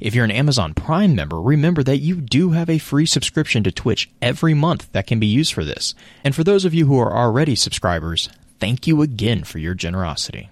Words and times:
If 0.00 0.14
you're 0.14 0.24
an 0.24 0.30
Amazon 0.30 0.74
Prime 0.74 1.14
member, 1.14 1.40
remember 1.40 1.82
that 1.82 1.98
you 1.98 2.16
do 2.16 2.50
have 2.50 2.70
a 2.70 2.78
free 2.78 3.06
subscription 3.06 3.62
to 3.64 3.72
Twitch 3.72 4.10
every 4.20 4.54
month 4.54 4.90
that 4.92 5.06
can 5.06 5.18
be 5.18 5.26
used 5.26 5.52
for 5.52 5.64
this. 5.64 5.94
And 6.24 6.34
for 6.34 6.44
those 6.44 6.64
of 6.64 6.74
you 6.74 6.86
who 6.86 6.98
are 6.98 7.16
already 7.16 7.54
subscribers, 7.54 8.28
thank 8.58 8.86
you 8.86 9.02
again 9.02 9.44
for 9.44 9.58
your 9.58 9.74
generosity. 9.74 10.48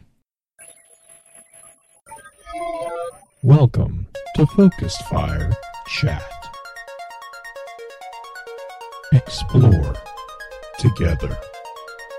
Welcome 3.42 4.06
to 4.37 4.46
Focused 4.46 5.02
Fire 5.09 5.52
Chat. 5.87 6.24
Explore 9.12 9.95
together. 10.79 11.38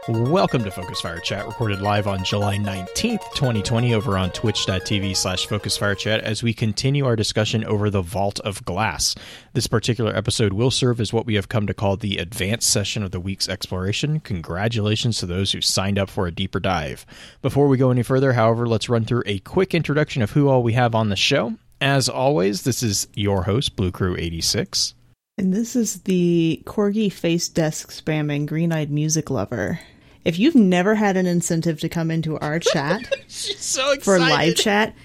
Welcome 0.08 0.64
to 0.66 0.70
Focus 0.70 1.02
Fire 1.02 1.18
Chat, 1.20 1.48
recorded 1.48 1.82
live 1.82 2.06
on 2.06 2.24
July 2.24 2.58
19th, 2.60 3.24
2020, 3.34 3.96
over 3.96 4.20
on 4.20 4.30
twitch.tv 4.30 5.18
slash 5.18 5.48
Focus 5.48 5.78
Fire 5.78 5.96
Chat 5.96 6.22
as 6.22 6.44
we 6.44 6.54
continue 6.54 7.08
our 7.08 7.16
discussion 7.16 7.66
over 7.66 7.90
the 7.90 8.04
Vault 8.04 8.40
of 8.42 8.64
Glass. 8.66 9.16
This 9.54 9.66
particular 9.66 10.16
episode 10.16 10.54
will 10.54 10.70
serve 10.70 11.02
as 11.02 11.12
what 11.12 11.26
we 11.26 11.34
have 11.34 11.50
come 11.50 11.66
to 11.66 11.74
call 11.74 11.98
the 11.98 12.18
advanced 12.18 12.70
session 12.70 13.02
of 13.02 13.10
the 13.10 13.20
week's 13.20 13.50
exploration. 13.50 14.20
Congratulations 14.20 15.18
to 15.18 15.26
those 15.26 15.54
who 15.54 15.62
signed 15.62 15.98
up 15.98 16.12
for 16.12 16.28
a 16.28 16.32
deeper 16.32 16.60
dive. 16.60 17.04
Before 17.42 17.68
we 17.68 17.78
go 17.78 17.90
any 17.90 18.04
further, 18.04 18.34
however, 18.34 18.68
let's 18.68 18.90
run 18.90 19.06
through 19.06 19.24
a 19.26 19.40
quick 19.40 19.74
introduction 19.74 20.22
of 20.22 20.30
who 20.30 20.50
all 20.50 20.62
we 20.62 20.74
have 20.74 20.94
on 20.94 21.10
the 21.10 21.16
show. 21.16 21.56
As 21.82 22.08
always, 22.10 22.62
this 22.62 22.84
is 22.84 23.08
your 23.16 23.42
host, 23.42 23.76
Blue 23.76 23.92
Crew 23.92 24.16
86. 24.20 24.94
And 25.40 25.52
this 25.52 25.76
is 25.76 26.02
the 26.04 26.62
corgi 26.66 27.12
face 27.12 27.50
desk 27.50 27.92
spamming 27.92 28.46
green 28.46 28.72
eyed 28.72 28.92
music 28.92 29.32
lover. 29.32 29.80
If 30.26 30.40
you've 30.40 30.56
never 30.56 30.96
had 30.96 31.16
an 31.18 31.28
incentive 31.28 31.80
to 31.82 31.90
come 31.90 32.10
into 32.12 32.38
our 32.40 32.60
chat 32.60 33.02
so 33.28 33.96
for 34.02 34.20
live 34.20 34.56
chat, 34.56 34.96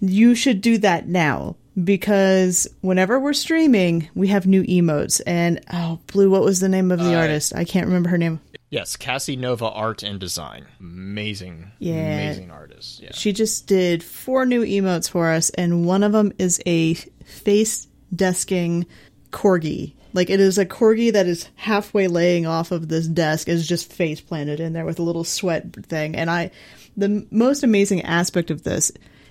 you 0.00 0.34
should 0.34 0.60
do 0.60 0.76
that 0.78 1.06
now 1.08 1.56
because 1.82 2.66
whenever 2.80 3.18
we're 3.20 3.32
streaming, 3.32 4.08
we 4.14 4.28
have 4.28 4.46
new 4.46 4.62
emotes. 4.64 5.20
And 5.26 5.60
oh, 5.72 6.00
Blue, 6.08 6.28
what 6.30 6.42
was 6.42 6.60
the 6.60 6.68
name 6.68 6.90
of 6.90 6.98
the 6.98 7.14
Uh, 7.14 7.20
artist? 7.20 7.54
I 7.54 7.64
can't 7.64 7.86
remember 7.86 8.08
her 8.10 8.18
name. 8.18 8.40
Yes, 8.70 8.96
Cassie 8.96 9.36
Nova 9.36 9.68
Art 9.68 10.02
and 10.04 10.20
Design. 10.20 10.64
Amazing, 10.78 11.70
Yeah. 11.80 11.94
amazing 11.94 12.50
artist. 12.50 13.00
Yeah. 13.02 13.10
She 13.12 13.32
just 13.32 13.66
did 13.66 14.02
four 14.02 14.46
new 14.46 14.62
emotes 14.64 15.08
for 15.10 15.30
us, 15.30 15.50
and 15.50 15.84
one 15.86 16.02
of 16.04 16.12
them 16.12 16.32
is 16.38 16.60
a 16.66 16.94
face 17.24 17.88
desking 18.14 18.86
corgi. 19.32 19.94
Like 20.12 20.30
it 20.30 20.40
is 20.40 20.58
a 20.58 20.66
corgi 20.66 21.12
that 21.12 21.26
is 21.26 21.48
halfway 21.56 22.08
laying 22.08 22.46
off 22.46 22.72
of 22.72 22.88
this 22.88 23.06
desk, 23.06 23.48
is 23.48 23.66
just 23.66 23.92
face 23.92 24.20
planted 24.20 24.60
in 24.60 24.72
there 24.72 24.84
with 24.84 24.98
a 24.98 25.02
little 25.02 25.24
sweat 25.24 25.72
thing. 25.86 26.16
And 26.16 26.30
I, 26.30 26.50
the 26.96 27.26
most 27.30 27.62
amazing 27.62 28.02
aspect 28.02 28.50
of 28.50 28.62
this 28.64 28.90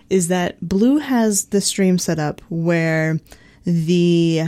is 0.10 0.30
that 0.30 0.60
Blue 0.62 0.98
has 0.98 1.46
the 1.46 1.62
stream 1.62 1.98
set 1.98 2.18
up 2.20 2.42
where 2.50 3.20
the 3.66 4.44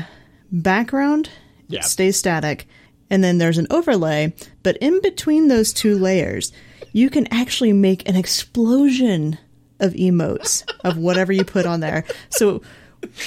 background 0.52 1.30
Yeah. 1.68 1.82
stays 1.82 2.18
static, 2.18 2.68
and 3.10 3.24
then 3.24 3.38
there's 3.38 3.58
an 3.58 3.68
overlay. 3.70 4.34
But 4.64 4.78
in 4.78 5.02
between 5.02 5.48
those 5.50 5.74
two 5.74 5.98
layers, 5.98 6.52
you 6.94 7.10
can 7.10 7.28
actually 7.32 7.74
make 7.74 8.08
an 8.10 8.16
explosion 8.16 9.38
of 9.80 9.94
emotes 9.94 10.64
of 10.84 10.98
whatever 10.98 11.32
you 11.32 11.44
put 11.44 11.66
on 11.66 11.80
there. 11.80 12.06
So 12.30 12.62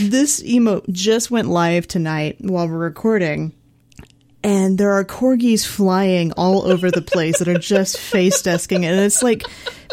this 0.01 0.43
emote 0.43 0.89
just 0.91 1.31
went 1.31 1.49
live 1.49 1.87
tonight 1.89 2.37
while 2.41 2.69
we're 2.69 2.79
recording. 2.79 3.53
And 4.43 4.77
there 4.77 4.91
are 4.93 5.05
corgis 5.05 5.67
flying 5.67 6.33
all 6.33 6.71
over 6.71 6.91
the 6.91 7.01
place 7.01 7.39
that 7.39 7.49
are 7.49 7.59
just 7.59 7.99
face 7.99 8.43
desking. 8.43 8.85
And 8.85 9.01
it's 9.01 9.23
like 9.23 9.43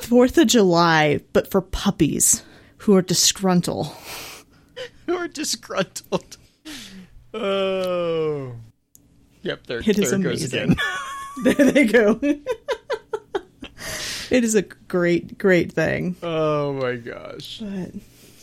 4th 0.01 0.37
of 0.37 0.47
July, 0.47 1.21
but 1.31 1.49
for 1.49 1.61
puppies 1.61 2.43
who 2.79 2.95
are 2.95 3.01
disgruntled. 3.01 3.87
Who 5.07 5.15
are 5.15 5.27
disgruntled. 5.27 6.37
Oh. 7.33 8.53
Yep, 9.41 9.67
there, 9.67 9.79
It 9.79 9.97
is 9.99 10.11
there 10.11 10.19
it 10.19 10.23
goes 10.23 10.41
amazing. 10.53 10.71
again. 10.71 10.75
There 11.43 11.71
they 11.71 11.85
go. 11.85 12.19
it 14.29 14.43
is 14.43 14.53
a 14.55 14.61
great, 14.61 15.37
great 15.37 15.71
thing. 15.71 16.15
oh 16.21 16.73
my 16.73 16.95
gosh. 16.97 17.59
But, 17.63 17.91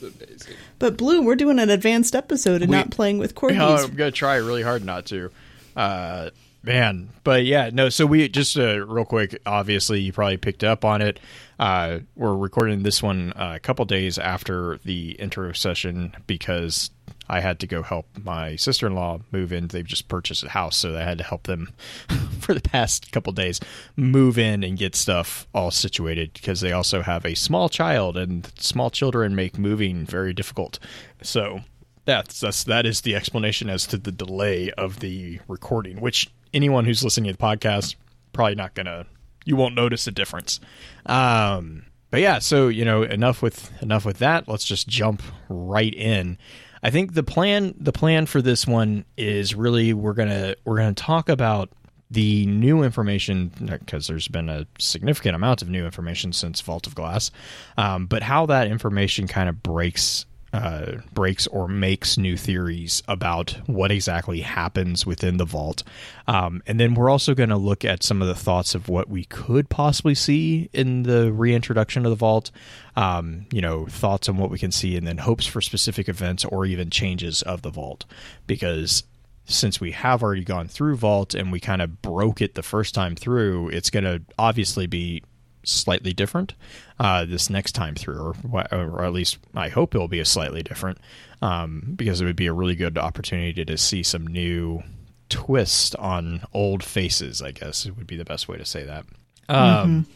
Amazing. 0.02 0.54
but 0.78 0.96
Blue, 0.96 1.22
we're 1.22 1.36
doing 1.36 1.58
an 1.58 1.70
advanced 1.70 2.14
episode 2.14 2.62
and 2.62 2.70
We- 2.70 2.76
not 2.76 2.90
playing 2.90 3.18
with 3.18 3.34
corgis. 3.34 3.58
Oh, 3.60 3.84
I'm 3.84 3.94
gonna 3.94 4.10
try 4.10 4.36
really 4.36 4.62
hard 4.62 4.84
not 4.84 5.06
to. 5.06 5.30
Uh, 5.76 6.30
man, 6.62 7.08
but 7.24 7.44
yeah, 7.44 7.70
no. 7.72 7.88
So 7.88 8.04
we 8.06 8.28
just 8.28 8.56
uh, 8.58 8.84
real 8.86 9.04
quick. 9.04 9.40
Obviously, 9.46 10.00
you 10.00 10.12
probably 10.12 10.36
picked 10.36 10.64
up 10.64 10.84
on 10.84 11.02
it. 11.02 11.20
Uh, 11.58 12.00
we're 12.16 12.34
recording 12.36 12.82
this 12.82 13.02
one 13.02 13.32
uh, 13.34 13.52
a 13.56 13.60
couple 13.60 13.84
days 13.84 14.18
after 14.18 14.78
the 14.84 15.12
intro 15.12 15.52
session 15.52 16.14
because 16.26 16.90
I 17.28 17.40
had 17.40 17.60
to 17.60 17.66
go 17.66 17.82
help 17.82 18.06
my 18.22 18.56
sister-in-law 18.56 19.20
move 19.30 19.52
in. 19.52 19.68
They've 19.68 19.84
just 19.84 20.08
purchased 20.08 20.44
a 20.44 20.48
house, 20.48 20.76
so 20.76 20.96
I 20.96 21.02
had 21.02 21.18
to 21.18 21.24
help 21.24 21.44
them 21.44 21.72
for 22.40 22.54
the 22.54 22.60
past 22.60 23.12
couple 23.12 23.32
days 23.32 23.60
move 23.96 24.38
in 24.38 24.64
and 24.64 24.78
get 24.78 24.94
stuff 24.94 25.46
all 25.54 25.70
situated 25.70 26.32
because 26.32 26.60
they 26.60 26.72
also 26.72 27.02
have 27.02 27.24
a 27.24 27.34
small 27.34 27.68
child, 27.68 28.16
and 28.16 28.50
small 28.58 28.90
children 28.90 29.34
make 29.34 29.58
moving 29.58 30.06
very 30.06 30.32
difficult. 30.32 30.78
So 31.22 31.60
that's 32.04 32.40
that's 32.40 32.64
that 32.64 32.86
is 32.86 33.02
the 33.02 33.14
explanation 33.14 33.68
as 33.68 33.86
to 33.88 33.98
the 33.98 34.12
delay 34.12 34.70
of 34.72 35.00
the 35.00 35.40
recording. 35.46 36.00
Which 36.00 36.30
anyone 36.54 36.86
who's 36.86 37.04
listening 37.04 37.30
to 37.30 37.36
the 37.36 37.42
podcast 37.42 37.96
probably 38.32 38.54
not 38.54 38.74
gonna 38.74 39.06
you 39.44 39.56
won't 39.56 39.74
notice 39.74 40.06
a 40.06 40.10
difference. 40.10 40.60
Um, 41.06 41.84
but 42.10 42.20
yeah, 42.20 42.38
so 42.38 42.68
you 42.68 42.84
know 42.84 43.02
enough 43.02 43.42
with 43.42 43.70
enough 43.82 44.04
with 44.04 44.18
that. 44.18 44.48
Let's 44.48 44.64
just 44.64 44.88
jump 44.88 45.22
right 45.48 45.94
in. 45.94 46.38
I 46.82 46.90
think 46.90 47.14
the 47.14 47.22
plan 47.22 47.74
the 47.78 47.92
plan 47.92 48.26
for 48.26 48.42
this 48.42 48.66
one 48.66 49.04
is 49.16 49.54
really 49.54 49.92
we're 49.92 50.14
gonna 50.14 50.54
we're 50.64 50.76
gonna 50.76 50.94
talk 50.94 51.28
about 51.28 51.70
the 52.10 52.46
new 52.46 52.82
information 52.82 53.52
because 53.60 54.06
there's 54.06 54.28
been 54.28 54.48
a 54.48 54.66
significant 54.78 55.36
amount 55.36 55.60
of 55.60 55.68
new 55.68 55.84
information 55.84 56.32
since 56.32 56.60
Vault 56.60 56.86
of 56.86 56.94
Glass, 56.94 57.30
um, 57.76 58.06
but 58.06 58.22
how 58.22 58.46
that 58.46 58.66
information 58.66 59.26
kind 59.26 59.48
of 59.48 59.62
breaks 59.62 60.24
uh, 60.52 60.92
breaks 61.12 61.46
or 61.48 61.68
makes 61.68 62.16
new 62.16 62.36
theories 62.36 63.02
about 63.06 63.50
what 63.66 63.90
exactly 63.90 64.40
happens 64.40 65.04
within 65.04 65.36
the 65.36 65.44
vault. 65.44 65.82
Um, 66.26 66.62
and 66.66 66.80
then 66.80 66.94
we're 66.94 67.10
also 67.10 67.34
going 67.34 67.50
to 67.50 67.56
look 67.56 67.84
at 67.84 68.02
some 68.02 68.22
of 68.22 68.28
the 68.28 68.34
thoughts 68.34 68.74
of 68.74 68.88
what 68.88 69.08
we 69.08 69.24
could 69.24 69.68
possibly 69.68 70.14
see 70.14 70.70
in 70.72 71.02
the 71.02 71.32
reintroduction 71.32 72.06
of 72.06 72.10
the 72.10 72.16
vault. 72.16 72.50
Um, 72.96 73.46
you 73.52 73.60
know, 73.60 73.86
thoughts 73.86 74.28
on 74.28 74.38
what 74.38 74.50
we 74.50 74.58
can 74.58 74.72
see, 74.72 74.96
and 74.96 75.06
then 75.06 75.18
hopes 75.18 75.46
for 75.46 75.60
specific 75.60 76.08
events 76.08 76.44
or 76.44 76.66
even 76.66 76.90
changes 76.90 77.42
of 77.42 77.62
the 77.62 77.70
vault. 77.70 78.04
Because 78.46 79.04
since 79.44 79.80
we 79.80 79.92
have 79.92 80.22
already 80.22 80.44
gone 80.44 80.68
through 80.68 80.96
vault 80.96 81.34
and 81.34 81.50
we 81.52 81.60
kind 81.60 81.80
of 81.80 82.02
broke 82.02 82.40
it 82.42 82.54
the 82.54 82.62
first 82.62 82.94
time 82.94 83.16
through, 83.16 83.68
it's 83.68 83.90
going 83.90 84.04
to 84.04 84.20
obviously 84.38 84.86
be 84.86 85.22
slightly 85.68 86.12
different 86.12 86.54
uh, 86.98 87.24
this 87.24 87.50
next 87.50 87.72
time 87.72 87.94
through, 87.94 88.34
or, 88.52 88.66
or 88.72 89.04
at 89.04 89.12
least 89.12 89.38
I 89.54 89.68
hope 89.68 89.94
it 89.94 89.98
will 89.98 90.08
be 90.08 90.20
a 90.20 90.24
slightly 90.24 90.62
different, 90.62 90.98
um, 91.42 91.94
because 91.96 92.20
it 92.20 92.24
would 92.24 92.36
be 92.36 92.46
a 92.46 92.52
really 92.52 92.74
good 92.74 92.98
opportunity 92.98 93.64
to 93.64 93.76
see 93.78 94.02
some 94.02 94.26
new 94.26 94.82
twist 95.28 95.94
on 95.96 96.42
old 96.52 96.82
faces. 96.82 97.42
I 97.42 97.52
guess 97.52 97.86
it 97.86 97.96
would 97.96 98.06
be 98.06 98.16
the 98.16 98.24
best 98.24 98.48
way 98.48 98.56
to 98.56 98.64
say 98.64 98.84
that. 98.84 99.04
Um, 99.48 100.06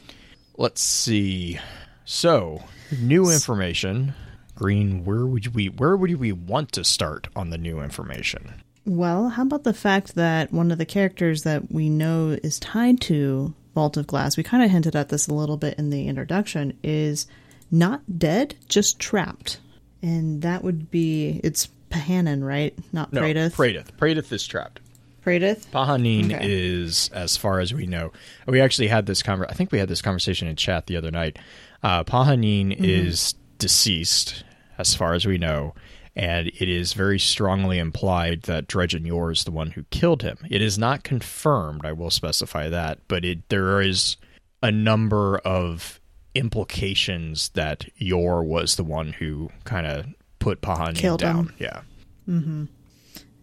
Let's 0.56 0.82
see. 0.82 1.58
So, 2.04 2.62
new 3.00 3.30
information. 3.30 4.14
Green, 4.54 5.04
where 5.04 5.26
would 5.26 5.54
we 5.54 5.66
where 5.68 5.96
would 5.96 6.14
we 6.16 6.32
want 6.32 6.72
to 6.72 6.84
start 6.84 7.28
on 7.34 7.50
the 7.50 7.58
new 7.58 7.80
information? 7.80 8.62
Well, 8.84 9.30
how 9.30 9.42
about 9.42 9.64
the 9.64 9.72
fact 9.72 10.14
that 10.16 10.52
one 10.52 10.70
of 10.70 10.78
the 10.78 10.84
characters 10.84 11.44
that 11.44 11.72
we 11.72 11.88
know 11.88 12.38
is 12.42 12.58
tied 12.60 13.00
to 13.02 13.54
Vault 13.74 13.96
of 13.96 14.06
Glass, 14.06 14.36
we 14.36 14.42
kind 14.42 14.62
of 14.62 14.70
hinted 14.70 14.94
at 14.96 15.08
this 15.08 15.28
a 15.28 15.34
little 15.34 15.56
bit 15.56 15.78
in 15.78 15.90
the 15.90 16.08
introduction, 16.08 16.78
is 16.82 17.26
not 17.70 18.18
dead, 18.18 18.54
just 18.68 18.98
trapped. 18.98 19.58
And 20.02 20.42
that 20.42 20.62
would 20.64 20.90
be, 20.90 21.40
it's 21.42 21.68
Pahanin, 21.90 22.44
right? 22.44 22.76
Not 22.92 23.12
No? 23.12 23.22
Praedyth. 23.22 23.52
Praedyth 23.98 24.32
is 24.32 24.46
trapped. 24.46 24.80
Praedyth? 25.24 25.66
Pahanin 25.68 26.34
Okay. 26.34 26.38
is, 26.42 27.08
as 27.14 27.36
far 27.36 27.60
as 27.60 27.72
we 27.72 27.86
know, 27.86 28.12
we 28.46 28.60
actually 28.60 28.88
had 28.88 29.06
this 29.06 29.22
conver- 29.22 29.46
I 29.48 29.54
think 29.54 29.70
we 29.70 29.78
had 29.78 29.88
this 29.88 30.02
conversation 30.02 30.48
in 30.48 30.56
chat 30.56 30.86
the 30.86 30.96
other 30.96 31.10
night. 31.12 31.38
Uh, 31.82 32.02
Pahanin 32.04 32.74
is 32.76 33.34
deceased, 33.58 34.42
as 34.78 34.94
far 34.94 35.14
as 35.14 35.24
we 35.24 35.38
know, 35.38 35.74
and 36.14 36.48
it 36.48 36.68
is 36.68 36.92
very 36.92 37.18
strongly 37.18 37.78
implied 37.78 38.42
that 38.42 38.66
Dredgen 38.66 39.06
Yor 39.06 39.30
is 39.30 39.44
the 39.44 39.50
one 39.50 39.70
who 39.70 39.84
killed 39.84 40.22
him. 40.22 40.38
It 40.50 40.60
is 40.60 40.78
not 40.78 41.04
confirmed, 41.04 41.86
I 41.86 41.92
will 41.92 42.10
specify 42.10 42.68
that, 42.68 42.98
but 43.08 43.24
it 43.24 43.48
there 43.48 43.80
is 43.80 44.16
a 44.62 44.70
number 44.70 45.38
of 45.38 46.00
implications 46.34 47.50
that 47.50 47.86
Yor 47.96 48.42
was 48.42 48.76
the 48.76 48.84
one 48.84 49.12
who 49.12 49.50
kind 49.64 49.86
of 49.86 50.06
put 50.38 50.60
Pahanin 50.60 50.96
Killed 50.96 51.20
down. 51.20 51.46
him. 51.46 51.54
Yeah. 51.58 51.80
Mm-hmm. 52.28 52.64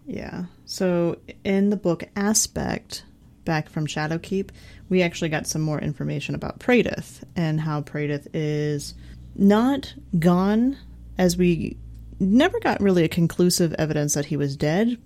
Yeah. 0.05 0.45
So 0.65 1.17
in 1.43 1.69
the 1.69 1.77
book 1.77 2.03
Aspect, 2.15 3.03
back 3.45 3.69
from 3.69 3.85
Shadowkeep, 3.85 4.49
we 4.89 5.01
actually 5.01 5.29
got 5.29 5.47
some 5.47 5.61
more 5.61 5.79
information 5.79 6.35
about 6.35 6.59
Praedyth 6.59 7.23
and 7.35 7.61
how 7.61 7.81
Praedyth 7.81 8.27
is 8.33 8.95
not 9.35 9.93
gone, 10.17 10.77
as 11.17 11.37
we 11.37 11.77
never 12.19 12.59
got 12.59 12.81
really 12.81 13.03
a 13.03 13.09
conclusive 13.09 13.73
evidence 13.73 14.13
that 14.13 14.25
he 14.25 14.37
was 14.37 14.55
dead, 14.55 14.97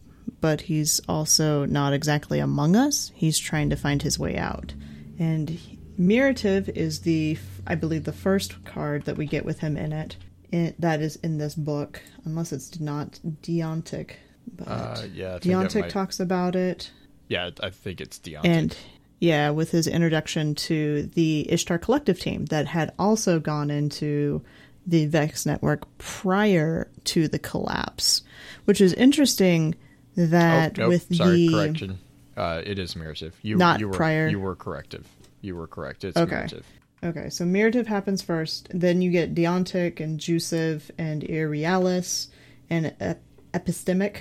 but 0.42 0.62
he's 0.62 1.00
also 1.08 1.66
not 1.66 1.94
exactly 1.94 2.40
among 2.40 2.76
us. 2.76 3.12
He's 3.16 3.38
trying 3.40 3.70
to 3.70 3.76
find 3.76 4.02
his 4.02 4.18
way 4.20 4.38
out. 4.38 4.74
And 5.20 5.60
Mirative 6.00 6.70
is 6.70 7.02
the, 7.02 7.38
I 7.68 7.76
believe, 7.76 8.04
the 8.04 8.14
first 8.14 8.64
card 8.66 9.04
that 9.06 9.18
we 9.18 9.26
get 9.26 9.46
with 9.46 9.60
him 9.60 9.78
in 9.78 9.94
it. 9.94 10.18
In, 10.52 10.74
that 10.80 11.02
is 11.02 11.16
in 11.18 11.38
this 11.38 11.56
book, 11.56 12.02
unless 12.26 12.52
it's 12.52 12.80
not 12.80 13.20
Deontic. 13.42 14.12
But 14.56 14.68
Uh, 14.68 15.02
yeah, 15.14 15.36
I 15.36 15.40
think 15.40 15.44
that 15.44 15.72
Deontic 15.72 15.90
talks 15.90 16.20
about 16.20 16.56
it, 16.56 16.92
Yeah, 17.28 17.50
I 17.62 17.70
think 17.70 18.02
it's 18.02 18.20
Deontic. 18.20 18.46
and 18.46 18.78
yeah, 19.20 19.52
with 19.52 19.72
his 19.72 19.88
introduction 19.88 20.54
to 20.56 21.04
the 21.14 21.50
Ishtar 21.52 21.78
Collective 21.78 22.20
team 22.20 22.46
that 22.48 22.68
had 22.68 22.92
also 23.00 23.40
gone 23.40 23.72
into 23.72 24.44
the 24.86 25.06
Vex 25.06 25.46
network 25.46 25.98
prior 25.98 26.90
to 27.06 27.28
the 27.28 27.40
collapse, 27.40 28.22
which 28.66 28.82
is 28.82 28.94
interesting. 28.94 29.76
That 30.16 30.78
oh, 30.78 30.84
nope, 30.84 30.90
with 30.90 31.16
sorry, 31.16 31.48
the 31.48 31.54
correction. 31.54 32.00
Uh, 32.38 32.62
it 32.64 32.78
is 32.78 32.94
Mirative. 32.94 33.34
You, 33.42 33.58
Not 33.58 33.80
you 33.80 33.88
were, 33.88 33.94
prior. 33.96 34.28
You 34.28 34.40
were 34.40 34.56
corrective. 34.56 35.08
You 35.42 35.56
were 35.56 35.66
correct. 35.66 36.04
It's 36.04 36.16
Okay. 36.16 36.36
Mirative. 36.36 36.64
Okay, 37.04 37.30
so 37.30 37.44
Mirative 37.46 37.88
happens 37.88 38.22
first, 38.22 38.70
then 38.72 39.02
you 39.02 39.12
get 39.12 39.36
Deontic 39.36 40.00
and 40.00 40.20
Jussive 40.20 40.90
and 40.98 41.22
Irrealis 41.24 42.28
and 42.70 42.94
Ep- 43.00 43.22
Epistemic. 43.54 44.20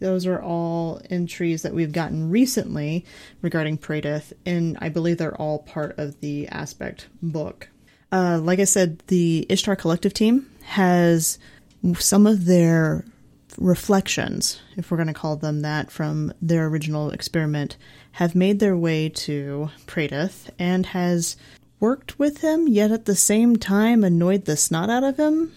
Those 0.00 0.26
are 0.26 0.42
all 0.42 1.00
entries 1.08 1.62
that 1.62 1.72
we've 1.72 1.92
gotten 1.92 2.28
recently 2.28 3.06
regarding 3.40 3.78
Praedyth, 3.78 4.32
and 4.44 4.76
I 4.82 4.90
believe 4.90 5.16
they're 5.16 5.34
all 5.40 5.60
part 5.60 5.98
of 5.98 6.20
the 6.20 6.48
Aspect 6.48 7.08
book. 7.22 7.68
Uh, 8.14 8.38
like 8.40 8.60
I 8.60 8.64
said, 8.64 9.00
the 9.08 9.44
Ishtar 9.48 9.74
Collective 9.76 10.14
team 10.14 10.48
has 10.62 11.38
some 11.98 12.26
of 12.26 12.44
their 12.44 13.04
reflections, 13.58 14.60
if 14.76 14.90
we're 14.90 14.96
going 14.96 15.08
to 15.08 15.12
call 15.14 15.36
them 15.36 15.62
that, 15.62 15.90
from 15.90 16.32
their 16.40 16.66
original 16.66 17.10
experiment, 17.10 17.76
have 18.12 18.34
made 18.34 18.60
their 18.60 18.76
way 18.76 19.08
to 19.08 19.68
Praedyth 19.86 20.48
and 20.58 20.86
has 20.86 21.36
worked 21.80 22.18
with 22.18 22.38
him, 22.40 22.68
yet 22.68 22.90
at 22.92 23.04
the 23.04 23.16
same 23.16 23.56
time 23.56 24.04
annoyed 24.04 24.44
the 24.44 24.56
snot 24.56 24.90
out 24.90 25.02
of 25.04 25.16
him. 25.16 25.52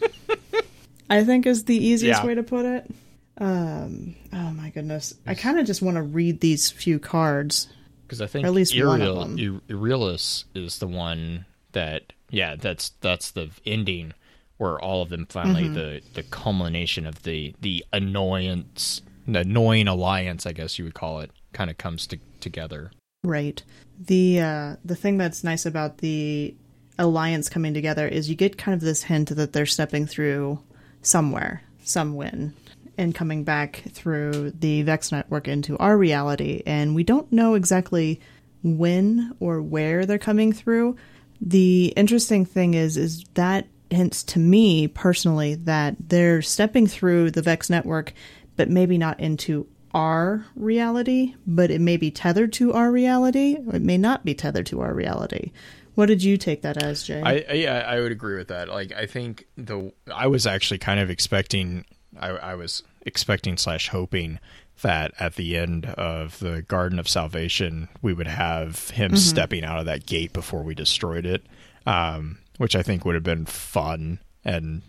I 1.10 1.24
think 1.24 1.46
is 1.46 1.66
the 1.66 1.78
easiest 1.78 2.22
Yeah. 2.22 2.26
way 2.28 2.36
to 2.36 2.44
put 2.44 2.66
it. 2.66 2.90
Um, 3.38 4.16
oh 4.34 4.52
my 4.52 4.70
goodness. 4.72 5.14
I 5.28 5.36
kind 5.36 5.60
of 5.60 5.66
just 5.68 5.82
want 5.84 5.96
to 5.96 6.02
read 6.04 6.40
these 6.40 6.72
few 6.72 6.98
cards. 7.00 7.68
Because 8.08 8.20
I 8.22 8.28
think 8.28 8.46
Or 8.46 8.48
at 8.48 8.54
least 8.54 8.74
one 8.84 9.02
of 9.02 9.16
them. 9.16 9.38
I- 9.40 9.72
Irrealis 9.72 10.46
is 10.56 10.80
the 10.80 10.88
one 10.88 11.46
that, 11.74 12.14
yeah, 12.30 12.56
that's 12.56 12.90
that's 13.02 13.32
the 13.32 13.50
ending 13.66 14.14
where 14.58 14.80
all 14.80 15.02
of 15.04 15.10
them 15.10 15.26
finally 15.28 15.66
Mm-hmm. 15.66 15.74
the 15.74 16.02
the 16.14 16.24
culmination 16.24 17.06
of 17.06 17.24
the 17.24 17.56
the 17.62 17.86
annoyance, 17.94 19.02
the 19.28 19.40
annoying 19.40 19.88
alliance, 19.88 20.46
I 20.46 20.54
guess 20.54 20.78
you 20.78 20.86
would 20.86 20.94
call 20.96 21.20
it, 21.22 21.32
kind 21.54 21.70
of 21.70 21.78
comes 21.78 22.08
to, 22.08 22.18
together. 22.40 22.92
Right. 23.24 23.64
The 24.00 24.40
uh 24.40 24.76
the 24.84 24.96
thing 24.96 25.18
that's 25.18 25.44
nice 25.44 25.66
about 25.66 26.00
the 26.00 26.56
alliance 27.00 27.50
coming 27.50 27.74
together 27.74 28.08
is 28.08 28.30
you 28.30 28.36
get 28.36 28.58
kind 28.58 28.74
of 28.74 28.82
this 28.82 29.04
hint 29.04 29.30
that 29.30 29.54
they're 29.54 29.66
stepping 29.66 30.08
through 30.08 30.60
somewhere, 31.02 31.62
some 31.84 32.16
win, 32.16 32.54
and 32.98 33.14
coming 33.14 33.44
back 33.44 33.84
through 33.92 34.52
the 34.52 34.82
Vex 34.82 35.12
network 35.12 35.48
into 35.48 35.78
our 35.78 35.98
reality, 35.98 36.64
and 36.66 36.96
we 36.96 37.04
don't 37.04 37.32
know 37.32 37.54
exactly 37.54 38.20
when 38.64 39.36
or 39.40 39.62
where 39.62 40.06
they're 40.06 40.18
coming 40.18 40.52
through. 40.52 40.96
The 41.42 41.94
interesting 41.96 42.46
thing 42.46 42.74
is 42.74 42.98
is 42.98 43.24
that 43.36 43.68
hints 43.90 44.24
to 44.24 44.40
me 44.40 44.88
personally 44.88 45.56
that 45.56 45.96
they're 46.00 46.42
stepping 46.42 46.88
through 46.88 47.32
the 47.32 47.42
Vex 47.42 47.70
network, 47.70 48.14
but 48.56 48.70
maybe 48.70 48.98
not 48.98 49.20
into 49.20 49.68
our 49.94 50.46
reality, 50.56 51.34
but 51.46 51.72
it 51.72 51.82
may 51.82 51.98
be 51.98 52.12
tethered 52.12 52.54
to 52.54 52.74
our 52.74 52.92
reality, 52.92 53.58
or 53.66 53.76
it 53.76 53.82
may 53.82 53.98
not 53.98 54.26
be 54.26 54.34
tethered 54.34 54.66
to 54.68 54.82
our 54.82 54.94
reality. 54.94 55.52
What 55.96 56.08
did 56.08 56.22
you 56.22 56.38
take 56.38 56.62
that 56.62 56.84
as, 56.84 57.04
Jay? 57.04 57.22
I 57.24 57.54
yeah, 57.54 57.84
I 57.88 58.00
would 58.00 58.12
agree 58.12 58.38
with 58.38 58.50
that. 58.50 58.68
Like, 58.68 58.92
I 58.92 59.08
think 59.08 59.48
the 59.58 59.92
I 60.14 60.28
was 60.28 60.46
actually 60.46 60.78
kind 60.78 61.00
of 61.00 61.10
expecting, 61.10 61.86
I, 62.20 62.30
I 62.30 62.56
was 62.56 62.84
expecting 63.02 63.58
slash 63.58 63.90
hoping 63.90 64.40
that 64.82 65.14
at 65.20 65.36
the 65.36 65.58
end 65.58 65.86
of 65.86 66.40
the 66.40 66.62
Garden 66.64 67.00
of 67.00 67.08
Salvation 67.10 67.90
we 68.02 68.14
would 68.14 68.28
have 68.28 68.90
him 68.92 69.16
stepping 69.18 69.64
out 69.64 69.80
of 69.80 69.86
that 69.86 70.06
gate 70.06 70.34
before 70.34 70.64
we 70.64 70.76
destroyed 70.76 71.26
it, 71.26 71.46
um, 71.86 72.38
which 72.58 72.76
I 72.76 72.84
think 72.84 73.06
would 73.06 73.16
have 73.16 73.24
been 73.24 73.46
fun. 73.46 74.20
And 74.44 74.82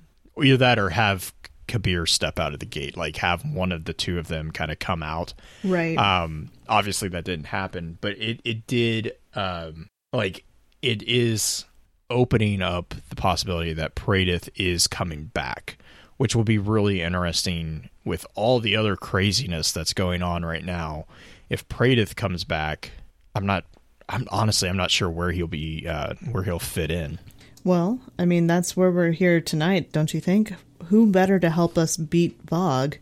either 0.42 0.56
that 0.58 0.78
or 0.78 0.90
have 0.90 1.32
Kabir 1.66 2.06
step 2.06 2.38
out 2.38 2.54
of 2.54 2.60
the 2.60 2.66
gate, 2.66 2.96
like 2.96 3.16
have 3.16 3.44
one 3.44 3.72
of 3.72 3.84
the 3.84 3.92
two 3.92 4.18
of 4.18 4.28
them 4.28 4.50
kind 4.50 4.70
of 4.70 4.78
come 4.78 5.02
out 5.02 5.34
right. 5.64 5.96
um, 5.98 6.50
obviously 6.68 7.08
that 7.10 7.24
didn't 7.24 7.46
happen, 7.46 7.98
but 8.00 8.12
it 8.18 8.40
it 8.44 8.66
did 8.66 9.12
um 9.34 9.88
like 10.12 10.44
it 10.82 11.02
is 11.02 11.64
opening 12.10 12.62
up 12.62 12.94
the 13.10 13.16
possibility 13.16 13.72
that 13.74 13.94
Praedyth 13.94 14.48
is 14.56 14.86
coming 14.86 15.26
back, 15.26 15.77
which 16.18 16.36
will 16.36 16.44
be 16.44 16.58
really 16.58 17.00
interesting 17.02 17.88
with 18.04 18.26
all 18.34 18.60
the 18.60 18.76
other 18.76 18.94
craziness 18.94 19.72
that's 19.72 19.92
going 19.94 20.22
on 20.22 20.44
right 20.44 20.64
now. 20.64 21.06
If 21.48 21.66
Praedyth 21.68 22.14
comes 22.14 22.44
back, 22.44 22.90
I'm 23.34 23.46
not 23.46 23.64
I'm 24.08 24.26
honestly 24.30 24.68
I'm 24.68 24.76
not 24.76 24.90
sure 24.90 25.08
where 25.10 25.30
he'll 25.32 25.46
be 25.46 25.86
uh 25.88 26.14
where 26.30 26.42
he'll 26.42 26.58
fit 26.58 26.90
in. 26.90 27.18
well, 27.64 27.98
I 28.18 28.24
mean, 28.24 28.46
that's 28.46 28.76
where 28.76 28.90
we're 28.90 29.12
here 29.12 29.40
tonight, 29.40 29.92
don't 29.92 30.12
you 30.14 30.20
think? 30.20 30.52
Who 30.86 31.06
better 31.10 31.38
to 31.38 31.50
help 31.50 31.76
us 31.76 31.96
beat 31.96 32.44
VOG 32.46 32.98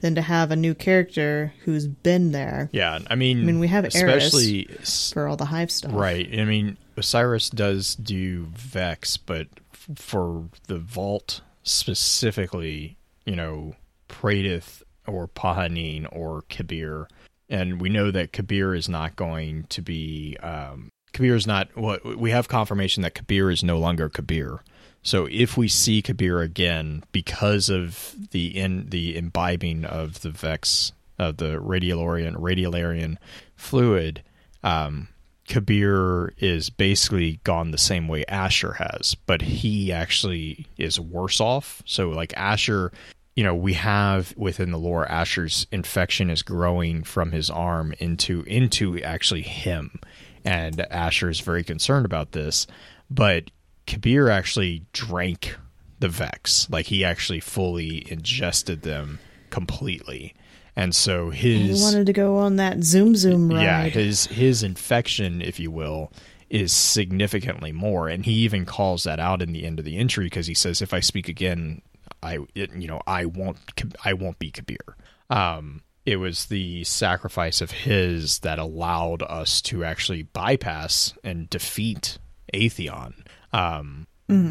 than 0.00 0.14
to 0.16 0.22
have 0.22 0.50
a 0.50 0.56
new 0.56 0.74
character 0.74 1.52
who's 1.64 1.86
been 1.86 2.32
there 2.32 2.68
Yeah, 2.72 2.98
I 3.08 3.14
mean 3.14 3.40
I 3.40 3.44
mean, 3.44 3.60
we 3.60 3.68
have 3.68 3.84
especially 3.84 4.68
s- 4.80 5.12
for 5.12 5.28
all 5.28 5.36
the 5.36 5.44
Hive 5.44 5.70
stuff? 5.70 5.92
Right. 5.94 6.28
I 6.36 6.44
mean, 6.44 6.76
Osiris 6.96 7.48
does 7.50 7.94
do 7.94 8.46
Vex, 8.56 9.16
but 9.16 9.46
f- 9.72 9.88
for 9.96 10.48
the 10.66 10.78
Vault 10.78 11.40
specifically, 11.62 12.96
you 13.24 13.36
know, 13.36 13.74
Praedyth 14.08 14.82
or 15.06 15.28
Pahanin 15.28 16.06
or 16.10 16.44
Kabir, 16.48 17.08
and 17.48 17.80
we 17.80 17.88
know 17.88 18.10
that 18.10 18.32
Kabir 18.32 18.74
is 18.74 18.88
not 18.88 19.16
going 19.16 19.64
to 19.64 19.82
be. 19.82 20.36
Um, 20.42 20.90
Kabir 21.12 21.34
is 21.34 21.46
not. 21.46 21.76
What 21.76 22.16
we 22.16 22.30
have 22.30 22.48
confirmation 22.48 23.02
that 23.02 23.14
Kabir 23.14 23.50
is 23.50 23.62
no 23.62 23.78
longer 23.78 24.08
Kabir. 24.08 24.62
So 25.02 25.26
if 25.30 25.56
we 25.56 25.68
see 25.68 26.00
Kabir 26.00 26.40
again 26.40 27.02
because 27.10 27.68
of 27.68 28.14
the 28.30 28.56
in 28.56 28.88
the 28.90 29.16
imbibing 29.16 29.84
of 29.84 30.20
the 30.20 30.30
Vex 30.30 30.92
of 31.18 31.38
the 31.38 31.56
Radiolarian 31.60 32.36
Radiolarian 32.36 33.16
fluid, 33.56 34.22
um, 34.62 35.08
Kabir 35.48 36.32
is 36.38 36.70
basically 36.70 37.40
gone 37.44 37.70
the 37.70 37.78
same 37.78 38.08
way 38.08 38.24
Asher 38.26 38.74
has, 38.74 39.14
but 39.26 39.42
he 39.42 39.92
actually 39.92 40.66
is 40.78 41.00
worse 41.00 41.40
off. 41.40 41.82
So 41.84 42.10
like 42.10 42.32
Asher, 42.36 42.92
you 43.34 43.42
know, 43.42 43.54
we 43.54 43.74
have 43.74 44.34
within 44.36 44.70
the 44.70 44.78
lore 44.78 45.06
Asher's 45.06 45.66
infection 45.72 46.30
is 46.30 46.42
growing 46.42 47.02
from 47.02 47.32
his 47.32 47.50
arm 47.50 47.94
into 47.98 48.42
into 48.42 49.02
actually 49.02 49.42
him. 49.42 49.98
And 50.44 50.80
Asher 50.90 51.28
is 51.30 51.40
very 51.40 51.64
concerned 51.64 52.04
about 52.04 52.32
this, 52.32 52.66
but 53.10 53.50
Kabir 53.86 54.28
actually 54.28 54.84
drank 54.92 55.56
the 55.98 56.08
Vex. 56.08 56.68
Like 56.70 56.86
he 56.86 57.04
actually 57.04 57.40
fully 57.40 58.10
ingested 58.10 58.82
them 58.82 59.18
completely. 59.50 60.34
And 60.74 60.94
so 60.94 61.30
He 61.30 61.68
his 61.68 61.82
wanted 61.82 62.06
to 62.06 62.12
go 62.12 62.36
on 62.38 62.56
that 62.56 62.82
Zoom 62.82 63.14
Zoom 63.14 63.50
ride. 63.50 63.62
yeah, 63.62 63.82
his 63.84 64.26
his 64.26 64.62
infection, 64.62 65.42
if 65.42 65.60
you 65.60 65.70
will, 65.70 66.10
is 66.48 66.72
significantly 66.72 67.72
more, 67.72 68.08
and 68.08 68.24
he 68.24 68.32
even 68.32 68.64
calls 68.64 69.04
that 69.04 69.20
out 69.20 69.42
in 69.42 69.52
the 69.52 69.64
end 69.64 69.78
of 69.78 69.84
the 69.84 69.96
entry 69.98 70.24
because 70.26 70.46
he 70.46 70.54
says, 70.54 70.80
"If 70.80 70.94
I 70.94 71.00
speak 71.00 71.28
again, 71.28 71.82
I 72.22 72.38
it, 72.54 72.72
you 72.74 72.88
know 72.88 73.00
I 73.06 73.26
won't 73.26 73.58
I 74.04 74.14
won't 74.14 74.38
be 74.38 74.50
Kabir." 74.50 74.96
Um, 75.28 75.82
it 76.06 76.16
was 76.16 76.46
the 76.46 76.84
sacrifice 76.84 77.60
of 77.60 77.70
his 77.70 78.38
that 78.40 78.58
allowed 78.58 79.22
us 79.22 79.60
to 79.62 79.84
actually 79.84 80.22
bypass 80.22 81.12
and 81.22 81.48
defeat 81.50 82.18
Atheon. 82.54 83.14
Um, 83.52 84.06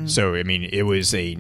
So 0.06 0.36
I 0.36 0.44
mean, 0.44 0.64
it 0.72 0.84
was 0.84 1.14
a 1.16 1.36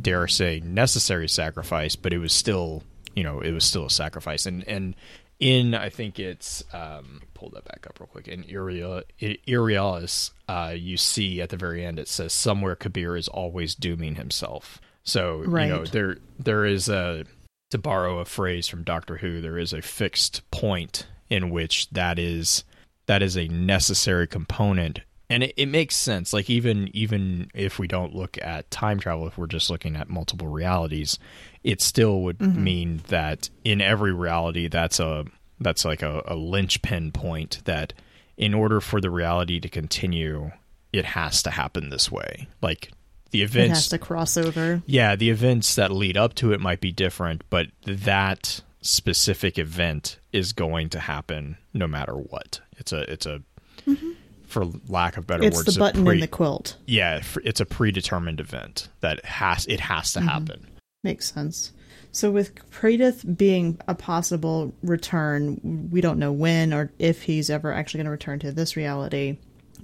dare 0.00 0.28
say 0.28 0.60
necessary 0.62 1.28
sacrifice, 1.28 1.96
but 1.96 2.12
it 2.12 2.18
was 2.18 2.32
still 2.34 2.82
you 3.14 3.24
know 3.24 3.40
it 3.40 3.52
was 3.52 3.64
still 3.64 3.86
a 3.86 3.90
sacrifice. 3.90 4.46
And 4.46 4.66
and 4.68 4.96
in 5.40 5.74
I 5.74 5.88
think 5.88 6.18
it's 6.18 6.64
um, 6.72 7.22
pull 7.34 7.50
that 7.50 7.64
back 7.64 7.86
up 7.86 8.00
real 8.00 8.08
quick. 8.08 8.28
In 8.28 8.42
Uriel, 8.44 9.02
Irrealis, 9.20 10.32
uh, 10.48 10.74
you 10.76 10.96
see 10.96 11.40
at 11.40 11.50
the 11.50 11.56
very 11.56 11.84
end 11.84 11.98
it 11.98 12.08
says 12.08 12.32
somewhere 12.32 12.76
Kabir 12.76 13.16
is 13.16 13.28
always 13.28 13.74
dooming 13.74 14.16
himself. 14.16 14.80
So 15.04 15.42
you 15.42 15.48
know 15.48 15.84
there 15.84 16.16
there 16.38 16.64
is 16.64 16.88
a 16.88 17.24
to 17.70 17.78
borrow 17.78 18.18
a 18.18 18.24
phrase 18.24 18.66
from 18.66 18.82
Doctor 18.82 19.18
Who, 19.18 19.40
there 19.40 19.58
is 19.58 19.72
a 19.72 19.82
fixed 19.82 20.48
point 20.50 21.06
in 21.28 21.50
which 21.50 21.90
that 21.90 22.18
is 22.18 22.64
that 23.06 23.22
is 23.22 23.36
a 23.36 23.48
necessary 23.48 24.26
component 24.26 25.00
and 25.30 25.42
it, 25.42 25.54
it 25.56 25.66
makes 25.66 25.94
sense 25.94 26.32
like 26.32 26.48
even 26.48 26.88
even 26.94 27.50
if 27.54 27.78
we 27.78 27.86
don't 27.86 28.14
look 28.14 28.38
at 28.42 28.70
time 28.70 28.98
travel 28.98 29.26
if 29.26 29.36
we're 29.38 29.46
just 29.46 29.70
looking 29.70 29.96
at 29.96 30.08
multiple 30.08 30.48
realities 30.48 31.18
it 31.64 31.80
still 31.80 32.22
would 32.22 32.38
mm-hmm. 32.38 32.62
mean 32.62 33.02
that 33.08 33.50
in 33.64 33.80
every 33.80 34.12
reality 34.12 34.68
that's 34.68 35.00
a 35.00 35.24
that's 35.60 35.84
like 35.84 36.02
a, 36.02 36.22
a 36.26 36.36
linchpin 36.36 37.12
point 37.12 37.60
that 37.64 37.92
in 38.36 38.54
order 38.54 38.80
for 38.80 39.00
the 39.00 39.10
reality 39.10 39.60
to 39.60 39.68
continue 39.68 40.50
it 40.92 41.04
has 41.04 41.42
to 41.42 41.50
happen 41.50 41.88
this 41.88 42.10
way 42.10 42.48
like 42.62 42.90
the 43.30 43.42
It 43.42 43.44
events 43.44 43.78
has 43.78 43.88
to 43.88 43.98
cross 43.98 44.36
over. 44.36 44.82
yeah, 44.86 45.16
the 45.16 45.30
events 45.30 45.74
that 45.74 45.90
lead 45.90 46.16
up 46.16 46.34
to 46.36 46.52
it 46.52 46.60
might 46.60 46.80
be 46.80 46.92
different, 46.92 47.42
but 47.50 47.66
that 47.84 48.60
specific 48.80 49.58
event 49.58 50.18
is 50.32 50.52
going 50.52 50.88
to 50.90 51.00
happen 51.00 51.58
no 51.74 51.86
matter 51.86 52.14
what. 52.14 52.60
It's 52.78 52.92
a 52.92 53.10
it's 53.10 53.26
a 53.26 53.42
mm-hmm. 53.86 54.12
For 54.48 54.66
lack 54.88 55.16
of 55.16 55.26
better 55.26 55.42
words. 55.42 55.58
It's 55.58 55.66
words, 55.66 55.74
the 55.76 55.80
a 55.80 55.84
button 55.84 56.04
pre- 56.04 56.14
in 56.16 56.20
the 56.20 56.26
quilt. 56.26 56.76
yeah, 56.86 57.22
it's 57.44 57.60
a 57.60 57.66
predetermined 57.66 58.40
event 58.40 58.88
that 59.00 59.24
has 59.24 59.66
it 59.66 59.80
has 59.80 60.12
to 60.14 60.20
happen. 60.20 60.66
Makes 61.04 61.32
sense. 61.32 61.72
So 62.10 62.30
with 62.30 62.54
Praedyth 62.70 63.36
being 63.36 63.78
a 63.86 63.94
possible 63.94 64.72
return, 64.82 65.88
we 65.92 66.00
don't 66.00 66.18
know 66.18 66.32
when 66.32 66.72
or 66.72 66.90
if 66.98 67.22
he's 67.22 67.50
ever 67.50 67.72
actually 67.72 67.98
going 67.98 68.06
to 68.06 68.10
return 68.10 68.38
to 68.40 68.50
this 68.50 68.76
reality. 68.76 69.36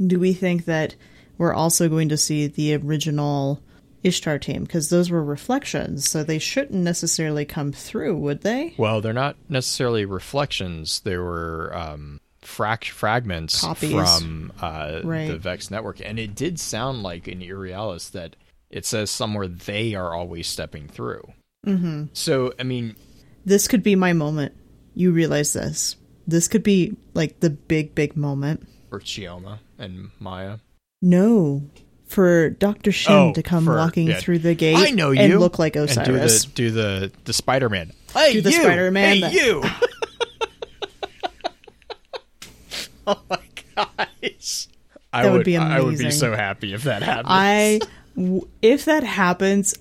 Do 0.05 0.19
we 0.19 0.33
think 0.33 0.65
that 0.65 0.97
we're 1.39 1.53
also 1.53 1.89
going 1.89 2.09
to 2.09 2.17
see 2.17 2.47
the 2.47 2.75
original 2.77 3.61
Ishtar 4.03 4.39
team? 4.39 4.65
Because 4.65 4.89
those 4.89 5.11
were 5.11 5.23
reflections, 5.23 6.09
so 6.11 6.25
they 6.25 6.39
shouldn't 6.39 6.83
necessarily 6.83 7.45
come 7.45 7.71
through, 7.73 8.17
would 8.17 8.41
they? 8.41 8.75
Well, 8.79 9.01
they're 9.01 9.13
not 9.13 9.37
necessarily 9.49 10.05
reflections. 10.05 11.01
They 11.01 11.19
were 11.19 11.71
um, 11.77 12.21
frac- 12.45 12.91
fragments 12.91 13.61
Copies. 13.61 13.91
from 13.93 14.53
uh, 14.61 15.01
Right. 15.05 15.29
the 15.29 15.37
Vex 15.39 15.71
network, 15.71 16.01
and 16.05 16.19
it 16.19 16.35
did 16.35 16.59
sound 16.61 17.03
like 17.03 17.27
in 17.29 17.41
Irrealis 17.43 18.11
that 18.11 18.37
it 18.71 18.87
says 18.87 19.11
somewhere 19.11 19.49
they 19.49 19.95
are 19.95 20.15
always 20.15 20.47
stepping 20.47 20.89
through. 20.89 21.23
Mm-hmm. 21.67 22.05
So, 22.13 22.53
I 22.59 22.63
mean, 22.63 22.97
This 23.45 23.69
could 23.69 23.83
be 23.83 23.97
my 23.97 24.13
moment. 24.13 24.55
You 24.95 25.13
realize 25.13 25.53
this. 25.53 25.97
This 26.27 26.49
could 26.49 26.63
be 26.63 26.97
like 27.15 27.41
the 27.41 27.51
big, 27.51 27.95
big 27.95 28.17
moment. 28.17 28.67
for 28.91 29.01
Chioma 29.01 29.59
and 29.79 30.11
Maya. 30.21 30.59
No. 31.03 31.63
For 32.07 32.51
Dr. 32.51 32.93
Shin 32.93 33.13
Oh, 33.13 33.33
to 33.33 33.43
come 33.43 33.65
for- 33.65 33.77
walking 33.77 34.07
yeah. 34.09 34.21
through 34.21 34.39
the 34.41 34.55
gate 34.55 34.77
I 34.77 34.91
know 34.91 35.11
you 35.11 35.21
and 35.21 35.41
look 35.41 35.59
like 35.59 35.75
And 35.77 35.89
Osiris. 35.91 36.45
do 36.45 36.71
the 36.71 37.09
do 37.09 37.11
the 37.11 37.13
the 37.25 37.33
Spider 37.33 37.69
Man. 37.69 37.93
Hey 38.15 38.35
Do 38.35 38.41
the! 38.43 38.53
Spider-Man 38.53 39.15
Hey 39.17 39.21
that- 39.23 39.33
you! 39.33 39.63
oh 43.07 43.21
my 43.29 43.41
gosh! 43.77 44.69
I 45.13 45.23
That 45.23 45.31
would 45.31 45.39
would 45.39 45.45
be 45.45 45.57
I 45.57 45.81
would 45.81 45.99
be 45.99 46.11
so 46.11 46.35
happy 46.35 46.73
if 46.73 46.85
that 46.85 47.03
happened. 47.03 47.27
I, 47.29 47.81
w- 48.17 48.49
if 48.63 48.87
that 48.87 49.05
happens, 49.05 49.75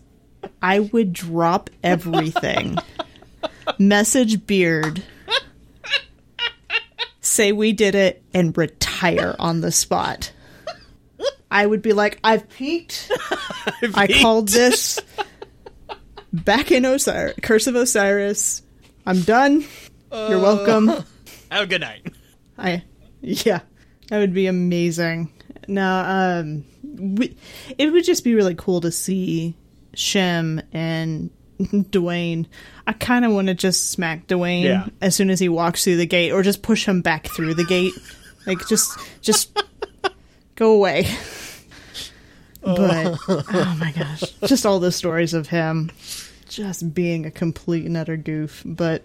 I 0.61 0.79
would 0.79 1.13
drop 1.13 1.69
everything. 1.83 2.77
Message 3.79 4.45
Beard. 4.45 5.03
Say 7.21 7.51
we 7.51 7.71
did 7.71 7.95
it 7.95 8.21
and 8.33 8.55
retire 8.57 9.35
on 9.39 9.61
the 9.61 9.71
spot. 9.71 10.31
I 11.49 11.65
would 11.65 11.81
be 11.81 11.93
like, 11.93 12.19
I've 12.23 12.49
peaked. 12.49 13.11
I 13.93 14.07
called 14.21 14.49
this 14.49 14.99
back 16.33 16.71
in 16.71 16.83
Osiris, 16.83 17.35
Curse 17.41 17.67
of 17.67 17.75
Osiris. 17.75 18.61
I'm 19.05 19.21
done. 19.21 19.61
You're 20.11 20.35
oh. 20.35 20.41
welcome. 20.41 20.87
Have 21.49 21.63
a 21.63 21.67
good 21.67 21.81
night. 21.81 22.07
I 22.57 22.83
yeah, 23.23 23.61
that 24.09 24.19
would 24.19 24.33
be 24.33 24.45
amazing. 24.47 25.31
Now, 25.67 26.39
um, 26.41 26.65
we, 26.83 27.35
it 27.77 27.91
would 27.91 28.03
just 28.03 28.23
be 28.23 28.35
really 28.35 28.55
cool 28.55 28.81
to 28.81 28.91
see 28.91 29.55
Shem 29.93 30.61
and 30.73 31.29
Dwayne. 31.59 32.47
I 32.85 32.93
kind 32.93 33.23
of 33.25 33.31
want 33.31 33.47
to 33.47 33.53
just 33.53 33.91
smack 33.91 34.27
Dwayne 34.27 34.63
Yeah. 34.63 34.87
as 35.01 35.15
soon 35.15 35.29
as 35.29 35.39
he 35.39 35.47
walks 35.49 35.83
through 35.85 35.97
the 35.97 36.05
gate, 36.05 36.31
or 36.31 36.43
just 36.43 36.61
push 36.61 36.85
him 36.85 37.01
back 37.01 37.27
through 37.27 37.53
the 37.53 37.63
gate. 37.63 37.93
Like 38.45 38.67
just, 38.67 38.99
just 39.21 39.57
go 40.55 40.73
away. 40.73 41.07
But 42.65 43.17
oh 43.27 43.77
my 43.77 43.91
gosh, 43.91 44.21
just 44.47 44.65
all 44.65 44.79
the 44.79 44.91
stories 44.93 45.33
of 45.33 45.49
him 45.49 45.91
just 46.47 46.93
being 46.93 47.25
a 47.25 47.31
complete 47.31 47.85
and 47.85 47.97
utter 47.97 48.15
goof. 48.15 48.61
But 48.65 49.03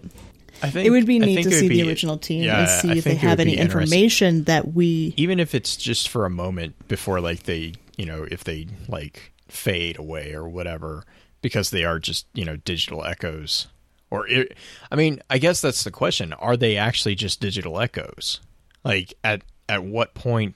I 0.61 0.69
think 0.69 0.85
it 0.85 0.89
would 0.89 1.05
be 1.05 1.19
neat 1.19 1.43
to 1.43 1.51
see 1.51 1.69
be- 1.69 1.81
the 1.81 1.87
original 1.87 2.17
team 2.17 2.43
yeah, 2.43 2.61
and 2.61 2.69
see 2.69 2.91
I 2.91 2.95
if 2.95 3.03
they 3.03 3.15
have 3.15 3.39
any 3.39 3.57
information 3.57 4.43
that 4.45 4.73
we 4.73 5.13
even 5.17 5.39
if 5.39 5.55
it's 5.55 5.75
just 5.75 6.09
for 6.09 6.25
a 6.25 6.29
moment 6.29 6.87
before 6.87 7.21
like 7.21 7.43
they 7.43 7.73
you 7.97 8.05
know 8.05 8.25
if 8.29 8.43
they 8.43 8.67
like 8.87 9.31
fade 9.47 9.97
away 9.97 10.33
or 10.33 10.47
whatever 10.47 11.05
because 11.41 11.69
they 11.69 11.83
are 11.83 11.99
just 11.99 12.27
you 12.33 12.45
know 12.45 12.55
digital 12.57 13.03
echoes. 13.03 13.67
Or 14.11 14.27
it, 14.27 14.57
i 14.91 14.95
mean 14.95 15.21
i 15.29 15.37
guess 15.37 15.61
that's 15.61 15.83
the 15.83 15.91
question. 15.91 16.33
Are 16.33 16.57
they 16.57 16.77
actually 16.77 17.15
just 17.15 17.39
digital 17.39 17.79
echoes? 17.79 18.39
Like 18.83 19.13
at 19.23 19.43
at 19.67 19.83
what 19.83 20.13
point 20.13 20.55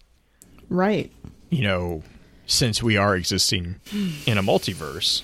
right. 0.69 1.12
you 1.50 1.62
know 1.62 2.03
since 2.45 2.81
we 2.81 2.98
are 2.98 3.15
existing 3.15 3.79
in 4.25 4.38
a 4.38 4.43
multiverse? 4.43 5.22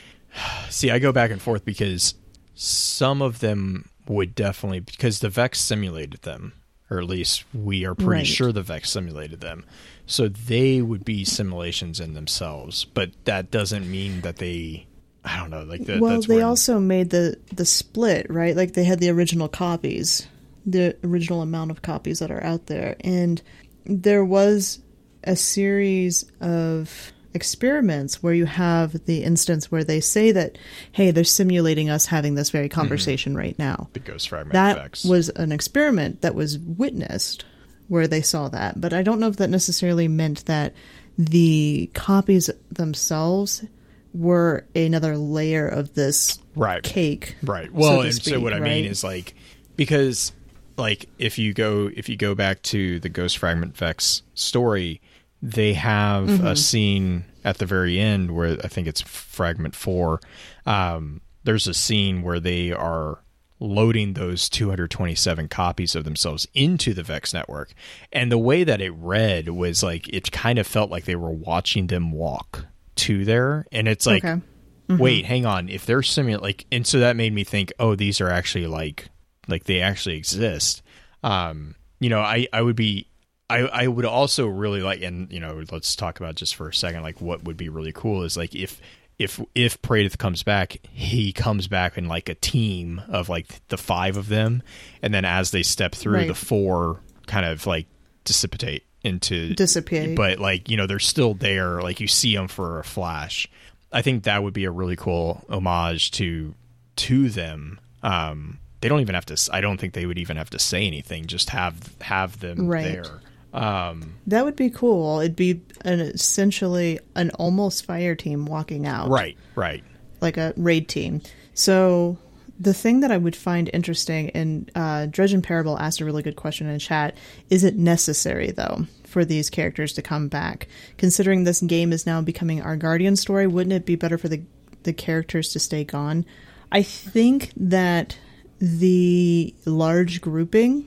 See 0.68 0.90
i 0.90 0.98
go 0.98 1.12
back 1.12 1.30
and 1.30 1.40
forth 1.40 1.64
because 1.64 2.14
some 2.54 3.22
of 3.22 3.40
them 3.40 3.88
would 4.08 4.34
definitely 4.34 4.80
because 4.80 5.20
the 5.20 5.28
vex 5.28 5.58
simulated 5.60 6.22
them 6.22 6.52
or 6.90 6.98
at 6.98 7.04
least 7.04 7.44
we 7.52 7.84
are 7.84 7.94
pretty 7.94 8.10
Right. 8.20 8.26
sure 8.26 8.52
the 8.52 8.62
vex 8.62 8.90
simulated 8.90 9.40
them 9.40 9.64
so 10.06 10.28
they 10.28 10.80
would 10.80 11.04
be 11.04 11.24
simulations 11.24 11.98
in 12.00 12.14
themselves 12.14 12.84
but 12.84 13.10
that 13.24 13.50
doesn't 13.50 13.90
mean 13.90 14.20
that 14.22 14.36
they 14.36 14.86
i 15.24 15.36
don't 15.38 15.50
know 15.50 15.64
like 15.64 15.84
that 15.86 16.00
well, 16.00 16.20
they 16.20 16.42
also 16.42 16.78
made 16.78 17.10
the 17.10 17.36
the 17.52 17.64
split, 17.66 18.30
right? 18.30 18.54
Like 18.54 18.74
they 18.74 18.84
had 18.84 19.00
the 19.00 19.10
original 19.10 19.48
copies, 19.48 20.28
the 20.64 20.96
original 21.02 21.42
amount 21.42 21.72
of 21.72 21.82
copies 21.82 22.20
that 22.20 22.30
are 22.30 22.42
out 22.44 22.66
there, 22.66 22.94
and 23.00 23.42
there 23.84 24.24
was 24.24 24.78
a 25.24 25.34
series 25.34 26.24
of 26.40 27.12
experiments 27.36 28.22
where 28.22 28.34
you 28.34 28.46
have 28.46 29.04
the 29.04 29.22
instance 29.22 29.70
where 29.70 29.84
they 29.84 30.00
say 30.00 30.32
that, 30.32 30.58
hey, 30.90 31.12
they're 31.12 31.22
simulating 31.22 31.88
us 31.88 32.06
having 32.06 32.34
this 32.34 32.50
very 32.50 32.68
mm-hmm. 32.68 32.80
conversation 32.80 33.36
right 33.36 33.56
now. 33.58 33.88
the 33.92 34.00
ghost 34.00 34.28
fragment 34.28 34.54
that 34.54 34.76
effects 34.76 35.04
was 35.04 35.28
an 35.30 35.52
experiment 35.52 36.22
that 36.22 36.34
was 36.34 36.58
witnessed 36.58 37.44
where 37.88 38.08
they 38.08 38.20
saw 38.20 38.48
that 38.48 38.80
but 38.80 38.92
i 38.92 39.00
don't 39.02 39.20
know 39.20 39.28
if 39.28 39.36
that 39.36 39.48
necessarily 39.48 40.08
meant 40.08 40.44
that 40.46 40.74
the 41.16 41.88
copies 41.94 42.50
themselves 42.72 43.64
were 44.12 44.64
another 44.74 45.16
layer 45.16 45.68
of 45.68 45.94
this 45.94 46.38
right 46.56 46.82
cake 46.82 47.36
Right. 47.42 47.72
Well, 47.72 48.00
to 48.00 48.08
and 48.08 48.14
so 48.14 48.32
speak, 48.32 48.42
what 48.42 48.52
I 48.52 48.58
right? 48.58 48.70
mean 48.70 48.84
is 48.86 49.04
like 49.04 49.34
because 49.76 50.32
like 50.76 51.08
if 51.18 51.38
you 51.38 51.52
go 51.52 51.90
if 51.94 52.08
you 52.08 52.16
go 52.16 52.34
back 52.34 52.62
to 52.62 52.98
the 53.00 53.08
Ghost 53.08 53.38
Fragment 53.38 53.76
Vex 53.76 54.22
story, 54.34 55.00
they 55.42 55.74
have 55.74 56.24
Mm-hmm. 56.28 56.46
a 56.46 56.56
scene 56.56 57.24
at 57.44 57.58
the 57.58 57.66
very 57.66 57.98
end 58.00 58.34
where 58.34 58.56
I 58.64 58.68
think 58.68 58.86
it's 58.88 59.00
fragment 59.02 59.74
4. 59.74 60.20
Um 60.64 61.20
there's 61.44 61.66
a 61.68 61.74
scene 61.74 62.22
where 62.22 62.40
they 62.40 62.72
are 62.72 63.20
loading 63.60 64.12
those 64.14 64.48
227 64.50 65.48
copies 65.48 65.94
of 65.94 66.04
themselves 66.04 66.46
into 66.54 66.92
the 66.92 67.02
Vex 67.02 67.32
network. 67.32 67.72
And 68.12 68.30
the 68.30 68.36
way 68.38 68.64
that 68.64 68.80
it 68.80 68.90
read 68.90 69.48
was 69.48 69.82
like 69.82 70.08
it 70.08 70.30
kind 70.32 70.58
of 70.58 70.66
felt 70.66 70.90
like 70.90 71.04
they 71.04 71.16
were 71.16 71.30
watching 71.30 71.86
them 71.86 72.12
walk 72.12 72.66
to 72.96 73.24
there 73.24 73.64
and 73.72 73.86
it's 73.88 74.06
like 74.06 74.24
Okay. 74.24 74.40
wait 74.88 75.24
hang 75.26 75.44
on 75.46 75.68
if 75.68 75.84
they're 75.86 76.02
simulate 76.02 76.42
like 76.42 76.66
and 76.72 76.86
so 76.86 76.98
that 77.00 77.14
made 77.16 77.32
me 77.34 77.44
think 77.44 77.72
oh 77.78 77.94
these 77.94 78.20
are 78.22 78.30
actually 78.30 78.66
like 78.66 79.08
like 79.48 79.64
they 79.64 79.80
actually 79.82 80.16
exist 80.16 80.82
um 81.22 81.74
you 82.00 82.08
know 82.08 82.20
i 82.20 82.46
i 82.54 82.62
would 82.62 82.76
be 82.76 83.06
i 83.48 83.58
i 83.58 83.86
would 83.86 84.04
also 84.04 84.46
really 84.46 84.80
like 84.82 85.02
and 85.02 85.30
you 85.32 85.38
know 85.40 85.62
let's 85.70 85.94
talk 85.96 86.18
about 86.20 86.34
just 86.34 86.54
for 86.56 86.68
a 86.68 86.74
second 86.74 87.02
like 87.02 87.20
what 87.20 87.44
would 87.44 87.56
be 87.56 87.68
really 87.68 87.92
cool 87.92 88.22
is 88.22 88.36
like 88.36 88.54
if 88.54 88.80
if 89.18 89.40
if 89.54 89.80
Praedyth 89.80 90.18
comes 90.18 90.42
back, 90.42 90.76
he 90.92 91.32
comes 91.32 91.68
back 91.68 91.96
in 91.96 92.06
like 92.06 92.28
a 92.28 92.34
team 92.34 93.00
of 93.08 93.30
like 93.30 93.66
the 93.68 93.78
five 93.78 94.18
of 94.18 94.28
them, 94.28 94.62
and 95.00 95.14
then 95.14 95.24
as 95.24 95.52
they 95.52 95.62
step 95.62 95.94
through, 95.94 96.12
Right. 96.16 96.28
the 96.28 96.34
four 96.34 97.00
kind 97.26 97.46
of 97.46 97.66
like 97.66 97.86
dissipate 98.24 98.84
into 99.02 99.54
Dissipate. 99.54 100.14
but 100.16 100.38
like 100.38 100.68
you 100.68 100.76
know 100.76 100.86
they're 100.86 100.98
still 100.98 101.32
there 101.32 101.80
like 101.80 101.98
you 101.98 102.06
see 102.08 102.36
them 102.36 102.46
for 102.46 102.78
a 102.78 102.84
flash 102.84 103.48
I 103.90 104.02
think 104.02 104.24
that 104.24 104.42
would 104.42 104.52
be 104.52 104.64
a 104.66 104.70
really 104.70 104.96
cool 104.96 105.42
homage 105.48 106.10
to 106.10 106.54
to 106.96 107.30
them. 107.30 107.80
Um, 108.02 108.58
they 108.82 108.90
don't 108.90 109.00
even 109.00 109.14
have 109.14 109.24
to. 109.26 109.48
I 109.50 109.62
don't 109.62 109.78
think 109.80 109.94
they 109.94 110.04
would 110.04 110.18
even 110.18 110.36
have 110.36 110.50
to 110.50 110.58
say 110.58 110.86
anything. 110.86 111.24
Just 111.24 111.48
have 111.50 111.94
have 112.02 112.38
them 112.40 112.66
Right. 112.68 112.82
there. 112.84 113.20
Um, 113.52 114.14
That 114.26 114.44
would 114.44 114.56
be 114.56 114.70
cool. 114.70 115.20
It'd 115.20 115.36
be 115.36 115.62
an 115.84 116.00
essentially 116.00 116.98
an 117.14 117.30
almost 117.30 117.84
fire 117.84 118.14
team 118.14 118.44
walking 118.46 118.86
out. 118.86 119.08
right, 119.08 119.36
right. 119.54 119.82
like 120.20 120.36
a 120.36 120.52
raid 120.56 120.88
team. 120.88 121.22
So 121.54 122.18
the 122.58 122.74
thing 122.74 123.00
that 123.00 123.10
I 123.10 123.16
would 123.16 123.36
find 123.36 123.70
interesting, 123.72 124.30
and 124.30 124.70
uh, 124.74 125.06
Dredge 125.06 125.32
and 125.32 125.42
Parable 125.44 125.78
asked 125.78 126.00
a 126.00 126.04
really 126.04 126.22
good 126.22 126.36
question 126.36 126.66
in 126.66 126.78
chat: 126.78 127.16
Is 127.50 127.64
it 127.64 127.76
necessary 127.76 128.50
though 128.50 128.86
for 129.04 129.24
these 129.24 129.48
characters 129.50 129.92
to 129.94 130.02
come 130.02 130.28
back? 130.28 130.68
Considering 130.98 131.44
this 131.44 131.60
game 131.60 131.92
is 131.92 132.06
now 132.06 132.20
becoming 132.20 132.60
our 132.62 132.76
Guardian 132.76 133.16
story, 133.16 133.46
wouldn't 133.46 133.72
it 133.72 133.86
be 133.86 133.96
better 133.96 134.18
for 134.18 134.28
the 134.28 134.42
the 134.82 134.92
characters 134.92 135.50
to 135.52 135.58
stay 135.58 135.84
gone? 135.84 136.24
I 136.72 136.82
think 136.82 137.52
that 137.56 138.18
the 138.58 139.54
large 139.64 140.20
grouping 140.20 140.86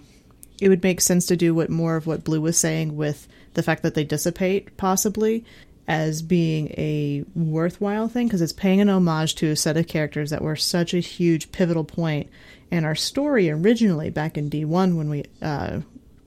it 0.61 0.69
would 0.69 0.83
make 0.83 1.01
sense 1.01 1.25
to 1.27 1.37
do 1.37 1.53
what 1.53 1.69
more 1.69 1.95
of 1.95 2.07
what 2.07 2.23
Blue 2.23 2.41
was 2.41 2.57
saying 2.57 2.95
with 2.95 3.27
the 3.53 3.63
fact 3.63 3.83
that 3.83 3.93
they 3.93 4.03
dissipate, 4.03 4.75
possibly, 4.77 5.43
as 5.87 6.21
being 6.21 6.67
a 6.77 7.25
worthwhile 7.33 8.07
thing 8.07 8.27
because 8.27 8.41
it's 8.41 8.53
paying 8.53 8.79
an 8.79 8.89
homage 8.89 9.33
to 9.35 9.49
a 9.49 9.55
set 9.55 9.75
of 9.75 9.87
characters 9.87 10.29
that 10.29 10.43
were 10.43 10.55
such 10.55 10.93
a 10.93 10.99
huge 10.99 11.51
pivotal 11.51 11.83
point 11.83 12.29
in 12.69 12.85
our 12.85 12.93
story 12.93 13.49
originally 13.49 14.11
back 14.11 14.37
in 14.37 14.51
D1 14.51 14.95
when 14.95 15.09
we 15.09 15.25
uh, 15.41 15.79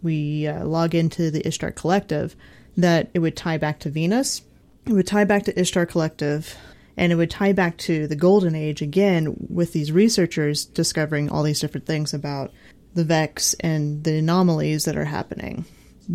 we 0.02 0.48
uh, 0.48 0.64
log 0.64 0.96
into 0.96 1.30
the 1.30 1.46
Ishtar 1.46 1.70
Collective. 1.70 2.34
That 2.76 3.10
it 3.14 3.20
would 3.20 3.36
tie 3.36 3.58
back 3.58 3.78
to 3.80 3.90
Venus, 3.90 4.42
it 4.86 4.92
would 4.92 5.06
tie 5.06 5.24
back 5.24 5.44
to 5.44 5.60
Ishtar 5.60 5.86
Collective, 5.86 6.56
and 6.96 7.12
it 7.12 7.16
would 7.16 7.30
tie 7.30 7.52
back 7.52 7.76
to 7.78 8.08
the 8.08 8.16
Golden 8.16 8.54
Age 8.54 8.82
again 8.82 9.36
with 9.48 9.72
these 9.72 9.92
researchers 9.92 10.64
discovering 10.64 11.28
all 11.30 11.42
these 11.42 11.60
different 11.60 11.86
things 11.86 12.12
about 12.12 12.50
the 12.94 13.04
Vex 13.04 13.54
and 13.60 14.04
the 14.04 14.16
anomalies 14.18 14.84
that 14.84 14.96
are 14.96 15.04
happening. 15.04 15.64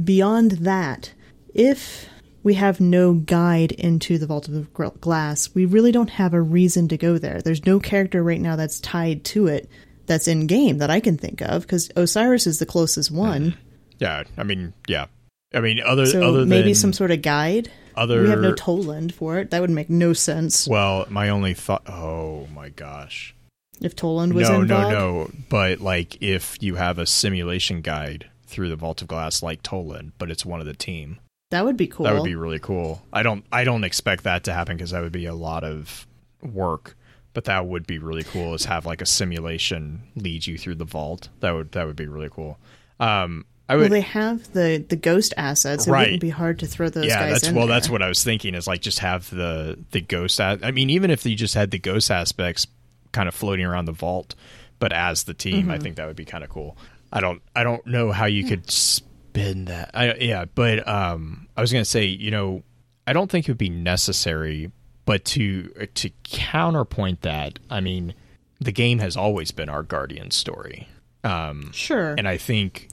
Beyond 0.03 0.51
that, 0.51 1.13
if 1.53 2.07
we 2.43 2.53
have 2.55 2.79
no 2.79 3.13
guide 3.13 3.72
into 3.74 4.17
the 4.17 4.27
Vault 4.27 4.48
of 4.48 4.74
Glass, 5.01 5.53
we 5.53 5.65
really 5.65 5.91
don't 5.91 6.10
have 6.12 6.34
a 6.34 6.41
reason 6.41 6.88
to 6.89 6.98
go 6.98 7.17
there. 7.17 7.41
There's 7.41 7.65
no 7.65 7.79
character 7.79 8.24
right 8.24 8.39
now 8.39 8.55
that's 8.55 8.79
tied 8.79 9.24
to 9.25 9.48
it 9.48 9.69
that's 10.05 10.27
in 10.27 10.48
game 10.48 10.77
that 10.77 10.89
I 10.89 11.00
can 11.00 11.17
think 11.17 11.41
of 11.41 11.63
because 11.63 11.89
Osiris 11.96 12.48
is 12.48 12.60
the 12.60 12.65
closest 12.65 13.12
one. 13.12 13.53
Uh, 13.53 13.62
yeah, 14.00 14.24
I 14.38 14.43
mean, 14.43 14.74
yeah. 14.88 15.07
I 15.53 15.60
mean, 15.62 15.79
other 15.86 16.05
So 16.05 16.22
other 16.24 16.46
maybe 16.46 16.69
than 16.69 16.75
some 16.75 16.93
sort 16.93 17.12
of 17.12 17.22
guide. 17.22 17.72
other. 17.96 18.22
We 18.24 18.29
have 18.29 18.41
no 18.41 18.53
Toland 18.53 19.13
for 19.13 19.39
it. 19.39 19.50
That 19.51 19.62
would 19.62 19.69
make 19.69 19.89
no 19.89 20.13
sense 20.13 20.67
well, 20.67 21.05
my 21.10 21.29
only 21.29 21.53
thought. 21.53 21.89
Oh 21.89 22.48
my 22.53 22.69
gosh. 22.69 23.34
If 23.81 23.96
Toland 23.96 24.34
was 24.34 24.50
no, 24.50 24.62
in 24.62 24.67
no, 24.67 24.89
no. 24.89 25.31
But 25.50 25.79
like, 25.79 26.22
if 26.22 26.57
you 26.62 26.75
have 26.75 27.00
a 27.00 27.05
simulation 27.05 27.81
guide 27.81 28.29
through 28.46 28.69
the 28.69 28.75
Vault 28.75 29.01
of 29.01 29.07
Glass, 29.07 29.43
like 29.43 29.62
Toland, 29.63 30.13
but 30.17 30.31
it's 30.31 30.46
one 30.46 30.60
of 30.60 30.65
the 30.65 30.74
team, 30.74 31.19
That 31.51 31.65
would 31.65 31.77
be 31.77 31.88
cool. 31.88 32.05
that 32.05 32.13
would 32.15 32.24
be 32.24 32.36
really 32.36 32.60
cool. 32.60 33.01
I 33.12 33.24
don't, 33.24 33.46
I 33.51 33.63
don't 33.63 33.84
expect 33.84 34.24
that 34.24 34.43
to 34.46 34.53
happen 34.53 34.77
because 34.77 34.91
that 34.91 35.01
would 35.01 35.12
be 35.12 35.25
a 35.25 35.36
lot 35.36 35.63
of 35.63 36.07
work. 36.41 36.96
But 37.34 37.43
that 37.46 37.67
would 37.67 37.86
be 37.86 38.00
really 38.00 38.24
cool. 38.24 38.55
Is 38.55 38.65
have 38.65 38.88
like 38.88 39.00
a 39.01 39.05
simulation 39.05 40.01
lead 40.15 40.48
you 40.48 40.57
through 40.57 40.75
the 40.75 40.86
vault. 40.86 41.29
That 41.41 41.51
would 41.51 41.72
that 41.74 41.86
would 41.86 41.96
be 41.96 42.07
really 42.07 42.29
cool. 42.31 42.57
Um, 43.00 43.46
I 43.69 43.75
well, 43.75 43.84
would. 43.84 43.91
they 43.91 44.01
have 44.01 44.53
the 44.53 44.84
the 44.89 44.96
ghost 44.96 45.36
assets. 45.38 45.86
It 45.86 45.91
Right. 45.91 46.05
wouldn't 46.07 46.22
be 46.22 46.29
hard 46.31 46.57
to 46.60 46.65
throw 46.65 46.89
those 46.89 47.05
yeah, 47.05 47.19
guys 47.19 47.34
that's 47.34 47.48
in 47.50 47.55
well, 47.55 47.67
there. 47.67 47.75
that's 47.75 47.89
what 47.91 48.01
I 48.01 48.07
was 48.07 48.24
thinking. 48.24 48.55
Is 48.55 48.65
like 48.65 48.81
just 48.81 49.00
have 49.00 49.29
the 49.29 49.77
the 49.91 50.01
ghost. 50.01 50.39
I 50.41 50.72
mean, 50.72 50.89
even 50.89 51.12
if 51.12 51.27
you 51.27 51.36
just 51.36 51.53
had 51.53 51.69
the 51.69 51.77
ghost 51.77 52.10
aspects 52.10 52.65
kind 53.11 53.27
of 53.27 53.33
floating 53.35 53.65
around 53.65 53.85
the 53.85 53.91
vault, 53.91 54.35
but 54.79 54.91
as 54.93 55.23
the 55.23 55.33
team, 55.33 55.63
Mm-hmm. 55.63 55.71
I 55.71 55.79
think 55.79 55.95
that 55.97 56.07
would 56.07 56.15
be 56.15 56.25
kind 56.25 56.43
of 56.43 56.49
cool. 56.49 56.77
I 57.11 57.21
don't 57.21 57.41
I 57.55 57.63
don't 57.63 57.85
know 57.87 58.11
how 58.11 58.25
you 58.25 58.43
could 58.45 58.69
spin 58.69 59.65
that. 59.65 59.91
I, 59.93 60.13
yeah, 60.15 60.45
but 60.45 60.87
um, 60.87 61.48
I 61.55 61.61
was 61.61 61.72
gonna 61.72 61.85
say, 61.85 62.05
you 62.05 62.31
know, 62.31 62.63
I 63.05 63.13
don't 63.13 63.31
think 63.31 63.48
it 63.48 63.51
would 63.51 63.57
be 63.57 63.70
necessary, 63.70 64.72
but 65.05 65.24
to 65.25 65.70
to 65.96 66.09
counterpoint 66.24 67.22
that, 67.22 67.59
I 67.70 67.79
mean, 67.81 68.13
the 68.59 68.72
game 68.72 69.00
has 69.00 69.15
always 69.15 69.51
been 69.51 69.70
our 69.70 69.83
guardian 69.83 70.31
story, 70.31 70.87
um, 71.24 71.72
Sure. 71.74 72.15
and 72.17 72.27
I 72.27 72.37
think 72.37 72.89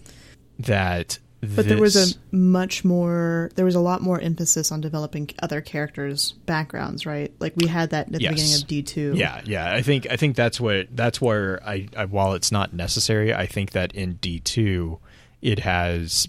that. 0.58 1.18
But 1.54 1.68
there 1.68 1.80
was 1.80 1.96
a 1.96 2.34
much 2.34 2.84
more, 2.84 3.50
there 3.54 3.64
was 3.64 3.74
a 3.74 3.80
lot 3.80 4.02
more 4.02 4.20
emphasis 4.20 4.72
on 4.72 4.80
developing 4.80 5.30
other 5.42 5.60
characters' 5.60 6.32
backgrounds, 6.46 7.06
right? 7.06 7.32
Like 7.40 7.54
we 7.56 7.66
had 7.66 7.90
that 7.90 8.06
at 8.06 8.12
the 8.12 8.20
Yes. 8.20 8.32
beginning 8.32 8.54
of 8.54 8.66
D 8.66 8.82
two. 8.82 9.14
Yeah, 9.16 9.40
yeah. 9.44 9.72
I 9.74 9.82
think 9.82 10.06
I 10.10 10.16
think 10.16 10.36
that's 10.36 10.60
what 10.60 10.88
that's 10.94 11.20
where 11.20 11.60
I, 11.64 11.88
I 11.96 12.04
while 12.06 12.34
it's 12.34 12.52
not 12.52 12.72
necessary, 12.72 13.34
I 13.34 13.46
think 13.46 13.72
that 13.72 13.94
in 13.94 14.14
D 14.14 14.40
two 14.40 14.98
it 15.42 15.60
has 15.60 16.28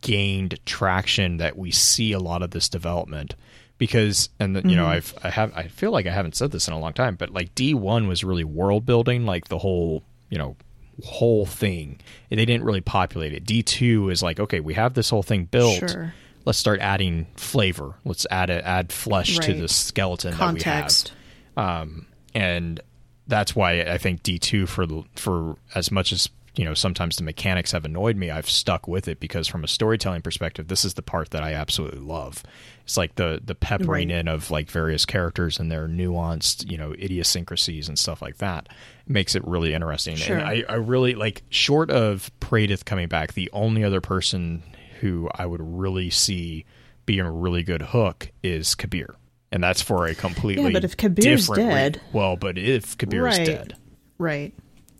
gained 0.00 0.58
traction 0.64 1.36
that 1.38 1.58
we 1.58 1.70
see 1.70 2.12
a 2.12 2.18
lot 2.18 2.42
of 2.42 2.50
this 2.50 2.68
development 2.68 3.34
because 3.76 4.30
and 4.40 4.54
you 4.56 4.76
know 4.76 4.84
mm-hmm. 4.84 4.92
I've 4.92 5.14
I 5.22 5.30
have 5.30 5.52
I 5.54 5.68
feel 5.68 5.90
like 5.90 6.06
I 6.06 6.12
haven't 6.12 6.36
said 6.36 6.50
this 6.50 6.68
in 6.68 6.74
a 6.74 6.78
long 6.78 6.92
time, 6.92 7.16
but 7.16 7.30
like 7.30 7.54
D 7.54 7.74
one 7.74 8.08
was 8.08 8.24
really 8.24 8.44
world 8.44 8.86
building, 8.86 9.26
like 9.26 9.48
the 9.48 9.58
whole 9.58 10.02
you 10.30 10.38
know 10.38 10.56
whole 11.02 11.46
thing. 11.46 12.00
They 12.30 12.44
didn't 12.44 12.64
really 12.64 12.80
populate 12.80 13.32
it. 13.32 13.44
D 13.44 13.62
two 13.62 14.10
is 14.10 14.22
like 14.22 14.38
okay, 14.40 14.60
we 14.60 14.74
have 14.74 14.94
this 14.94 15.10
whole 15.10 15.22
thing 15.22 15.44
built. 15.44 15.90
Sure. 15.90 16.14
Let's 16.44 16.58
start 16.58 16.80
adding 16.80 17.26
flavor. 17.36 17.94
Let's 18.04 18.26
add 18.30 18.50
a, 18.50 18.66
add 18.66 18.92
flesh 18.92 19.38
to 19.38 19.54
the 19.54 19.66
skeleton 19.68 20.34
Context. 20.34 21.06
that 21.06 21.62
we 21.62 21.62
have 21.62 21.82
um, 21.82 22.06
and 22.34 22.80
that's 23.26 23.56
why 23.56 23.80
I 23.82 23.98
think 23.98 24.22
D 24.22 24.38
two 24.38 24.66
for 24.66 24.86
for 25.16 25.56
as 25.74 25.90
much 25.90 26.12
as 26.12 26.28
you 26.56 26.64
know 26.64 26.74
sometimes 26.74 27.16
the 27.16 27.22
mechanics 27.24 27.72
have 27.72 27.84
annoyed 27.84 28.16
me, 28.16 28.30
I've 28.30 28.48
stuck 28.48 28.86
with 28.86 29.08
it 29.08 29.18
because 29.20 29.48
from 29.48 29.64
a 29.64 29.68
storytelling 29.68 30.22
perspective, 30.22 30.68
this 30.68 30.84
is 30.84 30.94
the 30.94 31.02
part 31.02 31.30
that 31.30 31.42
I 31.42 31.52
absolutely 31.54 32.00
love. 32.00 32.42
It's 32.84 32.96
like 32.96 33.16
the 33.16 33.40
the 33.44 33.54
peppering 33.54 34.08
Right. 34.08 34.18
in 34.18 34.28
of 34.28 34.50
like 34.50 34.70
various 34.70 35.04
characters 35.06 35.58
and 35.58 35.70
their 35.72 35.88
nuanced 35.88 36.70
you 36.70 36.76
know 36.78 36.92
idiosyncrasies 36.92 37.88
and 37.88 37.98
stuff 37.98 38.20
like 38.22 38.38
that 38.38 38.68
makes 39.06 39.34
it 39.34 39.46
really 39.46 39.74
interesting. 39.74 40.16
Sure. 40.16 40.38
And 40.38 40.46
I, 40.46 40.64
I 40.68 40.74
really 40.76 41.14
like 41.14 41.42
short 41.50 41.90
of 41.90 42.30
Praedyth 42.40 42.84
coming 42.84 43.08
back, 43.08 43.32
the 43.34 43.50
only 43.52 43.82
other 43.84 44.00
person 44.00 44.62
who 45.00 45.28
I 45.34 45.46
would 45.46 45.60
really 45.62 46.08
see 46.10 46.64
being 47.06 47.20
a 47.20 47.30
really 47.32 47.62
good 47.62 47.82
hook 47.82 48.30
is 48.42 48.74
Kabir. 48.74 49.14
And 49.52 49.62
that's 49.62 49.82
for 49.82 50.06
a 50.06 50.14
completely 50.14 50.64
Yeah, 50.64 50.70
but 50.70 50.84
if 50.84 50.96
Kabir's 50.96 51.46
different 51.46 51.58
re- 51.68 51.68
dead- 51.68 52.00
well, 52.12 52.36
but 52.36 52.56
if 52.58 52.96
Kabir 52.98 53.22
Right. 53.24 53.40
is 53.40 53.48
dead, 53.48 53.76
Right. 54.18 54.54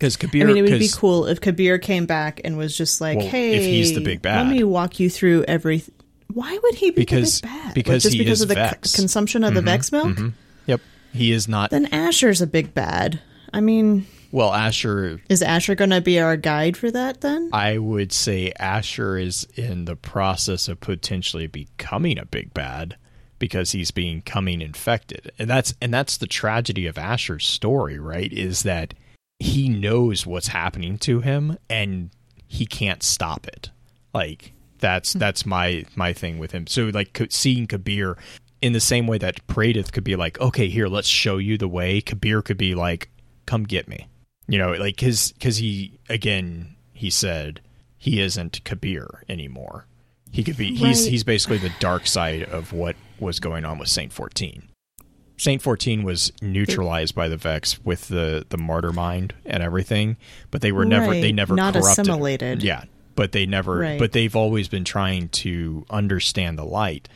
Because 0.05 0.17
Kabir, 0.19 0.45
I 0.45 0.47
mean, 0.47 0.59
it 0.59 0.71
would 0.71 0.79
be 0.79 0.90
cool 0.95 1.27
if 1.27 1.40
Kabir 1.40 1.79
came 1.79 2.05
back 2.05 2.43
and 2.45 2.59
was 2.59 2.77
just 2.77 3.01
like, 3.01 3.17
Well, 3.17 3.27
if 3.27 3.33
"Hey, 3.33 3.59
he's 3.59 3.95
the 3.95 4.03
big 4.03 4.21
bad. 4.21 4.47
Let 4.47 4.55
me 4.55 4.62
walk 4.62 5.01
you 5.01 5.09
through 5.09 5.45
every." 5.45 5.83
Why 6.33 6.59
would 6.62 6.75
he 6.75 6.90
be 6.90 6.97
Because- 6.97 7.40
the 7.40 7.47
big 7.47 7.53
bad? 7.55 7.75
because 7.75 8.03
just 8.03 8.12
he 8.12 8.19
because 8.19 8.38
is 8.38 8.43
of 8.43 8.49
the 8.49 8.55
co- 8.57 8.97
consumption 8.97 9.45
of 9.45 9.55
the 9.55 9.61
mm-hmm. 9.61 9.67
Vex 9.67 9.93
milk. 9.93 10.09
Mm-hmm. 10.09 10.29
Yep, 10.67 10.81
he 11.14 11.33
is 11.33 11.49
not. 11.49 11.71
Then 11.71 11.87
Asher's 11.87 12.43
a 12.43 12.47
big 12.47 12.75
bad. 12.75 13.21
I 13.53 13.61
mean, 13.62 14.07
Well, 14.31 14.53
Asher, 14.53 15.21
is 15.31 15.40
Asher 15.40 15.75
going 15.75 15.90
to 15.90 16.01
be 16.01 16.21
our 16.21 16.37
guide 16.37 16.77
for 16.77 16.90
that 16.90 17.23
then? 17.23 17.49
I 17.53 17.79
would 17.79 18.12
say 18.12 18.53
Asher 18.59 19.17
is 19.17 19.47
in 19.55 19.87
the 19.87 19.97
process 19.97 20.69
of 20.69 20.81
potentially 20.81 21.47
becoming 21.47 22.19
a 22.19 22.27
big 22.27 22.53
bad 22.53 22.97
because 23.38 23.73
he's 23.73 23.90
becoming 23.90 24.61
infected, 24.61 25.33
and 25.38 25.49
that's 25.49 25.73
and 25.81 25.95
that's 25.95 26.19
the 26.19 26.27
tragedy 26.27 26.87
of 26.87 26.99
Asher's 26.99 27.47
story, 27.47 27.99
right? 27.99 28.33
Is 28.33 28.64
that 28.64 28.93
he 29.38 29.68
knows 29.68 30.27
what's 30.27 30.49
happening 30.49 30.99
to 30.99 31.20
him 31.20 31.59
and 31.68 32.11
he 32.47 32.66
can't 32.66 33.03
stop 33.03 33.47
it. 33.47 33.70
Like 34.12 34.53
that's 34.79 35.12
hmm. 35.12 35.18
that's 35.18 35.44
my 35.47 35.85
my 35.97 36.12
thing 36.12 36.38
with 36.38 36.53
him. 36.53 36.66
So 36.66 36.90
like 36.92 37.20
seeing 37.31 37.66
Kabir 37.66 38.16
in 38.62 38.73
the 38.73 38.81
same 38.81 39.07
way 39.07 39.18
that 39.18 39.47
Praedyth 39.47 39.92
could 39.92 40.05
be 40.05 40.16
like, 40.16 40.40
okay, 40.40 40.68
here, 40.68 40.88
let's 40.88 41.09
show 41.09 41.37
you 41.37 41.59
the 41.59 41.68
way. 41.68 42.01
Kabir 42.01 42.42
could 42.42 42.57
be 42.57 42.75
like, 42.75 43.11
come 43.47 43.64
get 43.64 43.88
me. 43.88 44.09
You 44.47 44.59
know, 44.59 44.73
like 44.73 44.97
because 44.97 45.33
because 45.33 45.57
he 45.57 45.99
again 46.09 46.77
he 46.92 47.11
said 47.11 47.61
he 47.99 48.20
isn't 48.20 48.62
Kabir 48.64 49.25
anymore. 49.29 49.87
He 50.31 50.42
could 50.44 50.57
be 50.57 50.75
he's 50.75 51.07
he's 51.07 51.25
basically 51.25 51.59
the 51.59 51.73
dark 51.81 52.07
side 52.07 52.42
of 52.44 52.73
what 52.73 52.97
was 53.18 53.40
going 53.40 53.64
on 53.64 53.79
with 53.79 53.88
Saint 53.88 54.12
Fourteen. 54.12 54.68
Saint 55.37 55.61
Fourteen 55.62 56.05
was 56.05 56.33
neutralized 56.40 57.14
by 57.14 57.29
the 57.29 57.37
Vex 57.37 57.85
with 57.85 58.09
the 58.09 58.47
the 58.49 58.57
martyr 58.59 58.92
mind 58.92 59.35
and 59.44 59.62
everything, 59.62 60.16
but 60.51 60.61
they 60.61 60.73
were 60.73 60.85
never 60.85 61.12
they 61.12 61.33
never 61.33 61.55
not 61.55 61.75
corrupted. 61.75 62.07
assimilated. 62.07 62.62
Yeah, 62.62 62.85
but 63.16 63.33
they 63.33 63.44
never. 63.44 63.79
Right. 63.79 63.99
But 63.99 64.12
they've 64.12 64.35
always 64.37 64.68
been 64.68 64.85
trying 64.85 65.29
to 65.31 65.85
understand 65.90 66.57
the 66.59 66.64
light. 66.64 67.09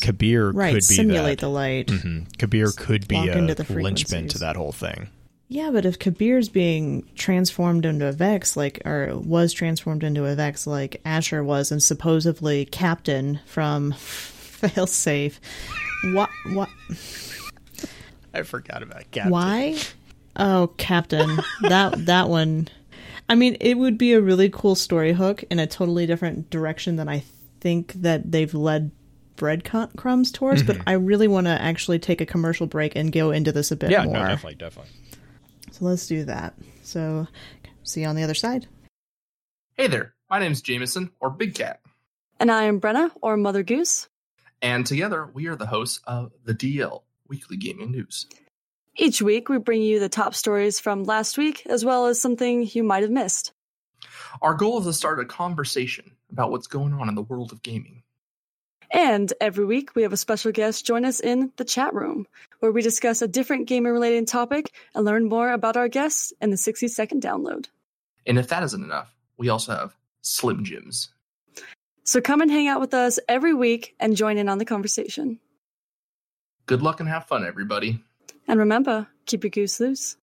Kabir 0.00 0.50
right, 0.52 0.70
could 0.70 0.76
be 0.76 0.80
simulate 0.94 1.38
that. 1.40 1.46
the 1.46 1.50
light. 1.50 1.86
Mhm. 1.88 2.38
Kabir 2.38 2.70
could 2.76 3.08
be 3.08 3.16
a 3.28 3.34
linchpin 3.68 4.28
to 4.28 4.38
that 4.38 4.56
whole 4.56 4.72
thing. 4.72 5.08
Yeah, 5.50 5.70
but 5.72 5.86
if 5.86 5.98
Kabir's 5.98 6.50
being 6.50 7.08
transformed 7.16 7.86
into 7.86 8.06
a 8.06 8.12
Vex, 8.12 8.54
like, 8.54 8.82
or 8.84 9.16
was 9.16 9.54
transformed 9.54 10.04
into 10.04 10.26
a 10.26 10.34
Vex, 10.34 10.66
like 10.66 11.00
Asher 11.06 11.42
was, 11.42 11.72
and 11.72 11.82
supposedly 11.82 12.66
Captain 12.66 13.40
from 13.46 13.92
Failsafe, 13.98 15.38
what, 16.12 16.28
what? 16.52 16.68
I 18.34 18.42
forgot 18.42 18.82
about 18.82 19.10
Captain. 19.10 19.32
Why? 19.32 19.76
Oh, 20.36 20.72
Captain. 20.76 21.38
that 21.62 22.06
that 22.06 22.28
one. 22.28 22.68
I 23.28 23.34
mean, 23.34 23.56
it 23.60 23.74
would 23.76 23.98
be 23.98 24.12
a 24.14 24.20
really 24.20 24.48
cool 24.50 24.74
story 24.74 25.12
hook 25.12 25.44
in 25.50 25.58
a 25.58 25.66
totally 25.66 26.06
different 26.06 26.48
direction 26.50 26.96
than 26.96 27.08
I 27.08 27.24
think 27.60 27.92
that 27.94 28.30
they've 28.30 28.52
led 28.54 28.90
breadcrumbs 29.36 30.32
towards. 30.32 30.62
But 30.62 30.76
mm-hmm. 30.76 30.88
I 30.88 30.92
really 30.92 31.28
want 31.28 31.46
to 31.46 31.50
actually 31.60 31.98
take 31.98 32.20
a 32.20 32.26
commercial 32.26 32.66
break 32.66 32.96
and 32.96 33.12
go 33.12 33.30
into 33.30 33.52
this 33.52 33.70
a 33.70 33.76
bit 33.76 33.90
Yeah, 33.90 34.04
more. 34.04 34.14
no, 34.14 34.26
definitely, 34.26 34.54
definitely. 34.56 34.92
So 35.72 35.84
let's 35.84 36.06
do 36.06 36.24
that. 36.24 36.54
So, 36.82 37.26
see 37.82 38.00
you 38.02 38.06
on 38.06 38.16
the 38.16 38.22
other 38.22 38.34
side. 38.34 38.66
Hey 39.76 39.86
there, 39.86 40.14
my 40.30 40.38
name's 40.40 40.60
Jameson, 40.62 41.10
or 41.20 41.30
Big 41.30 41.54
Cat, 41.54 41.80
And 42.40 42.50
I 42.50 42.64
am 42.64 42.80
Brenna, 42.80 43.10
or 43.22 43.36
Mother 43.36 43.62
Goose. 43.62 44.08
and 44.62 44.84
together 44.86 45.28
we 45.32 45.46
are 45.46 45.54
the 45.56 45.66
hosts 45.66 46.00
of 46.04 46.32
the 46.44 46.54
DL 46.54 47.02
Weekly 47.28 47.56
Gaming 47.56 47.92
News. 47.92 48.26
Each 48.96 49.22
week, 49.22 49.48
we 49.48 49.58
bring 49.58 49.82
you 49.82 50.00
the 50.00 50.08
top 50.08 50.34
stories 50.34 50.80
from 50.80 51.04
last 51.04 51.38
week, 51.38 51.64
as 51.66 51.84
well 51.84 52.06
as 52.06 52.20
something 52.20 52.68
you 52.72 52.82
might 52.82 53.02
have 53.02 53.12
missed. 53.12 53.52
Our 54.42 54.54
goal 54.54 54.80
is 54.80 54.86
to 54.86 54.92
start 54.92 55.20
a 55.20 55.24
conversation 55.24 56.12
about 56.32 56.50
what's 56.50 56.66
going 56.66 56.92
on 56.94 57.08
in 57.08 57.14
the 57.14 57.22
world 57.22 57.52
of 57.52 57.62
gaming. 57.62 58.02
And 58.90 59.32
every 59.40 59.64
week, 59.64 59.94
we 59.94 60.02
have 60.02 60.12
a 60.12 60.16
special 60.16 60.50
guest 60.50 60.86
join 60.86 61.04
us 61.04 61.20
in 61.20 61.52
the 61.56 61.64
chat 61.64 61.94
room, 61.94 62.26
where 62.60 62.72
we 62.72 62.82
discuss 62.82 63.20
a 63.20 63.28
different 63.28 63.68
gaming 63.68 63.92
related 63.92 64.26
topic 64.26 64.72
and 64.94 65.04
learn 65.04 65.28
more 65.28 65.52
about 65.52 65.76
our 65.76 65.88
guests 65.88 66.32
in 66.40 66.50
the 66.50 66.56
60 66.56 66.88
second 66.88 67.22
download. 67.22 67.66
And 68.26 68.38
if 68.38 68.48
that 68.48 68.62
isn't 68.62 68.82
enough, 68.82 69.14
we 69.36 69.48
also 69.48 69.72
have 69.72 69.94
Slim 70.22 70.64
Jims. 70.64 71.10
So 72.04 72.20
come 72.22 72.40
and 72.40 72.50
hang 72.50 72.68
out 72.68 72.80
with 72.80 72.94
us 72.94 73.18
every 73.28 73.52
week 73.52 73.94
and 74.00 74.16
join 74.16 74.38
in 74.38 74.48
on 74.48 74.58
the 74.58 74.64
conversation. 74.64 75.38
Good 76.68 76.82
luck 76.82 77.00
and 77.00 77.08
have 77.08 77.24
fun, 77.24 77.46
everybody. 77.46 78.04
And 78.46 78.60
remember, 78.60 79.06
keep 79.24 79.42
your 79.42 79.50
goose 79.50 79.80
loose. 79.80 80.18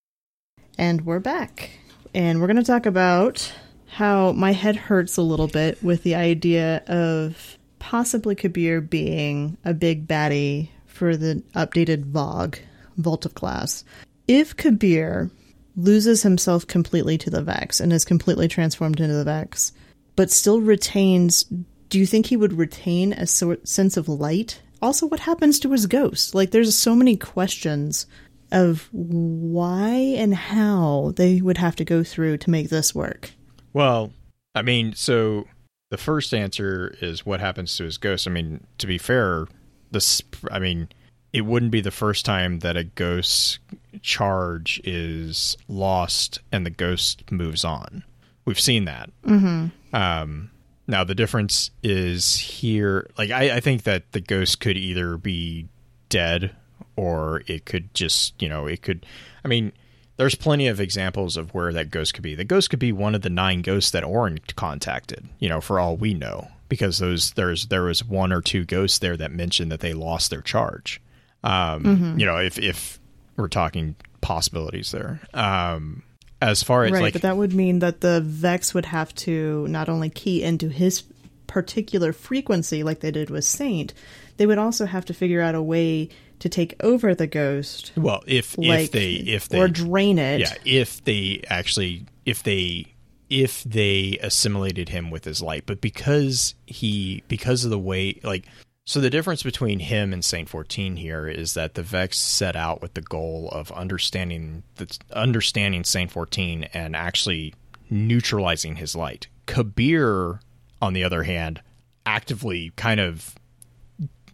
And 0.78 1.04
we're 1.04 1.20
back. 1.20 1.72
And 2.14 2.40
we're 2.40 2.46
going 2.46 2.58
to 2.58 2.64
talk 2.64 2.86
about 2.86 3.52
how 3.88 4.32
my 4.34 4.52
head 4.52 4.76
hurts 4.76 5.18
a 5.18 5.24
little 5.24 5.48
bit 5.48 5.82
with 5.82 6.04
the 6.04 6.14
idea 6.14 6.84
of 6.86 7.58
possibly 7.80 8.36
Kabir 8.36 8.80
being 8.80 9.58
a 9.66 9.74
big 9.74 10.08
baddie 10.08 10.70
for 10.86 11.18
the 11.18 11.42
updated 11.56 12.12
VOG, 12.12 12.60
Vault 12.98 13.26
of 13.26 13.34
Glass. 13.34 13.84
If 14.28 14.56
Kabir 14.56 15.32
loses 15.76 16.22
himself 16.22 16.68
completely 16.68 17.18
to 17.18 17.32
the 17.32 17.42
Vex 17.42 17.80
and 17.80 17.92
is 17.92 18.06
completely 18.06 18.48
transformed 18.48 19.00
into 19.00 19.16
the 19.16 19.24
Vex, 19.24 19.72
but 20.16 20.30
still 20.30 20.62
retains, 20.62 21.46
do 21.90 21.98
you 21.98 22.06
think 22.06 22.28
he 22.28 22.38
would 22.38 22.54
retain 22.54 23.14
a 23.14 23.26
sort 23.26 23.68
sense 23.68 23.98
of 23.98 24.08
light? 24.08 24.62
Also, 24.86 25.08
what 25.08 25.20
happens 25.20 25.60
to 25.60 25.72
his 25.72 25.88
ghost? 25.88 26.36
Like, 26.36 26.52
there's 26.52 26.78
so 26.78 26.94
many 26.94 27.18
questions 27.18 28.06
of 28.52 28.88
why 28.92 29.90
and 30.16 30.36
how 30.36 31.12
they 31.16 31.42
would 31.42 31.58
have 31.58 31.76
to 31.78 31.84
go 31.84 32.04
through 32.04 32.38
to 32.38 32.52
make 32.52 32.70
this 32.70 32.94
work. 32.94 33.32
Well, 33.74 34.14
I 34.54 34.62
mean, 34.62 34.94
so 34.94 35.48
the 35.90 35.98
first 35.98 36.36
answer 36.36 36.96
is 37.02 37.26
what 37.26 37.40
happens 37.40 37.76
to 37.78 37.84
his 37.84 37.98
ghost. 37.98 38.28
I 38.28 38.32
mean, 38.32 38.64
to 38.78 38.86
be 38.86 39.00
fair, 39.00 39.48
this 39.90 40.22
I 40.52 40.60
mean, 40.60 40.90
it 41.34 41.42
wouldn't 41.42 41.72
be 41.72 41.82
the 41.82 41.90
first 41.90 42.24
time 42.24 42.60
that 42.60 42.78
a 42.78 42.84
ghost 42.84 43.58
charge 44.04 44.80
is 44.84 45.58
lost 45.68 46.42
and 46.52 46.64
the 46.64 46.70
ghost 46.70 47.32
moves 47.32 47.66
on. 47.66 48.04
We've 48.46 48.60
seen 48.60 48.86
that. 48.86 49.10
Mm-hmm. 49.26 49.96
Um, 49.96 50.52
now 50.88 51.04
the 51.04 51.16
difference 51.16 51.72
is 51.84 52.36
here. 52.36 53.10
Like 53.18 53.32
I, 53.32 53.58
I 53.58 53.60
think 53.60 53.84
that 53.84 54.12
the 54.12 54.22
ghost 54.22 54.60
could 54.60 54.78
either 54.78 55.18
be 55.18 55.68
dead 56.10 56.56
or 56.96 57.44
it 57.48 57.66
could 57.66 57.94
just, 57.94 58.42
you 58.42 58.50
know, 58.50 58.68
it 58.68 58.82
could. 58.82 59.06
I 59.44 59.48
mean, 59.48 59.74
there's 60.18 60.36
plenty 60.36 60.68
of 60.68 60.80
examples 60.80 61.38
of 61.38 61.54
where 61.54 61.74
that 61.74 61.92
ghost 61.92 62.14
could 62.14 62.24
be. 62.24 62.36
The 62.36 62.44
ghost 62.46 62.70
could 62.70 62.80
be 62.80 62.92
one 62.92 63.16
of 63.16 63.22
the 63.22 63.30
nine 63.30 63.62
ghosts 63.62 63.92
that 63.92 64.04
Orin 64.04 64.40
contacted. 64.56 65.28
You 65.40 65.50
know, 65.50 65.62
for 65.62 65.80
all 65.80 65.98
we 65.98 66.14
know, 66.14 66.50
because 66.70 67.00
those 67.00 67.34
there's 67.34 67.68
there 67.68 67.84
was 67.84 68.04
one 68.04 68.32
or 68.32 68.42
two 68.42 68.64
ghosts 68.64 69.00
there 69.00 69.18
that 69.18 69.32
mentioned 69.32 69.72
that 69.72 69.82
they 69.82 69.94
lost 69.94 70.30
their 70.30 70.42
charge. 70.42 71.02
Um, 71.44 71.84
You 72.20 72.26
know, 72.26 72.38
if 72.38 72.58
if 72.58 73.00
we're 73.36 73.48
talking 73.50 73.96
possibilities 74.22 74.92
there. 74.92 75.20
Um, 75.34 76.04
as 76.42 76.64
far 76.64 76.84
as 76.84 76.92
right, 76.92 77.02
like 77.02 77.14
but 77.14 77.22
that 77.24 77.38
would 77.38 77.54
mean 77.54 77.80
that 77.80 78.02
the 78.02 78.22
Vex 78.22 78.74
would 78.74 78.86
have 78.86 79.14
to 79.16 79.68
not 79.68 79.90
only 79.90 80.10
key 80.10 80.44
into 80.44 80.70
his 80.70 81.04
particular 81.48 82.12
frequency 82.14 82.84
like 82.84 83.00
they 83.00 83.12
did 83.12 83.30
with 83.30 83.46
Saint, 83.46 83.94
they 84.38 84.46
would 84.46 84.58
also 84.58 84.86
have 84.86 85.06
to 85.06 85.14
figure 85.14 85.42
out 85.42 85.56
a 85.56 85.62
way 85.62 86.10
to 86.40 86.50
take 86.50 86.76
over 86.82 87.16
the 87.16 87.28
ghost. 87.28 87.92
well, 87.96 88.22
if 88.28 88.58
Like, 88.58 88.86
if 88.86 88.92
they 88.92 89.14
if 89.14 89.50
they 89.50 89.60
or 89.60 89.68
drain 89.68 90.20
it. 90.20 90.42
yeah 90.42 90.54
if 90.66 91.04
they 91.04 91.42
actually 91.50 92.06
if 92.26 92.44
they 92.44 92.94
if 93.30 93.64
they 93.64 94.20
assimilated 94.22 94.90
him 94.90 95.10
with 95.10 95.24
his 95.26 95.42
light 95.42 95.64
but 95.66 95.82
because 95.82 96.54
he 96.68 97.24
because 97.28 97.64
of 97.64 97.72
the 97.72 97.80
way 97.80 98.20
like 98.24 98.46
so 98.88 99.02
the 99.02 99.10
difference 99.10 99.42
between 99.42 99.80
him 99.80 100.14
and 100.14 100.24
saint 100.24 100.48
14 100.48 100.96
here 100.98 101.28
is 101.28 101.56
that 101.56 101.74
the 101.74 101.82
vex 101.84 102.18
set 102.20 102.56
out 102.56 102.82
with 102.82 102.94
the 102.94 103.02
goal 103.02 103.50
of 103.52 103.72
understanding 103.72 104.64
the 104.76 104.96
understanding 105.12 105.84
saint 105.84 106.12
14 106.12 106.66
and 106.74 106.96
actually 106.96 107.54
neutralizing 107.90 108.76
his 108.76 108.96
light 108.96 109.28
kabir 109.48 110.40
on 110.82 110.94
the 110.94 111.04
other 111.04 111.24
hand 111.24 111.62
actively 112.06 112.72
kind 112.76 113.00
of 113.00 113.36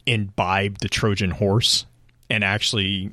imbibed 0.06 0.82
the 0.82 0.90
trojan 0.90 1.32
horse 1.32 1.86
and 2.30 2.44
actually 2.44 3.10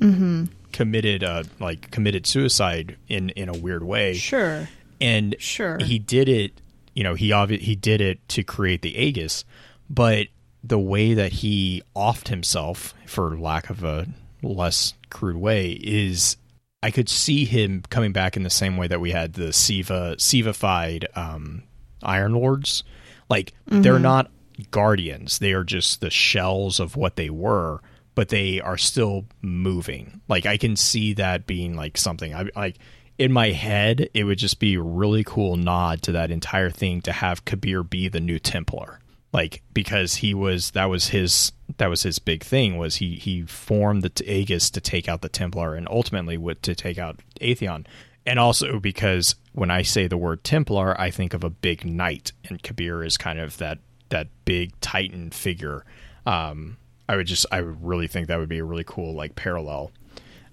committed 0.72 1.22
uh 1.22 1.42
like 1.60 1.90
committed 1.90 2.26
suicide 2.26 2.96
in 3.08 3.30
in 3.30 3.48
a 3.48 3.52
weird 3.56 3.82
way 3.84 4.14
Sure. 4.14 4.68
and 5.00 5.36
Sure. 5.38 5.78
he 5.78 5.98
did 5.98 6.28
it 6.28 6.60
you 6.94 7.04
know 7.04 7.14
he 7.14 7.30
obvi- 7.30 7.60
he 7.60 7.76
did 7.76 8.00
it 8.00 8.26
to 8.30 8.42
create 8.42 8.82
the 8.82 8.96
aegis 8.96 9.44
but 9.90 10.26
the 10.68 10.78
way 10.78 11.14
that 11.14 11.32
he 11.32 11.82
offed 11.96 12.28
himself 12.28 12.94
for 13.06 13.38
lack 13.38 13.70
of 13.70 13.84
a 13.84 14.06
less 14.42 14.94
crude 15.10 15.36
way 15.36 15.72
is 15.72 16.36
i 16.82 16.90
could 16.90 17.08
see 17.08 17.44
him 17.44 17.82
coming 17.90 18.12
back 18.12 18.36
in 18.36 18.42
the 18.44 18.50
same 18.50 18.76
way 18.76 18.86
that 18.86 19.00
we 19.00 19.10
had 19.10 19.32
the 19.32 19.52
siva 19.52 20.14
sivified 20.18 21.04
um 21.16 21.62
iron 22.02 22.32
lords. 22.32 22.84
Like 23.28 23.52
they're 23.66 23.98
not 23.98 24.30
guardians. 24.70 25.38
They 25.38 25.52
are 25.52 25.64
just 25.64 26.00
the 26.00 26.10
shells 26.10 26.80
of 26.80 26.96
what 26.96 27.16
they 27.16 27.30
were 27.30 27.80
but 28.14 28.30
they 28.30 28.60
are 28.60 28.76
still 28.76 29.26
moving. 29.42 30.20
Like 30.28 30.44
i 30.44 30.56
can 30.56 30.76
see 30.76 31.12
that 31.14 31.46
being 31.46 31.76
like 31.76 31.96
something. 31.96 32.34
I 32.34 32.48
like 32.56 32.78
in 33.16 33.32
my 33.32 33.50
head 33.50 34.08
it 34.14 34.24
would 34.24 34.38
just 34.38 34.58
be 34.58 34.74
a 34.74 34.82
really 34.82 35.24
cool 35.24 35.56
nod 35.56 36.02
to 36.02 36.12
that 36.12 36.30
entire 36.30 36.70
thing 36.70 37.00
to 37.02 37.12
have 37.12 37.44
kabir 37.44 37.82
be 37.82 38.08
the 38.08 38.20
new 38.20 38.38
templar 38.38 39.00
like 39.32 39.62
because 39.72 40.16
he 40.16 40.34
was 40.34 40.70
that 40.72 40.86
was 40.86 41.08
his 41.08 41.52
that 41.76 41.88
was 41.88 42.02
his 42.02 42.18
big 42.18 42.42
thing 42.42 42.78
was 42.78 42.96
he 42.96 43.16
he 43.16 43.42
formed 43.42 44.02
the 44.02 44.32
aegis 44.32 44.70
to 44.70 44.80
take 44.80 45.08
out 45.08 45.20
the 45.20 45.28
templar 45.28 45.74
and 45.74 45.86
ultimately 45.90 46.38
would 46.38 46.62
to 46.62 46.74
take 46.74 46.98
out 46.98 47.20
atheon 47.40 47.84
and 48.28 48.38
also 48.38 48.78
because 48.78 49.34
when 49.58 49.70
I 49.70 49.82
say 49.82 50.06
the 50.06 50.16
word 50.16 50.44
Templar, 50.44 50.98
I 51.00 51.10
think 51.10 51.34
of 51.34 51.42
a 51.42 51.50
big 51.50 51.84
knight, 51.84 52.32
and 52.44 52.62
Kabir 52.62 53.02
is 53.02 53.16
kind 53.16 53.38
of 53.40 53.56
that 53.56 53.78
that 54.10 54.28
big 54.44 54.78
Titan 54.80 55.30
figure. 55.30 55.84
Um, 56.26 56.76
I 57.08 57.16
would 57.16 57.26
just, 57.26 57.46
I 57.50 57.62
would 57.62 57.82
really 57.82 58.06
think 58.06 58.28
that 58.28 58.38
would 58.38 58.48
be 58.48 58.58
a 58.58 58.64
really 58.64 58.84
cool 58.86 59.14
like 59.14 59.34
parallel. 59.34 59.90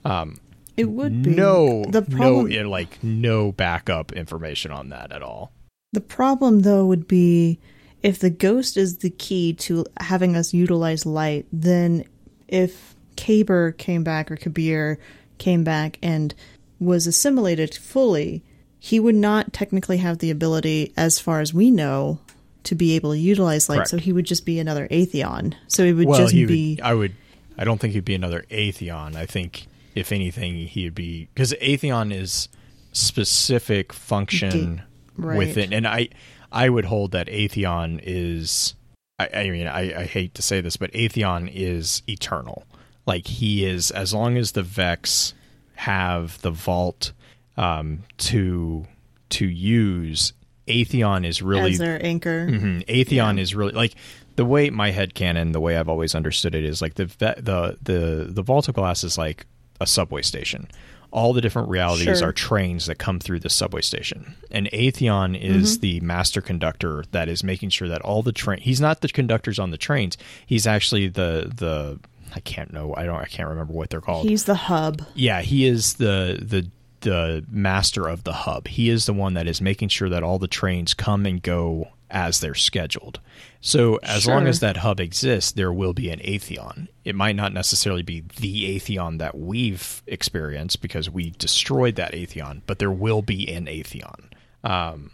um, 0.05 0.37
It 0.77 0.85
would 0.85 1.23
be. 1.23 1.31
No, 1.31 1.83
the 1.85 2.01
problem, 2.01 2.47
no, 2.49 2.69
like 2.69 3.03
no 3.03 3.51
backup 3.51 4.13
information 4.13 4.71
on 4.71 4.89
that 4.89 5.11
at 5.11 5.21
all. 5.21 5.51
The 5.91 6.01
problem, 6.01 6.61
though, 6.61 6.85
would 6.85 7.07
be 7.07 7.59
if 8.05 8.19
the 8.19 8.29
ghost 8.29 8.77
is 8.77 8.99
the 8.99 9.09
key 9.09 9.51
to 9.51 9.83
having 9.99 10.35
us 10.35 10.53
utilize 10.53 11.07
light, 11.07 11.47
then 11.51 12.05
if 12.47 12.93
Kaber 13.15 13.75
came 13.79 14.03
back 14.03 14.29
or 14.29 14.35
Kabir 14.35 14.99
came 15.39 15.63
back 15.63 15.97
and 16.03 16.35
was 16.79 17.07
assimilated 17.07 17.73
fully, 17.73 18.43
he 18.77 18.99
would 18.99 19.15
not 19.15 19.53
technically 19.53 19.97
have 19.97 20.19
the 20.19 20.29
ability, 20.29 20.93
as 20.95 21.19
far 21.19 21.39
as 21.39 21.51
we 21.51 21.71
know, 21.71 22.19
to 22.65 22.75
be 22.75 22.95
able 22.95 23.13
to 23.13 23.17
utilize 23.17 23.69
light. 23.69 23.77
Correct. 23.77 23.89
So 23.89 23.97
he 23.97 24.13
would 24.13 24.25
just 24.25 24.45
be 24.45 24.59
another 24.59 24.87
Atheon. 24.89 25.55
So 25.67 25.83
it 25.83 25.93
would 25.93 26.07
well, 26.07 26.19
just 26.19 26.31
he 26.31 26.45
be. 26.45 26.75
would, 26.75 26.81
I 26.81 26.93
would, 26.93 27.15
I 27.57 27.63
don't 27.63 27.81
think 27.81 27.93
he'd 27.93 28.05
be 28.05 28.13
another 28.13 28.45
Atheon. 28.51 29.15
I 29.15 29.25
think 29.25 29.65
if 29.95 30.11
anything, 30.11 30.67
he'd 30.67 30.93
be 30.93 31.27
because 31.33 31.53
Atheon 31.53 32.13
is 32.13 32.49
specific 32.91 33.93
function 33.93 34.83
right. 35.17 35.39
within, 35.39 35.73
and 35.73 35.87
I, 35.87 36.09
I 36.55 36.69
would 36.69 36.85
hold 36.85 37.11
that 37.11 37.27
Atheon 37.27 37.99
is. 38.03 38.73
I, 39.19 39.29
I 39.33 39.49
mean, 39.49 39.67
I, 39.67 40.01
I 40.01 40.05
hate 40.05 40.33
to 40.35 40.41
say 40.41 40.61
this, 40.61 40.77
but 40.77 40.91
Atheon 40.93 41.51
is 41.53 42.01
eternal. 42.07 42.63
Like 43.05 43.27
he 43.27 43.65
is, 43.65 43.91
as 43.91 44.13
long 44.13 44.37
as 44.37 44.53
the 44.53 44.63
Vex 44.63 45.33
have 45.75 46.41
the 46.41 46.51
vault 46.51 47.11
um, 47.57 48.03
to 48.17 48.87
to 49.29 49.45
use, 49.45 50.33
Atheon 50.67 51.25
is 51.25 51.41
really 51.41 51.73
as 51.73 51.77
their 51.77 52.03
anchor. 52.03 52.47
Mhm. 52.47 52.85
Atheon 52.87 53.39
is 53.39 53.53
really 53.53 53.73
like 53.73 53.95
the 54.35 54.45
way 54.45 54.69
my 54.69 54.91
head 54.91 55.13
canon, 55.13 55.51
the 55.51 55.61
way 55.61 55.77
I've 55.77 55.89
always 55.89 56.15
understood 56.15 56.55
it 56.55 56.65
is 56.65 56.81
like 56.81 56.95
the 56.95 57.05
the 57.05 57.77
the 57.81 58.27
the 58.29 58.41
vault 58.41 58.67
of 58.67 58.75
glass 58.75 59.03
is 59.03 59.17
like 59.17 59.45
a 59.79 59.85
subway 59.87 60.21
station. 60.21 60.67
All 61.15 61.31
the 61.33 61.39
different 61.41 61.69
realities 61.69 62.19
Sure. 62.19 62.27
are 62.29 62.33
trains 62.33 62.85
that 62.87 62.97
come 62.99 63.19
through 63.19 63.39
the 63.39 63.49
subway 63.49 63.81
station. 63.81 64.35
And 64.51 64.67
Atheon 64.73 65.39
is 65.39 65.77
Mm-hmm. 65.77 65.81
the 65.81 65.99
master 66.01 66.41
conductor 66.41 67.05
that 67.11 67.29
is 67.29 67.41
making 67.43 67.69
sure 67.69 67.87
that 67.87 68.01
all 68.01 68.21
the 68.21 68.33
train 68.33 68.59
he's 68.59 68.81
not 68.81 68.99
the 69.01 69.07
conductors 69.07 69.57
on 69.57 69.71
the 69.71 69.77
trains. 69.77 70.17
He's 70.45 70.67
actually 70.67 71.07
the 71.07 71.51
the 71.55 71.99
I 72.35 72.41
can't 72.41 72.73
know 72.73 72.93
I 72.97 73.05
don't 73.05 73.15
I 73.21 73.25
can't 73.25 73.47
remember 73.49 73.71
what 73.73 73.89
they're 73.89 74.01
called. 74.01 74.27
He's 74.27 74.43
the 74.43 74.55
hub. 74.55 75.01
Yeah, 75.15 75.41
he 75.41 75.65
is 75.65 75.93
the 75.95 76.37
the 76.41 76.67
the 77.01 77.45
master 77.49 78.07
of 78.07 78.23
the 78.23 78.33
hub. 78.33 78.67
He 78.67 78.89
is 78.89 79.05
the 79.05 79.13
one 79.13 79.35
that 79.35 79.47
is 79.47 79.61
making 79.61 79.89
sure 79.89 80.09
that 80.09 80.23
all 80.23 80.39
the 80.39 80.47
trains 80.47 80.93
come 80.93 81.25
and 81.25 81.41
go 81.41 81.89
as 82.15 82.39
they're 82.39 82.55
scheduled. 82.55 83.19
So 83.59 83.97
as 84.01 84.25
long 84.25 84.47
as 84.47 84.61
that 84.61 84.77
hub 84.77 85.01
exists, 85.01 85.51
there 85.51 85.73
will 85.73 85.93
be 85.93 86.09
an 86.09 86.19
Atheon. 86.19 86.87
It 87.03 87.13
might 87.13 87.35
not 87.35 87.51
necessarily 87.51 88.03
be 88.03 88.21
the 88.39 88.79
Atheon 88.79 89.19
that 89.19 89.37
we've 89.37 90.01
experienced 90.07 90.81
because 90.81 91.09
we 91.09 91.31
destroyed 91.31 91.95
that 91.95 92.13
Atheon, 92.13 92.61
but 92.65 92.79
there 92.79 92.89
will 92.89 93.21
be 93.21 93.51
an 93.51 93.65
Atheon. 93.65 94.31
Um, 94.63 95.11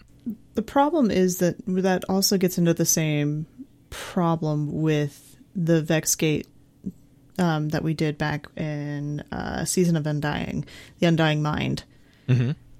The 0.53 0.61
problem 0.61 1.09
is 1.09 1.39
that 1.39 1.55
that 1.65 2.05
also 2.07 2.37
gets 2.37 2.59
into 2.59 2.75
the 2.75 2.85
same 2.85 3.47
problem 3.89 4.81
with 4.81 5.37
the 5.55 5.81
Vexgate 5.81 6.47
um, 7.39 7.69
that 7.69 7.83
we 7.83 7.95
did 7.95 8.17
back 8.17 8.45
in 8.55 9.23
uh, 9.31 9.65
Season 9.65 9.95
of 9.95 10.05
Undying, 10.05 10.65
the 10.99 11.07
Undying 11.07 11.41
Mind. 11.41 11.83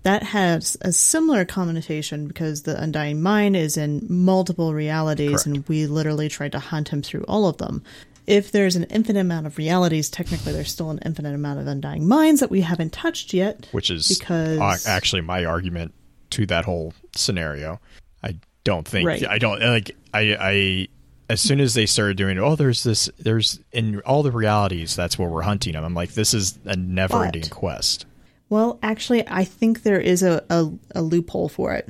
That 0.04 0.24
has 0.24 0.78
a 0.82 0.92
similar 0.92 1.46
connotation 1.46 2.28
because 2.28 2.64
the 2.64 2.82
Undying 2.82 3.22
Mind 3.22 3.56
is 3.56 3.78
in 3.78 4.06
multiple 4.10 4.74
realities, 4.74 5.46
and 5.46 5.68
we 5.68 5.86
literally 5.86 6.28
tried 6.28 6.54
to 6.54 6.60
hunt 6.60 6.90
him 6.90 7.02
through 7.04 7.24
all 7.28 7.48
of 7.48 7.58
them. 7.58 7.84
If 8.26 8.52
there's 8.52 8.76
an 8.76 8.86
infinite 8.86 9.20
amount 9.20 9.46
of 9.48 9.58
realities, 9.58 10.10
technically 10.10 10.54
there's 10.54 10.72
still 10.72 10.90
an 10.90 11.00
infinite 11.06 11.36
amount 11.36 11.60
of 11.60 11.68
Undying 11.68 12.08
Minds 12.08 12.40
that 12.40 12.50
we 12.50 12.62
haven't 12.62 12.94
touched 12.94 13.34
yet. 13.34 13.68
which 13.72 13.92
is 13.92 14.08
Because- 14.18 14.60
uh, 14.60 14.90
actually 14.90 15.22
my 15.22 15.46
argument 15.46 15.94
to 16.32 16.46
that 16.48 16.66
whole 16.66 16.94
scenario. 17.16 17.80
I 18.24 18.36
don't 18.64 18.88
think 18.88 19.08
Right. 19.08 19.28
I 19.28 19.38
don't 19.38 19.60
like 19.62 19.92
I 20.14 20.38
I 20.40 20.88
as 21.30 21.42
soon 21.42 21.60
as 21.60 21.74
they 21.74 21.86
started 21.86 22.16
doing 22.16 22.38
oh 22.38 22.56
there's 22.56 22.84
this 22.84 23.10
there's 23.20 23.60
in 23.74 24.00
all 24.02 24.24
the 24.24 24.32
realities 24.32 24.96
that's 24.96 25.18
where 25.20 25.28
we're 25.30 25.42
hunting 25.42 25.74
them. 25.74 25.84
I'm 25.84 25.94
like 25.94 26.14
this 26.14 26.34
is 26.34 26.58
a 26.66 26.76
never 26.76 27.26
ending 27.26 27.50
quest. 27.50 28.06
Well, 28.52 28.80
actually, 28.84 29.26
I 29.30 29.46
think 29.46 29.82
there 29.82 30.02
is 30.02 30.24
a, 30.24 30.44
a, 30.50 30.70
a 30.94 31.02
loophole 31.02 31.48
for 31.48 31.72
it. 31.74 31.88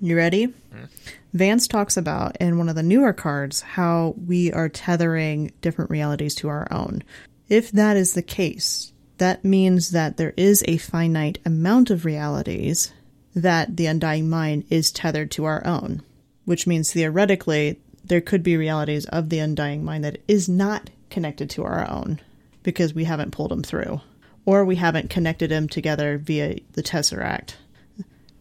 You 0.00 0.16
ready? 0.16 0.44
Hmm? 0.44 0.84
Vance 1.32 1.66
talks 1.66 1.96
about 1.96 2.36
in 2.36 2.56
one 2.56 2.68
of 2.68 2.76
the 2.76 2.84
newer 2.84 3.12
cards 3.12 3.62
how 3.62 4.14
we 4.24 4.52
are 4.52 4.68
tethering 4.68 5.50
different 5.60 5.90
realities 5.90 6.36
to 6.36 6.48
our 6.48 6.68
own. 6.70 7.02
If 7.48 7.72
that 7.72 7.96
is 7.96 8.12
the 8.12 8.22
case, 8.22 8.92
that 9.18 9.44
means 9.44 9.90
that 9.90 10.16
there 10.16 10.32
is 10.36 10.62
a 10.68 10.76
finite 10.76 11.38
amount 11.44 11.90
of 11.90 12.04
realities 12.04 12.92
that 13.34 13.76
the 13.76 13.86
Undying 13.86 14.30
Mind 14.30 14.66
is 14.70 14.92
tethered 14.92 15.32
to 15.32 15.46
our 15.46 15.66
own, 15.66 16.00
which 16.44 16.64
means 16.64 16.92
theoretically 16.92 17.80
there 18.04 18.20
could 18.20 18.44
be 18.44 18.56
realities 18.56 19.04
of 19.06 19.30
the 19.30 19.40
Undying 19.40 19.84
Mind 19.84 20.04
that 20.04 20.18
is 20.28 20.48
not 20.48 20.90
connected 21.10 21.50
to 21.50 21.64
our 21.64 21.90
own 21.90 22.20
because 22.62 22.94
we 22.94 23.02
haven't 23.02 23.32
pulled 23.32 23.50
them 23.50 23.64
through 23.64 24.00
or 24.46 24.64
we 24.64 24.76
haven't 24.76 25.10
connected 25.10 25.50
them 25.50 25.68
together 25.68 26.18
via 26.18 26.58
the 26.72 26.82
Tesseract. 26.82 27.54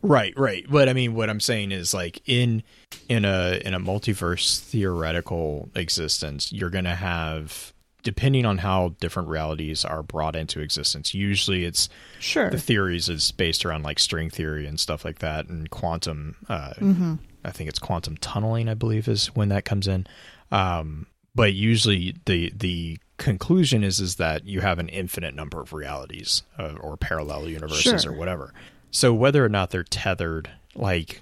Right, 0.02 0.34
right. 0.38 0.66
But 0.70 0.90
I 0.90 0.94
mean, 0.94 1.14
what 1.16 1.30
I'm 1.30 1.40
saying 1.40 1.72
is 1.72 1.94
like 1.94 2.22
in 2.26 2.62
in 3.08 3.24
a 3.24 3.62
in 3.64 3.74
a 3.74 3.80
multiverse 3.80 4.60
theoretical 4.60 5.70
existence, 5.76 6.52
you're 6.52 6.70
going 6.70 6.84
to 6.84 6.96
have 6.96 7.72
depending 8.04 8.46
on 8.46 8.58
how 8.58 8.90
different 9.00 9.30
realities 9.30 9.86
are 9.86 10.04
brought 10.04 10.36
into 10.36 10.60
existence. 10.60 11.14
Usually, 11.14 11.64
it's 11.64 11.88
Sure. 12.20 12.50
the 12.50 12.60
theories 12.60 13.08
is 13.08 13.32
based 13.32 13.64
around 13.66 13.84
like 13.84 13.98
string 13.98 14.30
theory 14.30 14.68
and 14.68 14.78
stuff 14.78 15.06
like 15.06 15.20
that, 15.20 15.48
and 15.48 15.70
quantum. 15.70 16.36
Uh, 16.50 16.74
Mm-hmm. 16.80 17.14
I 17.46 17.52
think 17.52 17.70
it's 17.70 17.80
quantum 17.80 18.16
tunneling. 18.18 18.68
I 18.70 18.74
believe 18.74 19.08
is 19.10 19.28
when 19.36 19.50
that 19.50 19.66
comes 19.66 19.88
in. 19.88 20.08
Um, 20.52 21.08
but 21.36 21.54
usually, 21.54 22.16
the 22.26 22.52
the 22.56 22.98
conclusion 23.18 23.84
is 23.84 24.00
is 24.00 24.16
that 24.16 24.46
you 24.46 24.62
have 24.62 24.80
an 24.80 24.90
infinite 24.90 25.36
number 25.36 25.62
of 25.62 25.74
realities 25.74 26.44
uh, 26.58 26.74
or 26.80 26.98
parallel 26.98 27.48
universes 27.48 28.04
Sure. 28.04 28.12
or 28.12 28.16
whatever. 28.16 28.54
So 28.92 29.14
whether 29.14 29.44
or 29.44 29.50
not 29.50 29.70
they're 29.72 29.84
tethered, 29.84 30.50
like 30.76 31.22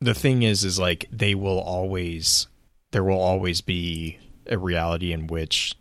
the 0.00 0.14
thing 0.14 0.42
is, 0.42 0.64
is 0.64 0.78
like 0.78 1.06
they 1.12 1.34
will 1.34 1.60
always 1.60 2.46
there 2.90 3.04
will 3.04 3.20
always 3.20 3.60
be 3.60 4.18
a 4.48 4.58
reality 4.58 5.12
in 5.12 5.26
which 5.28 5.74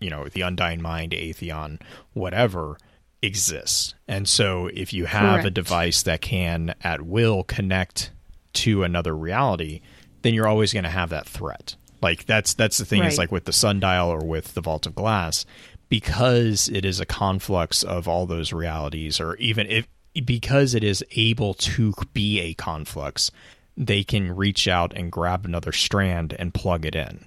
you 0.00 0.08
know 0.10 0.24
the 0.28 0.40
undying 0.40 0.80
mind 0.80 1.12
atheon 1.12 1.78
whatever 2.14 2.78
exists 3.22 3.94
and 4.08 4.26
so 4.26 4.68
if 4.72 4.92
you 4.92 5.04
have 5.04 5.44
a 5.44 5.50
device 5.50 6.02
that 6.02 6.22
can 6.22 6.74
at 6.82 7.02
will 7.02 7.44
connect 7.44 8.10
to 8.54 8.82
another 8.82 9.14
reality 9.14 9.80
then 10.22 10.32
you're 10.32 10.48
always 10.48 10.72
going 10.72 10.84
to 10.84 10.88
have 10.90 11.10
that 11.10 11.26
threat 11.26 11.76
like 12.02 12.26
that's 12.26 12.54
that's 12.54 12.78
the 12.78 12.84
thing 12.84 13.04
is 13.04 13.18
like 13.18 13.32
with 13.32 13.44
the 13.44 13.52
sundial 13.52 14.08
or 14.08 14.24
with 14.24 14.54
the 14.54 14.60
vault 14.60 14.86
of 14.86 14.94
glass 14.94 15.44
because 15.88 16.68
it 16.68 16.84
is 16.84 17.00
a 17.00 17.06
conflux 17.06 17.82
of 17.82 18.08
all 18.08 18.26
those 18.26 18.52
realities 18.52 19.20
or 19.20 19.34
even 19.36 19.66
if 19.68 19.86
because 20.24 20.74
it 20.74 20.82
is 20.82 21.04
able 21.12 21.54
to 21.54 21.92
be 22.12 22.40
a 22.40 22.54
conflux 22.54 23.30
they 23.76 24.02
can 24.02 24.34
reach 24.34 24.66
out 24.66 24.92
and 24.96 25.12
grab 25.12 25.44
another 25.44 25.72
strand 25.72 26.34
and 26.38 26.52
plug 26.54 26.84
it 26.86 26.94
in 26.94 27.24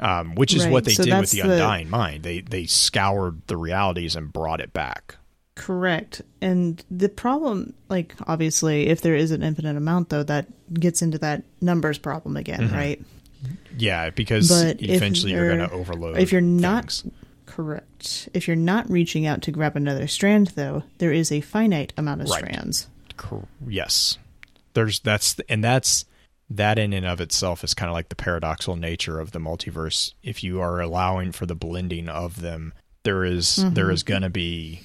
um, 0.00 0.34
which 0.36 0.54
is 0.54 0.64
Right. 0.64 0.72
what 0.72 0.84
they 0.84 0.92
So 0.92 1.04
did 1.04 1.18
with 1.18 1.30
the 1.32 1.42
the- 1.42 1.52
undying 1.54 1.90
mind 1.90 2.22
they 2.22 2.40
they 2.40 2.64
scoured 2.66 3.42
the 3.48 3.56
realities 3.56 4.14
and 4.16 4.32
brought 4.32 4.60
it 4.60 4.72
back 4.72 5.16
Correct. 5.54 6.22
And 6.40 6.80
the 6.88 7.08
problem, 7.08 7.74
like, 7.88 8.14
obviously, 8.28 8.86
if 8.86 9.00
there 9.00 9.16
is 9.16 9.32
an 9.32 9.42
infinite 9.42 9.76
amount, 9.76 10.08
though, 10.08 10.22
that 10.22 10.46
gets 10.72 11.02
into 11.02 11.18
that 11.18 11.42
numbers 11.60 11.98
problem 11.98 12.36
again, 12.36 12.60
Mm-hmm. 12.60 12.76
right? 12.76 13.02
Yeah 13.76 14.10
because 14.10 14.48
But 14.48 14.82
eventually 14.82 15.32
you're 15.32 15.46
going 15.48 15.58
you're- 15.60 15.68
to 15.70 15.74
overload 15.74 16.18
if 16.18 16.32
you're 16.32 16.40
not- 16.40 16.92
things. 16.92 17.04
Correct. 17.46 18.28
If 18.34 18.46
you're 18.46 18.56
not 18.56 18.88
reaching 18.90 19.26
out 19.26 19.42
to 19.42 19.50
grab 19.50 19.74
another 19.74 20.06
strand, 20.06 20.48
though, 20.48 20.84
there 20.98 21.12
is 21.12 21.32
a 21.32 21.40
finite 21.40 21.92
amount 21.96 22.20
of 22.20 22.28
Right. 22.28 22.44
strands. 22.44 22.86
Yes 23.66 24.18
there's 24.74 25.00
that's 25.00 25.36
and 25.48 25.64
that's 25.64 26.04
that 26.50 26.78
in 26.78 26.92
and 26.92 27.04
of 27.04 27.20
itself 27.20 27.64
is 27.64 27.74
kind 27.74 27.88
of 27.90 27.94
like 27.94 28.08
the 28.10 28.14
paradoxical 28.14 28.76
nature 28.76 29.18
of 29.18 29.32
the 29.32 29.40
multiverse 29.40 30.12
if 30.22 30.44
you 30.44 30.60
are 30.60 30.80
allowing 30.80 31.32
for 31.32 31.44
the 31.46 31.54
blending 31.56 32.08
of 32.08 32.40
them 32.40 32.72
there 33.02 33.24
is- 33.24 33.58
mm-hmm. 33.58 33.74
there 33.74 33.90
is 33.90 34.04
going 34.04 34.22
to 34.22 34.30
be 34.30 34.80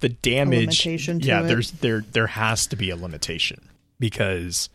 the 0.00 0.10
damage 0.10 0.84
yeah 0.86 1.42
it. 1.42 1.48
there's 1.48 1.70
there 1.72 2.04
there 2.12 2.26
has 2.26 2.66
to 2.66 2.76
be 2.76 2.90
a 2.90 2.96
limitation 2.96 3.60
because 3.98 4.68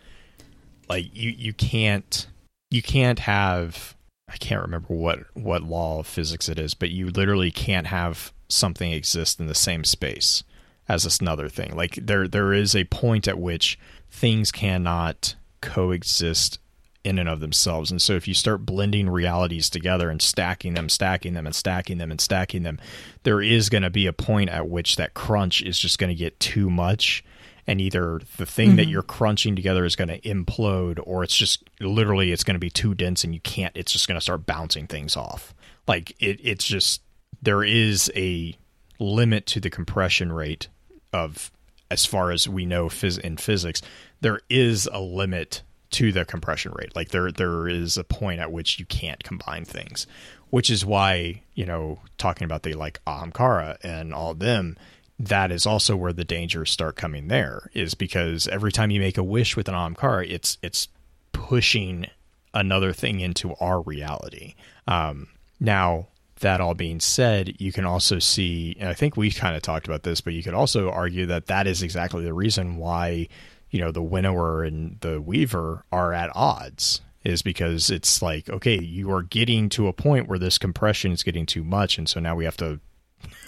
like 0.90 1.06
you 1.16 1.30
you 1.30 1.54
can't 1.54 2.26
you 2.72 2.82
can't 2.82 3.20
have 3.20 3.96
I 4.28 4.38
can't 4.38 4.62
remember 4.62 4.94
what 4.94 5.20
what 5.34 5.64
law 5.64 6.00
of 6.00 6.08
physics 6.08 6.50
it 6.50 6.60
is, 6.60 6.74
but 6.74 6.90
you 6.90 7.10
literally 7.10 7.52
can't 7.52 7.88
have 7.88 8.34
something 8.50 8.92
exist 8.92 9.40
in 9.40 9.48
the 9.48 9.56
same 9.56 9.84
space 9.84 10.44
as 10.88 11.20
another 11.20 11.50
thing. 11.50 11.76
Like 11.76 11.96
there 11.96 12.28
there 12.28 12.54
is 12.54 12.76
a 12.76 12.86
point 12.86 13.28
at 13.28 13.40
which 13.40 13.80
things 14.10 14.52
cannot 14.52 15.36
coexist 15.62 16.60
in 17.04 17.20
and 17.20 17.30
of 17.30 17.40
themselves. 17.40 17.92
And 17.92 18.02
so 18.02 18.14
if 18.14 18.28
you 18.28 18.34
start 18.34 18.66
blending 18.66 19.08
realities 19.10 19.70
together 19.70 20.10
and 20.10 20.20
stacking 20.20 20.74
them, 20.74 20.90
stacking 20.90 21.34
them 21.36 21.46
and 21.46 21.56
stacking 21.56 22.00
them 22.00 22.10
and 22.10 22.20
stacking 22.20 22.64
them, 22.64 22.80
there 23.22 23.42
is 23.42 23.70
going 23.70 23.84
to 23.84 23.92
be 23.92 24.08
a 24.08 24.14
point 24.14 24.50
at 24.50 24.68
which 24.68 24.96
that 24.96 25.14
crunch 25.14 25.62
is 25.62 25.78
just 25.78 26.00
going 26.00 26.10
to 26.10 26.16
get 26.16 26.40
too 26.40 26.68
much 26.70 27.24
and 27.68 27.82
either 27.82 28.22
the 28.38 28.46
thing 28.46 28.76
that 28.76 28.84
mm-hmm. 28.84 28.92
you're 28.92 29.02
crunching 29.02 29.56
together 29.56 29.86
is 29.86 29.96
going 29.96 30.08
to 30.08 30.20
implode 30.22 31.00
or 31.04 31.24
it's 31.24 31.36
just 31.36 31.64
literally 31.80 32.32
it's 32.32 32.44
going 32.44 32.56
to 32.56 32.60
be 32.60 32.70
too 32.70 32.94
dense 32.94 33.24
and 33.24 33.34
you 33.34 33.40
can't 33.42 33.76
it's 33.76 33.92
just 33.92 34.08
going 34.08 34.18
to 34.18 34.22
start 34.22 34.46
bouncing 34.46 34.88
things 34.88 35.16
off. 35.16 35.54
Like 35.88 36.16
it 36.20 36.40
it's 36.44 36.66
just 36.66 37.02
there 37.42 37.64
is 37.64 38.12
a 38.16 38.58
limit 39.00 39.46
to 39.48 39.60
the 39.60 39.70
compression 39.70 40.32
rate 40.32 40.68
of 41.12 41.52
as 41.92 42.06
far 42.06 42.32
as 42.32 42.48
we 42.48 42.66
know 42.66 42.88
phys- 42.88 43.20
in 43.20 43.38
physics 43.38 43.82
there 44.22 44.40
is 44.50 44.88
a 44.92 45.00
limit 45.00 45.64
to 45.92 46.12
the 46.12 46.26
compression 46.26 46.72
rate. 46.76 46.96
Like 46.96 47.10
there 47.10 47.32
there 47.32 47.68
is 47.68 47.98
a 47.98 48.04
point 48.04 48.42
at 48.42 48.52
which 48.52 48.80
you 48.80 48.86
can't 48.86 49.24
combine 49.24 49.66
things 49.66 50.08
which 50.50 50.70
is 50.70 50.86
why 50.86 51.42
you 51.54 51.66
know 51.66 52.00
talking 52.18 52.46
about 52.46 52.64
the 52.64 52.74
like 52.74 53.04
ahamkara 53.06 53.78
and 53.84 54.14
all 54.14 54.32
of 54.32 54.40
them 54.40 54.78
that 55.20 55.52
is 55.52 55.66
also 55.66 55.96
where 55.96 56.14
the 56.14 56.26
dangers 56.26 56.72
start 56.72 56.96
coming 56.96 57.28
there 57.28 57.70
is 57.74 57.94
because 57.94 58.48
every 58.48 58.72
time 58.72 58.92
you 58.92 59.00
make 59.00 59.18
a 59.18 59.24
wish 59.24 59.56
with 59.56 59.70
an 59.70 59.76
ahamkara 59.76 60.30
it's 60.30 60.58
it's 60.62 60.88
pushing 61.32 62.06
another 62.54 62.94
thing 62.94 63.20
into 63.20 63.54
our 63.56 63.82
reality. 63.82 64.56
Um 64.88 65.28
now 65.60 66.08
that 66.42 66.60
all 66.62 66.74
being 66.74 67.00
said, 67.00 67.56
you 67.60 67.72
can 67.72 67.86
also 67.86 68.20
see, 68.20 68.76
and 68.80 68.90
I 68.90 68.94
think 68.94 69.16
we 69.16 69.32
kind 69.32 69.56
of 69.56 69.62
talked 69.62 69.88
about 69.88 70.04
this, 70.04 70.22
but 70.22 70.34
you 70.34 70.44
could 70.44 70.54
also 70.54 70.92
argue 70.92 71.26
that 71.28 71.48
that 71.48 71.66
is 71.68 71.82
exactly 71.82 72.24
the 72.24 72.34
reason 72.34 72.78
why, 72.78 73.28
you 73.72 73.80
know, 73.80 73.92
the 73.92 74.04
winnower 74.04 74.64
and 74.64 75.00
the 75.00 75.22
weaver 75.22 75.86
are 75.92 76.14
at 76.14 76.36
odds, 76.36 77.02
is 77.24 77.42
because 77.42 77.90
it's 77.90 78.22
like, 78.22 78.50
okay, 78.50 78.78
you 78.78 79.12
are 79.12 79.24
getting 79.24 79.70
to 79.70 79.88
a 79.88 79.94
point 79.94 80.28
where 80.28 80.40
this 80.40 80.58
compression 80.58 81.12
is 81.12 81.24
getting 81.24 81.46
too 81.46 81.64
much, 81.64 81.98
and 81.98 82.10
so 82.10 82.20
now 82.20 82.36
we 82.36 82.46
have 82.46 82.58
to 82.58 82.80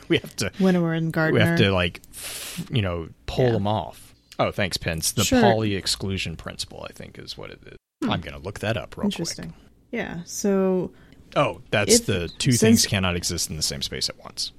we 0.10 0.18
have 0.18 0.36
to 0.38 0.52
Winnower 0.60 0.94
and 0.94 1.08
we 1.08 1.12
Gardener. 1.12 1.40
We 1.40 1.46
have 1.46 1.58
to 1.60 1.72
like 1.72 2.02
you 2.72 2.82
know 2.82 3.10
pull 3.26 3.46
Yeah. 3.46 3.52
them 3.54 3.68
off. 3.68 4.14
Oh, 4.40 4.52
thanks, 4.52 4.78
Pence. 4.78 5.12
The 5.14 5.24
Sure. 5.24 5.42
Pauli 5.42 5.76
exclusion 5.76 6.36
principle, 6.36 6.86
I 6.88 6.94
think, 6.94 7.18
is 7.18 7.38
what 7.38 7.50
it 7.50 7.60
is. 7.66 7.78
Hmm. 8.04 8.12
I'm 8.12 8.22
gonna 8.22 8.38
look 8.40 8.60
that 8.60 8.78
up 8.78 8.96
real 8.98 9.06
Interesting. 9.06 9.46
quick. 9.52 9.56
Yeah. 9.92 10.20
So 10.26 10.92
Oh, 11.36 11.62
that's 11.72 11.96
If- 11.96 12.06
the 12.06 12.30
two 12.40 12.52
since- 12.54 12.62
things 12.62 12.86
cannot 12.86 13.16
exist 13.18 13.50
in 13.50 13.58
the 13.58 13.62
same 13.62 13.82
space 13.82 14.08
at 14.10 14.18
once. 14.24 14.54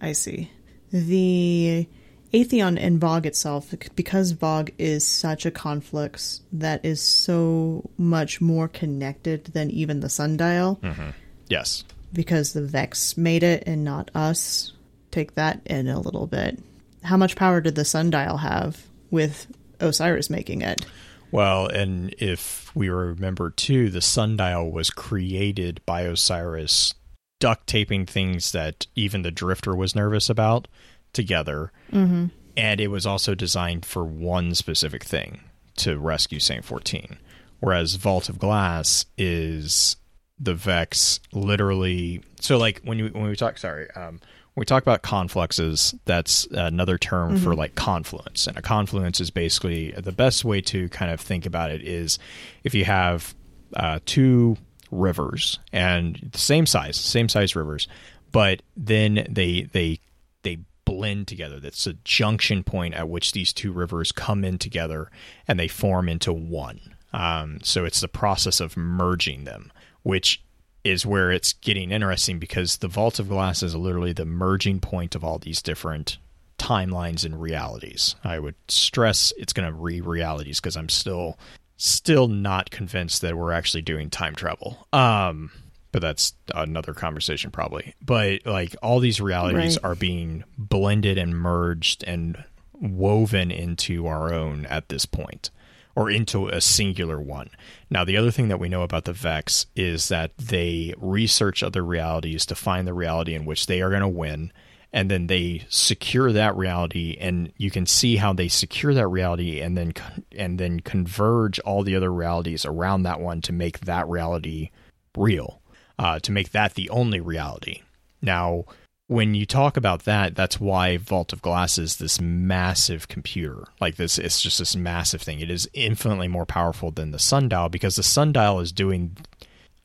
I 0.00 0.12
see. 0.12 0.50
The 0.92 1.86
Atheon 2.32 2.78
and 2.80 3.00
VOG 3.00 3.26
itself, 3.26 3.74
because 3.96 4.32
VOG 4.32 4.70
is 4.78 5.04
such 5.06 5.44
a 5.44 5.50
conflux 5.50 6.40
that 6.52 6.84
is 6.84 7.00
so 7.00 7.90
much 7.98 8.40
more 8.40 8.68
connected 8.68 9.46
than 9.46 9.70
even 9.70 10.00
the 10.00 10.08
sundial, 10.08 10.78
mm-hmm. 10.82 11.10
Yes. 11.48 11.84
Because 12.12 12.52
the 12.52 12.62
Vex 12.62 13.16
made 13.16 13.42
it 13.42 13.64
and 13.66 13.84
not 13.84 14.10
us. 14.14 14.72
Take 15.10 15.34
that 15.34 15.60
in 15.66 15.88
a 15.88 16.00
little 16.00 16.26
bit. 16.26 16.58
How 17.02 17.16
much 17.16 17.36
power 17.36 17.60
did 17.60 17.74
the 17.74 17.84
sundial 17.84 18.38
have 18.38 18.86
with 19.10 19.46
Osiris 19.80 20.30
making 20.30 20.62
it? 20.62 20.86
Well, 21.30 21.66
and 21.66 22.14
if 22.18 22.74
we 22.76 22.88
remember 22.90 23.50
too, 23.50 23.90
the 23.90 24.00
sundial 24.02 24.70
was 24.70 24.90
created 24.90 25.80
by 25.86 26.02
Osiris 26.02 26.94
duct 27.40 27.66
taping 27.66 28.06
things 28.06 28.52
that 28.52 28.86
even 28.94 29.22
the 29.22 29.30
drifter 29.30 29.74
was 29.74 29.96
nervous 29.96 30.30
about 30.30 30.68
together. 31.12 31.72
Mm-hmm. 31.90 32.26
And 32.56 32.80
it 32.80 32.88
was 32.88 33.06
also 33.06 33.34
designed 33.34 33.84
for 33.84 34.04
one 34.04 34.54
specific 34.54 35.02
thing 35.04 35.40
to 35.78 35.98
rescue 35.98 36.38
Saint 36.38 36.64
14. 36.64 37.16
Whereas 37.60 37.94
Vault 37.94 38.28
of 38.28 38.38
Glass 38.38 39.06
is 39.16 39.96
the 40.42 40.54
Vex 40.54 41.20
literally. 41.32 42.22
So, 42.40 42.58
like, 42.58 42.80
when, 42.82 42.98
you, 42.98 43.08
when 43.08 43.28
we 43.28 43.36
talk, 43.36 43.58
sorry, 43.58 43.90
um, 43.92 44.20
when 44.54 44.62
we 44.62 44.66
talk 44.66 44.82
about 44.82 45.02
confluxes, 45.02 45.98
that's 46.04 46.46
another 46.50 46.98
term 46.98 47.38
for 47.38 47.54
like 47.54 47.74
confluence. 47.74 48.46
And 48.46 48.58
a 48.58 48.62
confluence 48.62 49.18
is 49.18 49.30
basically 49.30 49.92
the 49.92 50.12
best 50.12 50.44
way 50.44 50.60
to 50.62 50.90
kind 50.90 51.10
of 51.10 51.20
think 51.20 51.46
about 51.46 51.70
it 51.70 51.80
is 51.80 52.18
if 52.62 52.74
you 52.74 52.84
have 52.84 53.34
uh, 53.74 54.00
two 54.04 54.58
rivers 54.90 55.58
and 55.72 56.28
the 56.32 56.38
same 56.38 56.66
size, 56.66 56.96
same 56.96 57.30
size 57.30 57.56
rivers, 57.56 57.88
but 58.30 58.60
then 58.76 59.26
they 59.28 59.62
they 59.72 60.00
they 60.42 60.58
blend 60.84 61.28
together. 61.28 61.58
That's 61.58 61.86
a 61.86 61.94
junction 62.04 62.62
point 62.62 62.92
at 62.92 63.08
which 63.08 63.32
these 63.32 63.54
two 63.54 63.72
rivers 63.72 64.12
come 64.12 64.44
in 64.44 64.58
together 64.58 65.10
and 65.48 65.58
they 65.58 65.68
form 65.68 66.10
into 66.10 66.32
one. 66.32 66.80
Um, 67.14 67.60
so 67.62 67.86
it's 67.86 68.00
the 68.00 68.08
process 68.08 68.60
of 68.60 68.76
merging 68.76 69.44
them, 69.44 69.72
which 70.02 70.42
is 70.84 71.06
where 71.06 71.30
it's 71.30 71.52
getting 71.52 71.90
interesting 71.92 72.38
because 72.38 72.78
the 72.78 72.88
Vault 72.88 73.18
of 73.18 73.28
Glass 73.28 73.62
is 73.62 73.74
literally 73.76 74.12
the 74.12 74.24
merging 74.24 74.80
point 74.80 75.14
of 75.14 75.22
all 75.22 75.38
these 75.38 75.62
different 75.62 76.18
timelines 76.58 77.24
and 77.24 77.40
realities. 77.40 78.16
I 78.24 78.38
would 78.38 78.54
stress 78.68 79.32
it's 79.36 79.52
going 79.52 79.68
to 79.68 79.74
re 79.74 80.00
realities 80.00 80.60
because 80.60 80.76
I'm 80.76 80.88
still 80.88 81.38
still 81.76 82.28
not 82.28 82.70
convinced 82.70 83.22
that 83.22 83.36
we're 83.36 83.52
actually 83.52 83.82
doing 83.82 84.10
time 84.10 84.34
travel. 84.34 84.86
Um, 84.92 85.50
but 85.90 86.00
that's 86.02 86.34
another 86.54 86.94
conversation 86.94 87.50
probably. 87.50 87.94
But 88.00 88.46
like 88.46 88.74
all 88.82 88.98
these 89.00 89.20
realities 89.20 89.76
Right. 89.82 89.90
are 89.90 89.94
being 89.94 90.44
blended 90.56 91.18
and 91.18 91.36
merged 91.36 92.04
and 92.04 92.42
woven 92.72 93.50
into 93.50 94.06
our 94.06 94.32
own 94.32 94.66
at 94.66 94.88
this 94.88 95.06
point 95.06 95.50
or 95.94 96.10
into 96.10 96.48
a 96.48 96.60
singular 96.60 97.20
one. 97.20 97.50
Now, 97.90 98.04
the 98.04 98.16
other 98.16 98.30
thing 98.30 98.48
that 98.48 98.60
we 98.60 98.68
know 98.68 98.82
about 98.82 99.04
the 99.04 99.12
Vex 99.12 99.66
is 99.76 100.08
that 100.08 100.36
they 100.38 100.94
research 100.96 101.62
other 101.62 101.84
realities 101.84 102.46
to 102.46 102.54
find 102.54 102.86
the 102.86 102.94
reality 102.94 103.34
in 103.34 103.44
which 103.44 103.66
they 103.66 103.82
are 103.82 103.90
going 103.90 104.02
to 104.02 104.08
win, 104.08 104.52
and 104.92 105.10
then 105.10 105.26
they 105.26 105.64
secure 105.68 106.32
that 106.32 106.56
reality, 106.56 107.16
and 107.20 107.52
you 107.56 107.70
can 107.70 107.86
see 107.86 108.16
how 108.16 108.32
they 108.32 108.48
secure 108.48 108.94
that 108.94 109.08
reality, 109.08 109.60
and 109.60 109.76
then 109.76 109.92
and 110.36 110.58
then 110.58 110.80
converge 110.80 111.58
all 111.60 111.82
the 111.82 111.96
other 111.96 112.12
realities 112.12 112.64
around 112.64 113.02
that 113.02 113.20
one 113.20 113.40
to 113.42 113.52
make 113.52 113.80
that 113.80 114.08
reality 114.08 114.70
real, 115.16 115.62
uh, 115.98 116.18
to 116.20 116.32
make 116.32 116.50
that 116.52 116.74
the 116.74 116.90
only 116.90 117.20
reality. 117.20 117.82
Now, 118.20 118.64
when 119.12 119.34
you 119.34 119.44
talk 119.44 119.76
about 119.76 120.04
that, 120.04 120.34
that's 120.34 120.58
why 120.58 120.96
Vault 120.96 121.32
of 121.32 121.42
Glass 121.42 121.76
is 121.76 121.96
this 121.96 122.20
massive 122.20 123.08
computer. 123.08 123.64
Like 123.80 123.96
this, 123.96 124.18
it's 124.18 124.40
just 124.40 124.58
this 124.58 124.74
massive 124.74 125.20
thing. 125.20 125.40
It 125.40 125.50
is 125.50 125.68
infinitely 125.74 126.28
more 126.28 126.46
powerful 126.46 126.90
than 126.90 127.10
the 127.10 127.18
sundial 127.18 127.68
because 127.68 127.96
the 127.96 128.02
sundial 128.02 128.58
is 128.60 128.72
doing 128.72 129.16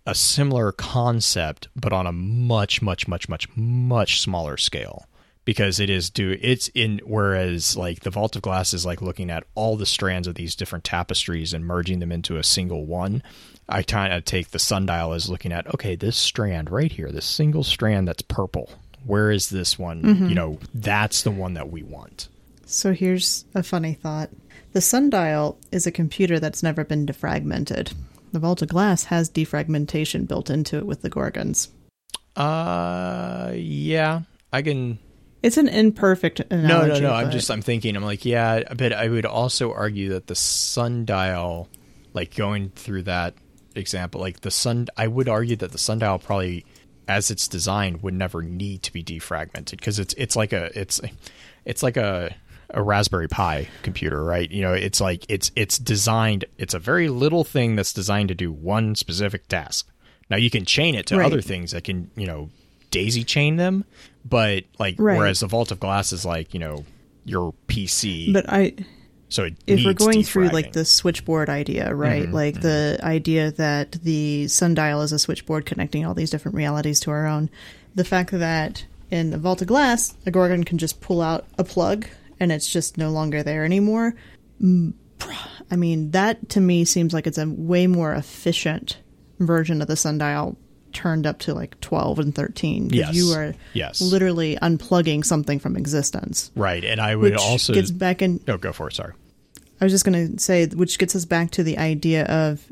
a 0.06 0.16
similar 0.16 0.72
concept, 0.72 1.68
but 1.76 1.92
on 1.92 2.08
a 2.08 2.14
much, 2.14 2.82
much, 2.82 3.08
much, 3.08 3.28
much, 3.28 3.48
much 3.56 4.22
smaller 4.22 4.56
scale. 4.56 5.06
Because 5.44 5.80
it 5.80 5.90
is 5.90 6.10
do 6.10 6.38
it's 6.42 6.68
in 6.70 7.00
whereas 7.06 7.78
like 7.78 8.02
the 8.02 8.10
Vault 8.10 8.36
of 8.36 8.42
Glass 8.42 8.74
is 8.74 8.86
like 8.86 9.02
looking 9.02 9.30
at 9.30 9.46
all 9.56 9.78
the 9.78 9.86
strands 9.86 10.28
of 10.28 10.36
these 10.36 10.56
different 10.58 10.84
tapestries 10.84 11.54
and 11.54 11.66
merging 11.66 12.00
them 12.00 12.12
into 12.12 12.36
a 12.36 12.44
single 12.44 12.86
one. 12.86 13.24
I 13.70 13.84
kind 13.84 14.12
of 14.12 14.26
take 14.26 14.50
the 14.50 14.60
sundial 14.60 15.14
as 15.14 15.30
looking 15.30 15.54
at 15.54 15.74
okay, 15.74 15.96
this 15.96 16.18
strand 16.18 16.70
right 16.70 16.92
here, 16.92 17.14
this 17.14 17.26
single 17.26 17.64
strand 17.64 18.10
that's 18.10 18.24
purple. 18.24 18.70
Where 19.08 19.32
is 19.32 19.50
this 19.50 19.80
one? 19.80 20.28
You 20.30 20.36
know, 20.36 20.60
that's 20.74 21.24
the 21.24 21.32
one 21.32 21.54
that 21.56 21.70
we 21.72 21.82
want. 21.84 22.28
So 22.66 22.94
here's 22.94 23.46
a 23.56 23.64
funny 23.64 23.94
thought. 23.94 24.30
The 24.74 24.82
sundial 24.82 25.58
is 25.72 25.88
a 25.88 25.92
computer 25.92 26.40
that's 26.40 26.62
never 26.62 26.84
been 26.84 27.06
defragmented. 27.08 27.94
The 28.34 28.40
Vault 28.40 28.62
of 28.62 28.68
Glass 28.68 29.06
has 29.06 29.30
defragmentation 29.30 30.28
built 30.28 30.50
into 30.50 30.78
it 30.78 30.86
with 30.86 31.02
the 31.02 31.10
Gorgons. 31.10 31.70
Uh, 32.36 33.52
yeah, 33.56 34.22
I 34.54 34.62
can. 34.62 35.00
It's 35.42 35.58
an 35.58 35.68
imperfect 35.68 36.40
No, 36.52 36.58
analogy. 36.58 37.02
no, 37.02 37.10
no. 37.10 37.14
I'm 37.14 37.32
just. 37.32 37.50
I'm 37.50 37.62
thinking. 37.62 37.96
I'm 37.96 38.04
like, 38.04 38.26
yeah, 38.26 38.62
but 38.76 38.94
I 38.94 39.08
would 39.08 39.26
also 39.26 39.74
argue 39.74 40.10
that 40.10 40.28
the 40.28 40.36
sundial, 40.36 41.70
like 42.14 42.36
going 42.36 42.70
through 42.76 43.04
that 43.04 43.34
example, 43.76 44.22
like 44.22 44.42
the 44.42 44.52
sun. 44.52 44.88
I 44.98 45.08
would 45.08 45.30
argue 45.30 45.56
that 45.58 45.72
the 45.72 45.78
sundial 45.78 46.20
probably, 46.20 46.66
as 47.08 47.32
it's 47.32 47.48
designed, 47.48 48.04
would 48.04 48.14
never 48.14 48.42
need 48.44 48.84
to 48.84 48.94
be 48.94 49.04
defragmented 49.04 49.72
because 49.72 50.00
it's 50.00 50.14
it's 50.16 50.36
like 50.36 50.54
a 50.54 50.78
it's 50.80 51.00
it's 51.66 51.84
like 51.84 51.98
a 51.98 52.36
a 52.72 52.84
Raspberry 52.84 53.28
Pi 53.30 53.68
computer, 53.84 54.24
right? 54.24 54.50
You 54.52 54.62
know, 54.62 54.74
it's 54.74 55.00
like 55.00 55.26
it's 55.30 55.52
it's 55.56 55.78
designed. 55.80 56.46
It's 56.58 56.74
a 56.74 56.80
very 56.80 57.08
little 57.10 57.44
thing 57.44 57.76
that's 57.76 57.94
designed 57.94 58.28
to 58.30 58.36
do 58.36 58.52
one 58.52 58.96
specific 58.96 59.48
task. 59.48 59.90
Now 60.30 60.36
you 60.38 60.50
can 60.50 60.66
chain 60.66 60.94
it 60.96 61.06
to 61.08 61.18
Right. 61.18 61.26
other 61.26 61.42
things 61.42 61.72
that 61.72 61.84
can 61.86 62.12
you 62.18 62.28
know 62.28 62.50
daisy 62.92 63.24
chain 63.24 63.56
them, 63.56 63.86
but 64.26 64.66
like 64.80 64.96
Right. 65.00 65.18
whereas 65.18 65.40
the 65.40 65.48
Vault 65.48 65.72
of 65.72 65.80
Glass 65.80 66.12
is 66.12 66.26
like 66.26 66.54
you 66.54 66.60
know 66.60 66.84
your 67.24 67.54
PC. 67.68 68.34
But 68.34 68.46
I, 68.50 68.74
so 69.30 69.50
if 69.66 69.84
we're 69.84 69.94
going 69.94 70.24
through 70.24 70.50
like 70.50 70.74
the 70.74 70.86
switchboard 70.86 71.50
idea, 71.50 71.94
right? 71.94 72.24
Mm-hmm, 72.24 72.34
like 72.34 72.62
the 72.62 73.00
idea 73.04 73.52
that 73.52 73.92
the 73.92 74.48
sundial 74.48 75.02
is 75.02 75.12
a 75.12 75.20
switchboard 75.20 75.66
connecting 75.66 76.06
all 76.06 76.14
these 76.14 76.30
different 76.30 76.56
realities 76.56 77.00
to 77.02 77.12
our 77.12 77.28
own. 77.28 77.50
The 77.96 78.06
fact 78.06 78.32
that 78.32 78.86
in 79.12 79.32
the 79.32 79.38
Vault 79.38 79.62
of 79.62 79.68
Glass, 79.68 80.16
a 80.26 80.32
Gorgon 80.32 80.64
can 80.64 80.78
just 80.78 81.02
pull 81.02 81.22
out 81.22 81.46
a 81.58 81.64
plug 81.64 82.08
and 82.40 82.52
it's 82.52 82.70
just 82.70 82.98
no 82.98 83.10
longer 83.10 83.44
there 83.44 83.66
anymore. 83.66 84.16
I 84.62 85.76
mean, 85.76 86.12
that 86.12 86.50
to 86.50 86.62
me 86.62 86.86
seems 86.86 87.14
like 87.14 87.28
it's 87.28 87.38
a 87.38 87.50
way 87.50 87.88
more 87.88 88.14
efficient 88.14 88.98
version 89.40 89.82
of 89.82 89.88
the 89.88 89.96
sundial 89.96 90.58
turned 90.98 91.28
up 91.28 91.38
to 91.40 91.54
like 91.54 91.80
12 91.82 92.20
and 92.20 92.34
13 92.36 92.90
Yes. 92.92 93.14
you 93.16 93.32
are 93.34 93.54
Yes. 93.74 94.02
literally 94.02 94.58
unplugging 94.62 95.24
something 95.24 95.60
from 95.60 95.78
existence 95.78 96.52
right, 96.56 96.84
and 96.84 97.00
I 97.00 97.16
would 97.16 97.34
which 97.34 97.40
also 97.40 97.74
gets 97.74 97.92
back 97.92 98.22
in 98.22 98.40
no 98.48 98.58
go 98.58 98.74
for 98.74 98.88
it. 98.88 98.96
Sorry. 98.96 99.14
I 99.80 99.86
was 99.86 99.94
just 99.94 100.06
going 100.06 100.36
to 100.38 100.42
say, 100.42 100.66
which 100.66 100.98
gets 100.98 101.16
us 101.16 101.26
back 101.26 101.52
to 101.52 101.64
the 101.64 101.78
idea 101.78 102.26
of 102.26 102.72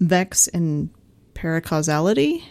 Vex 0.00 0.48
and 0.48 0.88
paracausality. 1.34 2.42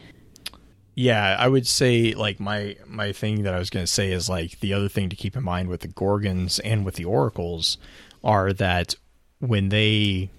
Yeah, 0.93 1.35
I 1.39 1.47
would 1.47 1.67
say 1.67 2.13
like 2.13 2.39
my 2.39 2.75
my 2.87 3.11
thing 3.11 3.43
that 3.43 3.53
I 3.53 3.59
was 3.59 3.69
going 3.69 3.83
to 3.85 3.91
say 3.91 4.11
is 4.11 4.29
like 4.29 4.59
the 4.61 4.73
other 4.73 4.87
thing 4.89 5.09
to 5.09 5.15
keep 5.15 5.35
in 5.35 5.43
mind 5.43 5.67
with 5.69 5.81
the 5.81 5.87
gorgons 5.89 6.59
and 6.59 6.85
with 6.85 6.95
the 6.95 7.05
oracles 7.05 7.77
are 8.23 8.53
that 8.53 8.95
when 9.39 9.69
they 9.69 10.29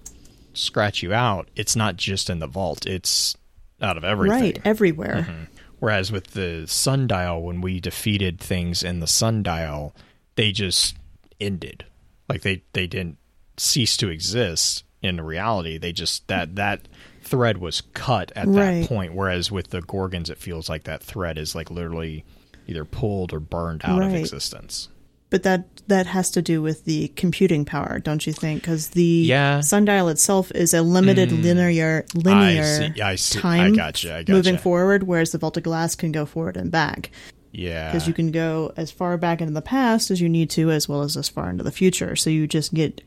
scratch 0.55 1.03
you 1.03 1.13
out, 1.13 1.49
it's 1.57 1.77
not 1.77 1.97
just 1.97 2.31
in 2.31 2.39
the 2.39 2.47
vault; 2.47 2.87
it's 2.87 3.37
out 3.81 3.97
of 3.97 4.05
everything. 4.05 4.41
Right, 4.41 4.61
everywhere. 4.65 5.27
Mm-hmm. 5.29 5.45
Whereas 5.79 6.11
with 6.11 6.29
the 6.29 6.65
sundial, 6.67 7.43
when 7.43 7.61
we 7.61 7.81
defeated 7.81 8.41
things 8.41 8.83
in 8.83 9.01
the 9.01 9.07
sundial, 9.07 9.95
they 10.37 10.53
just 10.53 10.97
ended. 11.41 11.85
Like 12.29 12.43
they 12.43 12.63
they 12.73 12.87
didn't 12.87 13.19
cease 13.59 13.97
to 13.99 14.09
exist 14.09 14.85
in 15.03 15.21
reality. 15.21 15.79
They 15.79 15.93
just 15.93 16.27
that 16.29 16.57
that 16.57 16.89
thread 17.23 17.59
was 17.59 17.83
cut 17.93 18.33
at 18.35 18.47
Right. 18.49 18.81
that 18.81 18.89
point. 18.89 19.15
Whereas 19.15 19.51
with 19.53 19.69
the 19.71 19.83
gorgons, 19.83 20.31
it 20.31 20.39
feels 20.39 20.69
like 20.69 20.85
that 20.85 21.03
thread 21.03 21.37
is 21.39 21.55
like 21.55 21.71
literally 21.71 22.25
either 22.67 22.85
pulled 22.85 23.33
or 23.33 23.41
burned 23.41 23.83
out 23.85 24.03
of 24.03 24.15
existence. 24.15 24.89
But 25.31 25.43
that 25.43 25.65
that 25.89 26.07
has 26.07 26.31
to 26.33 26.43
do 26.43 26.63
with 26.63 26.85
the 26.85 27.09
computing 27.17 27.65
power, 27.65 27.99
don't 28.01 28.27
you 28.27 28.33
think? 28.33 28.63
Because 28.63 28.89
the 28.89 29.03
Yeah. 29.03 29.61
sundial 29.61 30.09
itself 30.09 30.51
is 30.53 30.75
a 30.75 30.83
limited 30.83 31.31
mm. 31.31 31.43
linear 31.43 32.05
linear 32.15 32.65
see- 32.95 33.01
I 33.03 33.15
see- 33.17 33.39
I 33.39 33.43
time 33.43 33.75
gotcha, 33.75 34.15
I 34.17 34.25
moving 34.29 34.57
forward, 34.59 35.05
whereas 35.05 35.31
the 35.33 35.39
Vault 35.39 35.57
of 35.57 35.63
Glass 35.63 35.95
can 35.95 36.11
go 36.13 36.27
forward 36.27 36.57
and 36.57 36.71
back. 36.71 37.11
Yeah. 37.53 37.91
because 37.91 38.07
you 38.07 38.13
can 38.13 38.33
go 38.33 38.73
as 38.77 38.91
far 38.91 39.17
back 39.17 39.41
into 39.41 39.55
the 39.55 39.63
past 39.63 40.11
as 40.11 40.21
you 40.21 40.29
need 40.29 40.51
to, 40.51 40.71
as 40.71 40.89
well 40.91 41.01
as 41.03 41.17
as 41.17 41.29
far 41.29 41.49
into 41.49 41.65
the 41.65 41.73
future. 41.73 42.15
So 42.15 42.29
you 42.29 42.47
just 42.47 42.75
get 42.75 43.01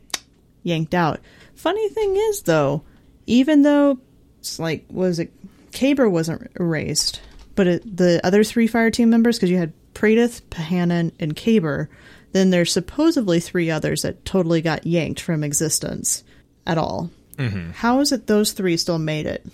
yanked 0.63 0.95
out. 0.95 1.19
Funny 1.53 1.87
thing 1.89 2.15
is, 2.15 2.41
though, 2.41 2.81
even 3.27 3.61
though 3.61 3.99
it's 4.39 4.57
like 4.57 4.85
was 4.89 5.19
it 5.19 5.31
Kabr 5.71 6.09
wasn't 6.09 6.49
erased, 6.59 7.21
but 7.55 7.67
it, 7.67 7.97
the 7.97 8.19
other 8.23 8.43
three 8.43 8.65
fire 8.65 8.89
team 8.89 9.09
members, 9.11 9.37
because 9.37 9.51
you 9.51 9.57
had 9.57 9.71
Praedyth, 9.99 10.41
Pahanin, 10.49 11.11
and 11.19 11.35
Kabr, 11.35 11.87
then 12.31 12.51
there's 12.51 12.71
supposedly 12.71 13.39
three 13.41 13.69
others 13.69 14.03
that 14.03 14.23
totally 14.23 14.61
got 14.61 14.87
yanked 14.87 15.19
from 15.19 15.43
existence 15.43 16.23
at 16.65 16.77
all. 16.77 17.09
Mm-hmm. 17.37 17.71
How 17.71 17.99
is 17.99 18.11
it 18.13 18.27
those 18.27 18.53
three 18.53 18.77
still 18.77 18.99
made 18.99 19.25
it? 19.25 19.45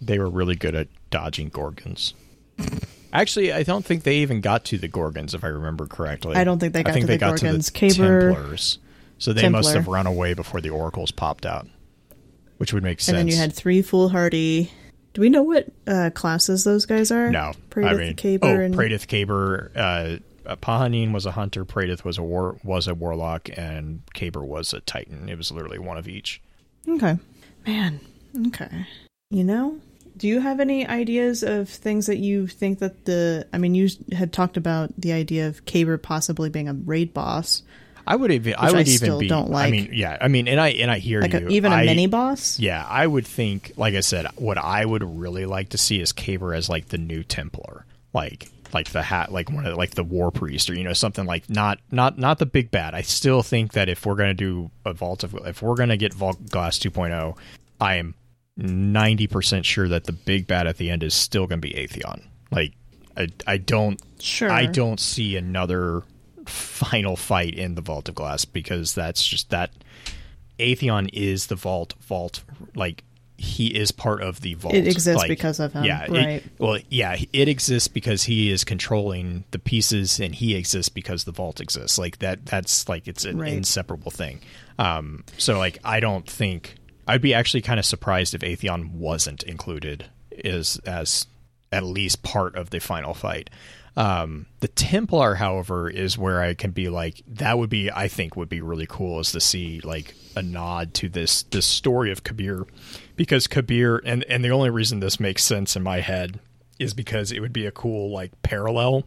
they 0.00 0.18
were 0.18 0.28
really 0.28 0.54
good 0.56 0.74
at 0.74 0.88
dodging 1.08 1.48
gorgons. 1.48 2.12
Actually, 3.12 3.52
I 3.52 3.62
don't 3.62 3.84
think 3.84 4.02
they 4.02 4.16
even 4.16 4.42
got 4.42 4.64
to 4.66 4.76
the 4.76 4.88
gorgons, 4.88 5.32
if 5.32 5.42
I 5.44 5.46
remember 5.46 5.86
correctly. 5.86 6.36
I 6.36 6.44
don't 6.44 6.58
think 6.58 6.74
they 6.74 6.82
got 6.82 6.90
I 6.90 6.92
think 6.92 7.04
to 7.04 7.06
they 7.06 7.14
the 7.16 7.20
got 7.20 7.40
Gorgons. 7.40 7.70
to 7.70 7.72
the 7.72 7.86
Kabr- 7.86 8.34
Templars, 8.34 8.78
so 9.18 9.32
they 9.32 9.48
must 9.48 9.72
have 9.72 9.86
run 9.88 10.06
away 10.06 10.34
before 10.34 10.60
the 10.60 10.70
oracles 10.70 11.10
popped 11.12 11.46
out, 11.46 11.66
which 12.58 12.74
would 12.74 12.82
make 12.82 13.00
sense. 13.00 13.08
And 13.10 13.18
then 13.18 13.28
you 13.28 13.36
had 13.36 13.54
three 13.54 13.80
foolhardy. 13.80 14.70
Do 15.14 15.20
we 15.20 15.30
know 15.30 15.44
what 15.44 15.68
uh, 15.86 16.10
classes 16.12 16.64
those 16.64 16.86
guys 16.86 17.10
are? 17.10 17.30
no, 17.30 17.52
Praedyth, 17.70 17.88
I 17.88 17.94
mean, 17.94 18.14
Kabr, 18.14 18.38
oh, 18.42 18.60
and 18.60 18.74
Praedyth 18.74 19.06
Kabr. 19.06 19.70
Uh, 19.74 20.18
uh, 20.46 20.56
Pahanin 20.56 21.12
was 21.12 21.24
a 21.24 21.30
hunter. 21.30 21.64
Praedyth 21.64 22.04
was 22.04 22.18
a 22.18 22.22
war 22.22 22.58
was 22.64 22.88
a 22.88 22.94
warlock, 22.94 23.48
and 23.56 24.02
Kabr 24.14 24.44
was 24.44 24.74
a 24.74 24.80
titan. 24.80 25.28
It 25.28 25.38
was 25.38 25.50
literally 25.50 25.78
one 25.78 25.96
of 25.96 26.08
each. 26.08 26.42
Okay. 26.88 27.16
Man. 27.66 28.00
Okay. 28.48 28.86
You 29.30 29.44
know, 29.44 29.80
do 30.16 30.28
you 30.28 30.40
have 30.40 30.60
any 30.60 30.86
ideas 30.86 31.42
of 31.42 31.68
things 31.68 32.06
that 32.06 32.18
you 32.18 32.46
think 32.46 32.80
that 32.80 33.04
the? 33.04 33.46
I 33.52 33.58
mean, 33.58 33.74
you 33.74 33.88
had 34.12 34.32
talked 34.32 34.56
about 34.56 34.92
the 34.98 35.12
idea 35.12 35.48
of 35.48 35.64
Kabr 35.64 36.00
possibly 36.02 36.50
being 36.50 36.68
a 36.68 36.74
raid 36.74 37.14
boss, 37.14 37.62
I 38.06 38.16
would 38.16 38.30
even. 38.30 38.54
I 38.54 38.66
Which 38.66 38.74
I 38.74 38.76
would 38.78 38.88
even 38.88 38.96
still 39.06 39.18
be. 39.20 39.28
don't 39.28 39.50
like. 39.50 39.68
I 39.68 39.70
mean, 39.70 39.90
yeah. 39.92 40.18
I 40.20 40.28
mean, 40.28 40.46
and 40.48 40.60
I 40.60 40.68
and 40.70 40.90
I 40.90 40.98
hear 40.98 41.20
like 41.22 41.32
you. 41.32 41.46
a, 41.48 41.50
even 41.50 41.72
a 41.72 41.76
I- 41.76 41.84
mini 41.86 42.06
boss. 42.06 42.58
Yeah, 42.58 42.84
I 42.88 43.06
would 43.06 43.26
think, 43.26 43.72
like 43.76 43.94
I 43.94 44.00
said, 44.00 44.26
what 44.36 44.58
I 44.58 44.84
would 44.84 45.02
really 45.02 45.46
like 45.46 45.70
to 45.70 45.78
see 45.78 46.00
is 46.00 46.12
Kabr 46.12 46.56
as 46.56 46.68
like 46.68 46.88
the 46.88 46.98
new 46.98 47.22
Templar, 47.22 47.86
like 48.12 48.48
like 48.72 48.90
the 48.90 49.02
hat, 49.02 49.30
like 49.32 49.50
one 49.50 49.64
of 49.66 49.76
like 49.76 49.92
the 49.92 50.02
War 50.04 50.30
Priest, 50.30 50.68
or 50.68 50.74
you 50.74 50.84
know 50.84 50.92
something 50.92 51.24
like 51.26 51.48
not 51.48 51.78
not 51.90 52.18
not 52.18 52.38
the 52.38 52.46
big 52.46 52.70
bad. 52.70 52.94
I 52.94 53.02
still 53.02 53.42
think 53.42 53.72
that 53.72 53.88
if 53.88 54.04
we're 54.04 54.16
gonna 54.16 54.34
do 54.34 54.70
a 54.84 54.92
Vault 54.92 55.22
of, 55.24 55.34
if 55.46 55.62
we're 55.62 55.76
gonna 55.76 55.96
get 55.96 56.12
Vault 56.12 56.50
Glass 56.50 56.78
2.0, 56.78 57.36
I 57.80 57.94
am 57.96 58.14
ninety 58.56 59.26
percent 59.26 59.64
sure 59.64 59.88
that 59.88 60.04
the 60.04 60.12
big 60.12 60.46
bad 60.46 60.66
at 60.66 60.76
the 60.76 60.90
end 60.90 61.02
is 61.02 61.14
still 61.14 61.46
gonna 61.46 61.60
be 61.60 61.72
Atheon. 61.72 62.22
Like 62.50 62.72
I 63.16 63.28
I 63.46 63.56
don't 63.58 64.00
Sure. 64.20 64.50
I 64.50 64.66
don't 64.66 64.98
see 65.00 65.36
another 65.36 66.02
final 66.46 67.16
fight 67.16 67.54
in 67.54 67.74
the 67.74 67.80
Vault 67.82 68.08
of 68.08 68.14
Glass 68.14 68.44
because 68.44 68.94
that's 68.94 69.26
just 69.26 69.50
that 69.50 69.70
Atheon 70.58 71.10
is 71.12 71.46
the 71.48 71.56
vault 71.56 71.94
vault 72.00 72.42
like 72.74 73.02
he 73.36 73.66
is 73.74 73.90
part 73.90 74.22
of 74.22 74.40
the 74.42 74.54
vault. 74.54 74.74
It 74.74 74.86
exists 74.86 75.18
Like, 75.18 75.28
because 75.28 75.58
of 75.58 75.72
him, 75.72 75.84
Yeah. 75.84 76.04
it- 76.04 76.10
right. 76.10 76.42
well, 76.58 76.78
yeah, 76.88 77.16
it 77.32 77.48
exists 77.48 77.88
because 77.88 78.22
he 78.22 78.50
is 78.50 78.62
controlling 78.62 79.42
the 79.50 79.58
pieces 79.58 80.20
and 80.20 80.32
he 80.34 80.54
exists 80.54 80.88
because 80.88 81.24
the 81.24 81.32
vault 81.32 81.60
exists. 81.60 81.98
Like 81.98 82.20
that 82.20 82.46
that's 82.46 82.88
like 82.88 83.08
it's 83.08 83.24
an 83.24 83.38
Right. 83.38 83.52
inseparable 83.52 84.12
thing. 84.12 84.40
Um 84.78 85.24
so 85.36 85.58
like 85.58 85.78
I 85.84 85.98
don't 86.00 86.28
think 86.30 86.76
I'd 87.08 87.20
be 87.20 87.34
actually 87.34 87.62
kind 87.62 87.78
of 87.80 87.84
surprised 87.84 88.34
if 88.34 88.40
Atheon 88.42 88.92
wasn't 88.92 89.42
included 89.42 90.06
is 90.30 90.78
as 90.86 91.26
at 91.72 91.82
least 91.82 92.22
part 92.22 92.54
of 92.54 92.70
the 92.70 92.78
final 92.78 93.14
fight. 93.14 93.50
Um, 93.96 94.46
the 94.60 94.68
Templar, 94.68 95.36
however, 95.36 95.88
is 95.88 96.18
where 96.18 96.40
I 96.40 96.54
can 96.54 96.72
be 96.72 96.88
like 96.88 97.22
that 97.28 97.58
would 97.58 97.70
be 97.70 97.90
I 97.90 98.08
think 98.08 98.36
would 98.36 98.48
be 98.48 98.60
really 98.60 98.86
cool 98.88 99.20
is 99.20 99.30
to 99.32 99.40
see 99.40 99.80
like 99.84 100.14
a 100.34 100.42
nod 100.42 100.94
to 100.94 101.08
this 101.08 101.44
this 101.44 101.66
story 101.66 102.10
of 102.10 102.24
Kabr. 102.24 102.66
Because 103.16 103.46
Kabr 103.46 104.00
and 104.04 104.24
and 104.24 104.44
the 104.44 104.50
only 104.50 104.70
reason 104.70 104.98
this 105.00 105.20
makes 105.20 105.44
sense 105.44 105.76
in 105.76 105.82
my 105.84 106.00
head 106.00 106.40
is 106.80 106.92
because 106.92 107.30
it 107.30 107.38
would 107.40 107.52
be 107.52 107.66
a 107.66 107.70
cool 107.70 108.12
like 108.12 108.32
parallel. 108.42 109.04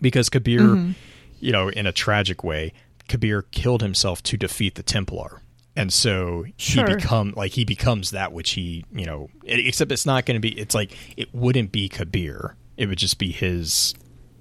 Because 0.00 0.28
Kabr 0.28 0.94
you 1.38 1.52
know 1.52 1.68
in 1.68 1.86
a 1.86 1.92
tragic 1.92 2.42
way 2.42 2.72
Kabr 3.08 3.44
killed 3.52 3.82
himself 3.82 4.20
to 4.24 4.36
defeat 4.36 4.74
the 4.74 4.82
Templar. 4.82 5.42
And 5.76 5.92
so 5.92 6.44
Sure. 6.56 6.88
he 6.88 6.94
become 6.96 7.34
like 7.36 7.52
he 7.52 7.64
becomes 7.64 8.10
that 8.10 8.32
which 8.32 8.50
he 8.50 8.84
you 8.92 9.06
know 9.06 9.28
except 9.44 9.92
it's 9.92 10.06
not 10.06 10.26
going 10.26 10.34
to 10.34 10.40
be 10.40 10.58
it's 10.58 10.74
like 10.74 10.96
it 11.16 11.32
wouldn't 11.32 11.70
be 11.70 11.88
Kabr. 11.88 12.54
It 12.76 12.88
would 12.88 12.98
just 12.98 13.18
be 13.18 13.30
his 13.30 13.94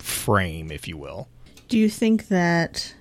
frame 0.04 0.72
if 0.72 0.88
you 0.88 0.98
will 0.98 1.28
Do 1.70 1.78
you 1.78 1.90
think 1.90 2.28
that 2.28 2.94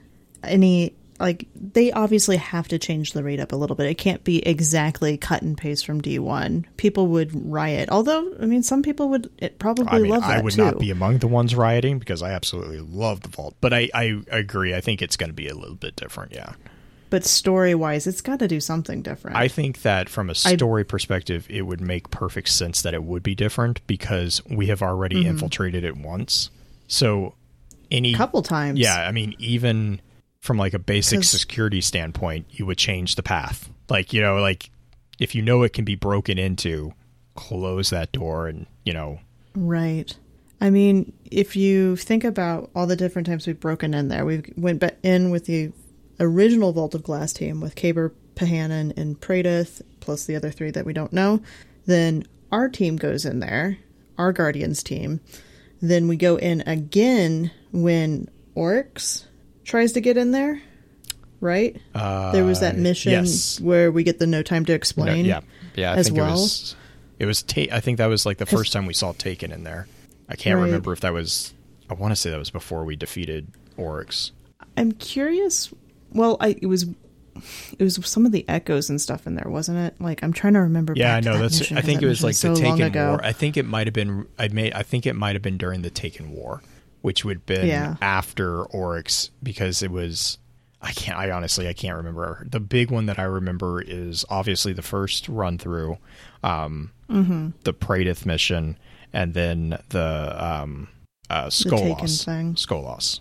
any 0.42 0.94
like 1.20 1.46
they 1.54 1.92
obviously 1.92 2.36
have 2.36 2.66
to 2.68 2.78
change 2.80 3.12
the 3.12 3.22
rate 3.22 3.38
up 3.38 3.52
a 3.52 3.56
little 3.56 3.76
bit? 3.76 3.86
It 3.86 3.94
can't 3.98 4.24
be 4.24 4.38
exactly 4.46 5.16
cut 5.16 5.42
and 5.42 5.56
paste 5.56 5.86
from 5.86 6.00
D 6.00 6.18
one. 6.18 6.66
People 6.78 7.06
would 7.08 7.30
riot. 7.50 7.88
Although, 7.90 8.34
I 8.40 8.46
mean, 8.46 8.62
some 8.64 8.82
people 8.82 9.08
would 9.10 9.30
probably 9.60 9.86
I 9.88 9.98
mean, 10.00 10.10
love 10.10 10.22
that 10.22 10.38
I 10.38 10.40
would 10.40 10.54
too. 10.54 10.64
not 10.64 10.78
be 10.80 10.90
among 10.90 11.18
the 11.18 11.28
ones 11.28 11.54
rioting 11.54 11.98
because 12.00 12.22
I 12.22 12.32
absolutely 12.32 12.80
love 12.80 13.20
the 13.20 13.28
vault. 13.28 13.54
But 13.60 13.72
I, 13.72 13.88
I 13.94 14.22
agree. 14.30 14.74
I 14.74 14.80
think 14.80 15.00
it's 15.00 15.16
going 15.16 15.30
to 15.30 15.34
be 15.34 15.46
a 15.48 15.54
little 15.54 15.76
bit 15.76 15.94
different. 15.94 16.32
Yeah. 16.34 16.54
but 17.10 17.24
story 17.24 17.74
wise, 17.76 18.06
it's 18.08 18.20
got 18.22 18.40
to 18.40 18.48
do 18.48 18.58
something 18.58 19.02
different. 19.02 19.36
I 19.36 19.46
think 19.46 19.82
that 19.82 20.08
from 20.08 20.28
a 20.28 20.34
story 20.34 20.82
perspective, 20.82 21.46
it 21.48 21.62
would 21.62 21.80
make 21.80 22.10
perfect 22.10 22.48
sense 22.48 22.82
that 22.82 22.94
it 22.94 23.04
would 23.04 23.22
be 23.22 23.36
different 23.36 23.86
because 23.86 24.42
we 24.50 24.66
have 24.68 24.82
already 24.82 25.16
Mm-hmm. 25.20 25.28
infiltrated 25.30 25.84
it 25.84 25.96
once. 25.96 26.50
So 26.86 27.34
any 27.90 28.14
couple 28.14 28.42
times. 28.42 28.78
Yeah, 28.78 29.06
I 29.06 29.12
mean, 29.12 29.34
even 29.38 30.00
from 30.40 30.58
like 30.58 30.74
a 30.74 30.78
basic 30.78 31.24
security 31.24 31.80
standpoint, 31.80 32.46
you 32.50 32.66
would 32.66 32.78
change 32.78 33.14
the 33.14 33.22
path. 33.22 33.70
Like, 33.88 34.12
you 34.12 34.20
know, 34.20 34.40
like 34.40 34.70
if 35.18 35.34
you 35.34 35.42
know 35.42 35.62
it 35.62 35.72
can 35.72 35.84
be 35.84 35.94
broken 35.94 36.38
into, 36.38 36.94
close 37.34 37.90
that 37.90 38.12
door 38.12 38.48
and, 38.48 38.66
you 38.84 38.92
know, 38.92 39.20
Right. 39.54 40.16
I 40.60 40.70
mean, 40.70 41.12
if 41.30 41.56
you 41.56 41.96
think 41.96 42.24
about 42.24 42.70
all 42.74 42.86
the 42.86 42.96
different 42.96 43.26
times 43.26 43.46
we've 43.46 43.58
broken 43.58 43.94
in 43.94 44.08
there, 44.08 44.24
we 44.24 44.42
went 44.56 44.82
in 45.02 45.30
with 45.30 45.46
the 45.46 45.72
original 46.20 46.72
Vault 46.72 46.94
of 46.94 47.02
Glass 47.02 47.32
team 47.32 47.60
with 47.60 47.74
Kabr, 47.74 48.12
Pahanin, 48.36 48.96
and 48.96 49.20
Praedyth, 49.20 49.82
plus 50.00 50.24
the 50.24 50.36
other 50.36 50.50
three 50.50 50.70
that 50.70 50.86
we 50.86 50.92
don't 50.92 51.12
know. 51.12 51.42
Then 51.86 52.24
our 52.50 52.68
team 52.68 52.96
goes 52.96 53.24
in 53.24 53.40
there, 53.40 53.78
our 54.16 54.32
Guardians 54.32 54.82
team. 54.82 55.20
Then 55.82 56.06
we 56.08 56.16
go 56.16 56.36
in 56.36 56.62
again 56.62 57.50
when 57.72 58.28
Oryx 58.54 59.26
tries 59.64 59.92
to 59.92 60.00
get 60.00 60.16
in 60.16 60.30
there, 60.30 60.62
right? 61.40 61.76
there 61.94 62.44
was 62.44 62.60
that 62.60 62.76
Uh, 62.76 62.78
mission 62.78 63.12
yes. 63.12 63.60
where 63.60 63.90
we 63.90 64.04
get 64.04 64.18
the 64.20 64.26
no 64.26 64.42
time 64.42 64.64
to 64.66 64.72
No, 64.72 64.76
explain. 64.76 65.24
yeah, 65.24 65.40
yeah. 65.74 65.92
I 65.92 65.96
as 65.96 66.06
think 66.06 66.18
well. 66.18 66.28
it 66.28 66.32
was. 66.32 66.76
It 67.18 67.26
was. 67.26 67.42
Ta- 67.42 67.66
I 67.72 67.80
think 67.80 67.98
that 67.98 68.06
was 68.06 68.24
like 68.24 68.38
the 68.38 68.46
first 68.46 68.72
time 68.72 68.86
we 68.86 68.94
saw 68.94 69.12
Taken 69.12 69.52
in 69.52 69.64
there. 69.64 69.86
I 70.28 70.36
can't 70.36 70.56
Right. 70.56 70.64
remember 70.66 70.92
if 70.92 71.00
that 71.00 71.12
was. 71.12 71.52
I 71.90 71.94
want 71.94 72.12
to 72.12 72.16
say 72.16 72.30
that 72.30 72.38
was 72.38 72.50
before 72.50 72.84
we 72.84 72.96
defeated 72.96 73.48
Oryx. 73.76 74.32
I'm 74.76 74.92
curious. 74.92 75.70
Well, 76.12 76.36
I 76.40 76.56
it 76.62 76.66
was 76.66 76.86
it 77.78 77.82
was 77.84 77.98
some 78.06 78.26
of 78.26 78.32
the 78.32 78.46
echoes 78.48 78.90
and 78.90 79.00
stuff 79.00 79.26
in 79.26 79.34
there, 79.34 79.48
wasn't 79.48 79.78
it? 79.78 80.00
Like 80.00 80.22
I'm 80.22 80.32
trying 80.32 80.54
to 80.54 80.60
remember. 80.60 80.92
Yeah, 80.96 81.16
I 81.16 81.20
know. 81.20 81.34
that 81.34 81.38
That's. 81.42 81.58
mission, 81.60 81.78
I 81.78 81.80
think 81.80 82.00
that 82.00 82.06
it 82.06 82.08
was 82.08 82.22
like 82.22 82.36
the 82.36 82.52
long 82.54 82.78
Taken. 82.78 83.08
War. 83.08 83.20
I 83.24 83.32
think 83.32 83.56
it 83.56 83.64
might 83.66 83.86
have 83.86 83.94
been. 83.94 84.26
I 84.38 84.48
made. 84.48 84.72
I 84.74 84.82
think 84.82 85.06
it 85.06 85.14
might 85.14 85.34
have 85.34 85.42
been 85.42 85.56
during 85.58 85.82
the 85.82 85.90
Taken 85.90 86.32
War, 86.32 86.62
which 87.00 87.24
would 87.24 87.36
have 87.38 87.46
been 87.46 87.66
Yeah. 87.66 87.96
after 88.02 88.62
Oryx 88.64 89.30
because 89.42 89.82
it 89.82 89.90
was. 89.90 90.38
I 90.84 90.90
can't. 90.92 91.16
I 91.16 91.30
honestly, 91.30 91.68
I 91.68 91.72
can't 91.74 91.96
remember. 91.96 92.44
The 92.50 92.58
big 92.60 92.90
one 92.90 93.06
that 93.06 93.18
I 93.18 93.22
remember 93.22 93.80
is 93.80 94.24
obviously 94.28 94.72
the 94.72 94.82
first 94.82 95.28
run 95.28 95.56
through, 95.58 95.98
um, 96.42 96.90
Mm-hmm. 97.08 97.50
the 97.64 97.72
Praedyth 97.74 98.24
mission, 98.26 98.76
and 99.12 99.32
then 99.34 99.78
the 99.90 100.36
um, 100.38 100.88
uh, 101.30 101.46
Skolas. 101.46 102.24
thing. 102.24 102.54
Skolas. 102.54 103.20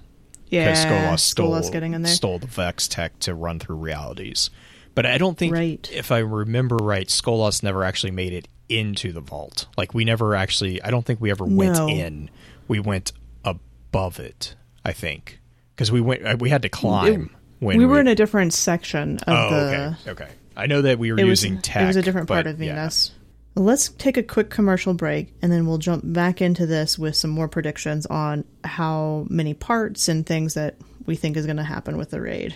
Yeah, 0.52 0.66
because 0.72 0.86
Skolas 0.86 1.20
stole 1.22 1.52
Skolas 1.54 1.72
getting 1.72 1.93
in 1.95 2.04
there. 2.04 2.14
stole 2.14 2.38
the 2.38 2.45
Vex 2.47 2.88
tech 2.88 3.18
to 3.22 3.34
run 3.34 3.58
through 3.60 3.78
realities. 3.78 4.49
But 4.93 5.06
I 5.06 5.18
don't 5.18 5.38
think, 5.38 5.54
Right. 5.54 5.89
if 5.93 6.12
I 6.12 6.18
remember 6.20 6.76
right, 6.76 7.08
Skolas 7.08 7.64
never 7.64 7.84
actually 7.84 8.12
made 8.12 8.34
it 8.34 8.47
into 8.70 9.12
the 9.14 9.22
vault. 9.22 9.66
Like 9.78 9.93
we 9.93 10.04
never 10.06 10.36
actually. 10.36 10.82
I 10.84 10.91
don't 10.91 11.06
think 11.06 11.20
we 11.22 11.32
ever 11.32 11.45
went 11.45 11.78
No. 11.78 11.88
in. 11.89 12.30
We 12.68 12.80
went 12.80 13.14
above 13.45 14.20
it. 14.20 14.56
I 14.84 14.91
think 14.93 15.39
because 15.76 15.91
we 15.91 16.02
went. 16.02 16.26
uh, 16.26 16.36
We 16.39 16.49
had 16.49 16.62
to 16.64 16.70
climb. 16.70 17.30
when 17.60 17.78
we 17.78 17.86
were 17.86 17.99
in 17.99 18.08
a 18.08 18.16
different 18.16 18.54
section 18.54 19.18
of 19.20 19.24
Oh, 19.28 19.49
the. 19.56 19.66
okay. 20.08 20.12
Okay. 20.24 20.32
I 20.58 20.66
know 20.68 20.82
that 20.82 20.99
we 20.99 21.12
were 21.12 21.20
It 21.20 21.24
was 21.24 21.43
using 21.43 21.62
tech. 21.62 21.84
it 21.84 21.88
was 21.88 21.95
a 21.95 22.02
different 22.02 22.28
part 22.28 22.45
of. 22.47 22.58
Venus. 22.58 23.12
Let's 23.54 23.89
take 23.89 24.16
a 24.16 24.24
quick 24.24 24.49
commercial 24.49 24.93
break, 24.93 25.34
and 25.41 25.52
then 25.52 25.66
we'll 25.66 25.78
jump 25.78 26.04
back 26.06 26.41
into 26.41 26.66
this 26.66 26.97
with 26.97 27.16
some 27.16 27.32
more 27.32 27.49
predictions 27.49 28.06
on 28.06 28.45
how 28.64 29.28
many 29.30 29.54
parts 29.54 30.08
and 30.08 30.26
things 30.26 30.54
that 30.54 30.76
we 31.06 31.16
think 31.18 31.36
is 31.36 31.45
going 31.45 31.58
to 31.58 31.64
happen 31.64 31.97
with 31.97 32.12
the 32.12 32.22
raid. 32.22 32.56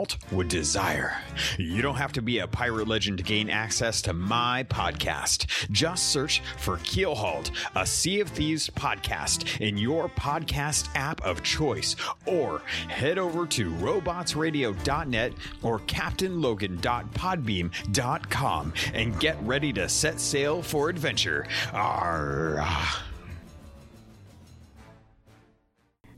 would 0.31 0.47
desire. 0.47 1.17
You 1.57 1.81
don't 1.81 1.95
have 1.95 2.13
to 2.13 2.21
be 2.21 2.39
a 2.39 2.47
pirate 2.47 2.87
legend 2.87 3.17
to 3.19 3.23
gain 3.23 3.49
access 3.49 4.01
to 4.03 4.13
my 4.13 4.65
podcast. 4.69 5.47
Just 5.71 6.11
search 6.11 6.41
for 6.57 6.77
Keelhauled, 6.77 7.51
a 7.75 7.85
Sea 7.85 8.21
of 8.21 8.29
Thieves 8.29 8.69
podcast 8.69 9.59
in 9.59 9.77
your 9.77 10.07
podcast 10.09 10.87
app 10.95 11.21
of 11.23 11.43
choice, 11.43 11.95
or 12.25 12.61
head 12.87 13.17
over 13.17 13.45
to 13.47 13.71
robotsradio.net 13.71 15.33
or 15.61 15.79
captainlogan.podbean.com 15.79 18.73
and 18.93 19.19
get 19.19 19.37
ready 19.43 19.73
to 19.73 19.89
set 19.89 20.19
sail 20.19 20.61
for 20.61 20.89
adventure. 20.89 21.47
Arr. 21.73 22.63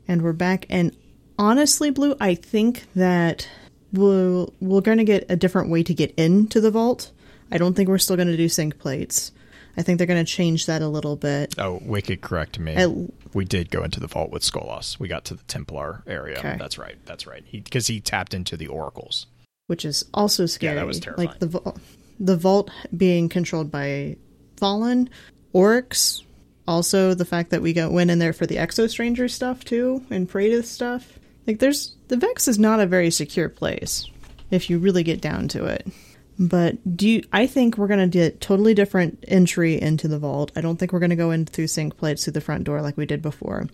and 0.06 0.22
we're 0.22 0.32
back. 0.32 0.66
And 0.68 0.96
honestly, 1.38 1.90
Blue, 1.90 2.16
I 2.20 2.34
think 2.34 2.86
that 2.94 3.48
we'll, 3.94 4.52
we're 4.60 4.80
going 4.80 4.98
to 4.98 5.04
get 5.04 5.26
a 5.28 5.36
different 5.36 5.70
way 5.70 5.82
to 5.82 5.94
get 5.94 6.12
into 6.16 6.60
the 6.60 6.70
vault. 6.70 7.10
I 7.50 7.58
don't 7.58 7.74
think 7.74 7.88
we're 7.88 7.98
still 7.98 8.16
going 8.16 8.28
to 8.28 8.36
do 8.36 8.48
sync 8.48 8.78
plates. 8.78 9.32
I 9.76 9.82
think 9.82 9.98
they're 9.98 10.06
going 10.06 10.24
to 10.24 10.30
change 10.30 10.66
that 10.66 10.82
a 10.82 10.88
little 10.88 11.16
bit. 11.16 11.54
Oh, 11.58 11.80
Wicked, 11.82 12.20
correct 12.20 12.58
me. 12.58 12.74
At- 12.74 12.90
we 13.34 13.44
did 13.44 13.70
go 13.70 13.82
into 13.82 13.98
the 13.98 14.06
vault 14.06 14.30
with 14.30 14.42
Skolas. 14.42 14.98
We 15.00 15.08
got 15.08 15.24
to 15.26 15.34
the 15.34 15.42
Templar 15.44 16.04
area. 16.06 16.38
Okay. 16.38 16.56
That's 16.58 16.78
right. 16.78 16.96
That's 17.06 17.26
right. 17.26 17.44
Because 17.50 17.88
he, 17.88 18.00
tapped 18.00 18.34
into 18.34 18.56
the 18.56 18.68
oracles. 18.68 19.26
which 19.66 19.84
is 19.84 20.04
also 20.14 20.46
scary. 20.46 20.74
Yeah, 20.74 20.80
that 20.80 20.86
was 20.86 21.00
terrifying. 21.00 21.28
Like 21.28 21.38
the 21.40 21.46
vault, 21.48 21.78
the 22.20 22.36
vault 22.36 22.70
being 22.96 23.28
controlled 23.28 23.72
by 23.72 24.16
fallen 24.56 25.10
orcs. 25.52 26.22
Also, 26.68 27.12
the 27.14 27.24
fact 27.24 27.50
that 27.50 27.60
we 27.60 27.72
got 27.72 27.90
went 27.92 28.10
in 28.10 28.18
there 28.20 28.32
for 28.32 28.46
the 28.46 28.56
exo 28.56 28.88
stranger 28.88 29.28
stuff 29.28 29.64
too 29.64 30.02
and 30.10 30.30
Praedyth 30.30 30.64
stuff. 30.64 31.18
Like, 31.46 31.58
there's 31.58 31.94
the 32.08 32.16
Vex 32.16 32.48
is 32.48 32.58
not 32.58 32.80
a 32.80 32.86
very 32.86 33.10
secure 33.10 33.48
place 33.48 34.08
if 34.50 34.70
you 34.70 34.78
really 34.78 35.02
get 35.02 35.20
down 35.20 35.48
to 35.48 35.64
it. 35.66 35.86
But 36.38 36.96
do 36.96 37.08
you, 37.08 37.22
I 37.32 37.46
think 37.46 37.78
we're 37.78 37.86
gonna 37.86 38.08
get 38.08 38.40
totally 38.40 38.74
different 38.74 39.24
entry 39.28 39.80
into 39.80 40.08
the 40.08 40.18
vault. 40.18 40.52
I 40.56 40.60
don't 40.60 40.76
think 40.76 40.92
we're 40.92 41.00
gonna 41.00 41.16
go 41.16 41.30
in 41.30 41.46
through 41.46 41.68
sink 41.68 41.96
plates 41.96 42.24
through 42.24 42.32
the 42.32 42.40
front 42.40 42.64
door 42.64 42.82
like 42.82 42.96
we 42.96 43.06
did 43.06 43.22
before. 43.22 43.68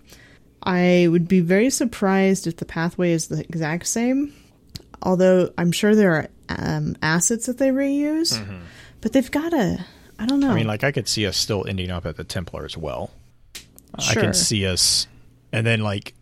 I 0.62 1.08
would 1.10 1.26
be 1.26 1.40
very 1.40 1.70
surprised 1.70 2.46
if 2.46 2.56
the 2.56 2.66
pathway 2.66 3.12
is 3.12 3.28
the 3.28 3.40
exact 3.40 3.86
same 3.86 4.34
although 5.02 5.52
I'm 5.56 5.72
sure 5.72 5.94
there 5.94 6.12
are 6.12 6.28
um, 6.48 6.96
assets 7.02 7.46
that 7.46 7.58
they 7.58 7.70
reuse, 7.70 8.40
but 9.00 9.12
they've 9.12 9.30
got 9.30 9.50
to. 9.50 9.84
I 10.18 10.26
don't 10.26 10.40
know. 10.40 10.48
Mm-hmm. 10.48 10.52
I 10.52 10.58
mean, 10.58 10.66
like, 10.66 10.84
I 10.84 10.92
could 10.92 11.08
see 11.08 11.26
us 11.26 11.36
still 11.36 11.64
ending 11.66 11.90
up 11.90 12.04
at 12.04 12.16
the 12.16 12.24
Templar 12.24 12.64
as 12.64 12.76
well. 12.76 13.10
Sure. 13.98 14.20
I 14.20 14.24
can 14.26 14.34
see 14.34 14.66
us. 14.66 15.06
And 15.52 15.66
then, 15.66 15.80
like, 15.80 16.14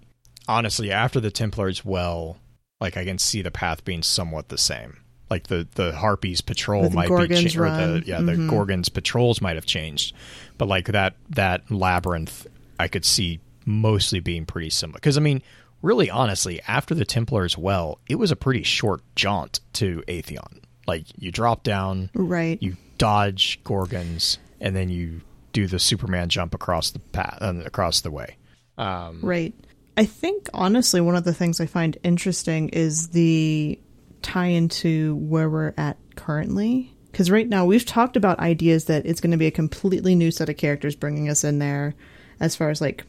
honestly, 0.48 0.90
after 0.90 1.20
the 1.20 1.30
Templars, 1.30 1.84
well, 1.84 2.38
like, 2.80 2.96
I 2.96 3.04
can 3.04 3.18
see 3.18 3.42
the 3.42 3.50
path 3.50 3.84
being 3.84 4.02
somewhat 4.02 4.48
the 4.48 4.58
same. 4.58 4.98
Like, 5.30 5.48
the, 5.48 5.68
the 5.74 5.92
Harpies 5.92 6.40
patrol 6.40 6.88
the 6.88 6.94
might 6.96 7.08
Gorgons 7.08 7.42
be 7.44 7.50
cha- 7.50 7.60
or 7.62 7.70
the 7.70 8.02
yeah 8.06 8.20
the 8.20 8.32
Mhm. 8.32 8.48
Gorgons 8.48 8.88
patrols 8.88 9.40
might 9.42 9.56
have 9.56 9.66
changed, 9.66 10.14
but 10.56 10.66
like 10.68 10.86
that 10.86 11.14
that 11.30 11.70
labyrinth, 11.70 12.46
I 12.80 12.88
could 12.88 13.04
see 13.04 13.40
mostly 13.66 14.20
being 14.20 14.46
pretty 14.46 14.70
similar. 14.70 14.94
Because 14.96 15.18
I 15.18 15.20
mean, 15.20 15.42
really, 15.82 16.08
honestly, 16.08 16.60
after 16.66 16.94
the 16.94 17.04
Templars, 17.04 17.58
well, 17.58 17.98
it 18.08 18.14
was 18.14 18.30
a 18.30 18.36
pretty 18.36 18.62
short 18.62 19.02
jaunt 19.16 19.60
to 19.74 20.02
Atheon. 20.08 20.62
Like 20.86 21.04
you 21.18 21.30
drop 21.30 21.62
down, 21.62 22.08
right. 22.14 22.56
you 22.62 22.78
dodge 22.96 23.60
Gorgons, 23.64 24.38
and 24.62 24.74
then 24.74 24.88
you 24.88 25.20
do 25.52 25.66
the 25.66 25.78
Superman 25.78 26.30
jump 26.30 26.54
across 26.54 26.90
the 26.90 26.98
path 27.00 27.36
uh, 27.42 27.52
across 27.66 28.00
the 28.00 28.10
way. 28.10 28.36
Um, 28.78 29.20
Right. 29.22 29.52
I 29.98 30.04
think 30.04 30.48
honestly, 30.54 31.00
one 31.00 31.16
of 31.16 31.24
the 31.24 31.34
things 31.34 31.60
I 31.60 31.66
find 31.66 31.98
interesting 32.04 32.68
is 32.68 33.08
the 33.08 33.80
tie 34.22 34.46
into 34.46 35.16
where 35.16 35.50
we're 35.50 35.74
at 35.76 35.96
currently. 36.14 36.94
Because 37.10 37.32
right 37.32 37.48
now 37.48 37.64
we've 37.64 37.84
talked 37.84 38.16
about 38.16 38.38
ideas 38.38 38.84
that 38.84 39.06
it's 39.06 39.20
going 39.20 39.32
to 39.32 39.36
be 39.36 39.48
a 39.48 39.50
completely 39.50 40.14
new 40.14 40.30
set 40.30 40.48
of 40.48 40.56
characters 40.56 40.94
bringing 40.94 41.28
us 41.28 41.42
in 41.42 41.58
there, 41.58 41.96
as 42.38 42.54
far 42.54 42.70
as 42.70 42.80
like 42.80 43.04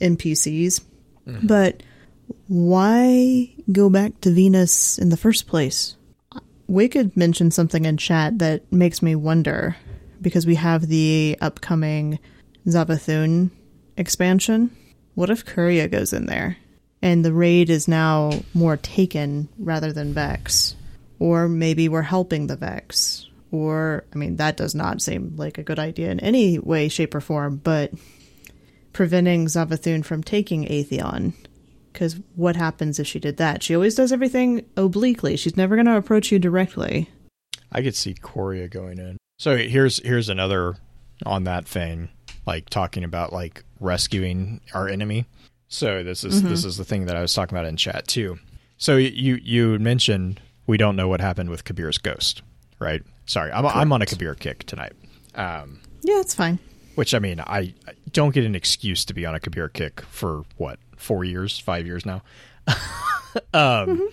NPCs. 0.00 0.80
Mm-hmm. 1.26 1.46
But 1.46 1.82
why 2.48 3.52
go 3.70 3.90
back 3.90 4.18
to 4.22 4.30
Venus 4.30 4.96
in 4.96 5.10
the 5.10 5.18
first 5.18 5.46
place? 5.46 5.96
Wicked 6.68 7.18
mentioned 7.18 7.52
something 7.52 7.84
in 7.84 7.98
chat 7.98 8.38
that 8.38 8.72
makes 8.72 9.02
me 9.02 9.14
wonder 9.14 9.76
because 10.22 10.46
we 10.46 10.54
have 10.54 10.86
the 10.86 11.36
upcoming 11.42 12.18
Savathûn 12.66 13.50
expansion. 13.98 14.74
What 15.14 15.30
if 15.30 15.44
Quria 15.44 15.90
goes 15.90 16.12
in 16.12 16.26
there 16.26 16.56
and 17.02 17.24
the 17.24 17.32
raid 17.32 17.70
is 17.70 17.88
now 17.88 18.32
more 18.54 18.76
taken 18.76 19.48
rather 19.58 19.92
than 19.92 20.14
Vex? 20.14 20.76
Or 21.18 21.48
maybe 21.48 21.88
we're 21.88 22.02
helping 22.02 22.46
the 22.46 22.56
Vex. 22.56 23.26
Or, 23.52 24.04
I 24.14 24.16
mean, 24.16 24.36
that 24.36 24.56
does 24.56 24.74
not 24.74 25.02
seem 25.02 25.34
like 25.36 25.58
a 25.58 25.62
good 25.62 25.78
idea 25.78 26.10
in 26.10 26.20
any 26.20 26.58
way, 26.58 26.88
shape, 26.88 27.14
or 27.14 27.20
form, 27.20 27.56
but 27.56 27.92
preventing 28.92 29.46
Savathûn 29.46 30.04
from 30.04 30.22
taking 30.22 30.66
Atheon. 30.66 31.34
Because 31.92 32.18
what 32.36 32.54
happens 32.54 32.98
if 32.98 33.06
she 33.06 33.18
did 33.18 33.38
that? 33.38 33.62
She 33.62 33.74
always 33.74 33.96
does 33.96 34.12
everything 34.12 34.64
obliquely. 34.76 35.36
She's 35.36 35.56
never 35.56 35.74
going 35.74 35.86
to 35.86 35.96
approach 35.96 36.30
you 36.30 36.38
directly. 36.38 37.10
I 37.72 37.82
could 37.82 37.96
see 37.96 38.14
Quria 38.14 38.70
going 38.70 38.98
in. 38.98 39.16
So 39.38 39.56
here's 39.56 40.00
here's 40.04 40.28
another 40.28 40.76
on 41.26 41.44
that 41.44 41.66
thing, 41.66 42.10
like 42.46 42.70
talking 42.70 43.04
about 43.04 43.32
like 43.32 43.64
rescuing 43.78 44.60
our 44.74 44.88
enemy. 44.88 45.26
So 45.68 46.02
this 46.02 46.24
is 46.24 46.42
this 46.42 46.64
is 46.64 46.76
the 46.76 46.84
thing 46.84 47.06
that 47.06 47.16
I 47.16 47.20
was 47.20 47.32
talking 47.32 47.56
about 47.56 47.66
in 47.68 47.76
chat 47.76 48.06
too. 48.08 48.38
So 48.76 48.96
you 48.96 49.34
you 49.42 49.78
mentioned 49.78 50.40
we 50.66 50.76
don't 50.76 50.96
know 50.96 51.08
what 51.08 51.20
happened 51.20 51.50
with 51.50 51.64
Kabr's 51.64 51.98
ghost, 51.98 52.42
right? 52.78 53.02
Sorry, 53.26 53.52
I'm 53.52 53.64
I'm 53.66 53.92
on 53.92 54.02
a 54.02 54.06
Kabr 54.06 54.38
kick 54.38 54.64
tonight. 54.66 54.92
Um, 55.34 55.80
Yeah, 56.02 56.20
it's 56.20 56.34
fine. 56.34 56.58
which 56.96 57.14
I 57.14 57.18
mean, 57.20 57.40
I, 57.40 57.74
I 57.86 57.92
don't 58.12 58.34
get 58.34 58.44
an 58.44 58.54
excuse 58.56 59.04
to 59.04 59.14
be 59.14 59.24
on 59.26 59.34
a 59.34 59.40
Kabr 59.40 59.72
kick 59.72 60.00
for 60.02 60.42
what 60.56 60.78
four 60.96 61.24
years, 61.24 61.58
five 61.58 61.86
years 61.86 62.04
now. 62.04 62.22
um, 63.54 64.08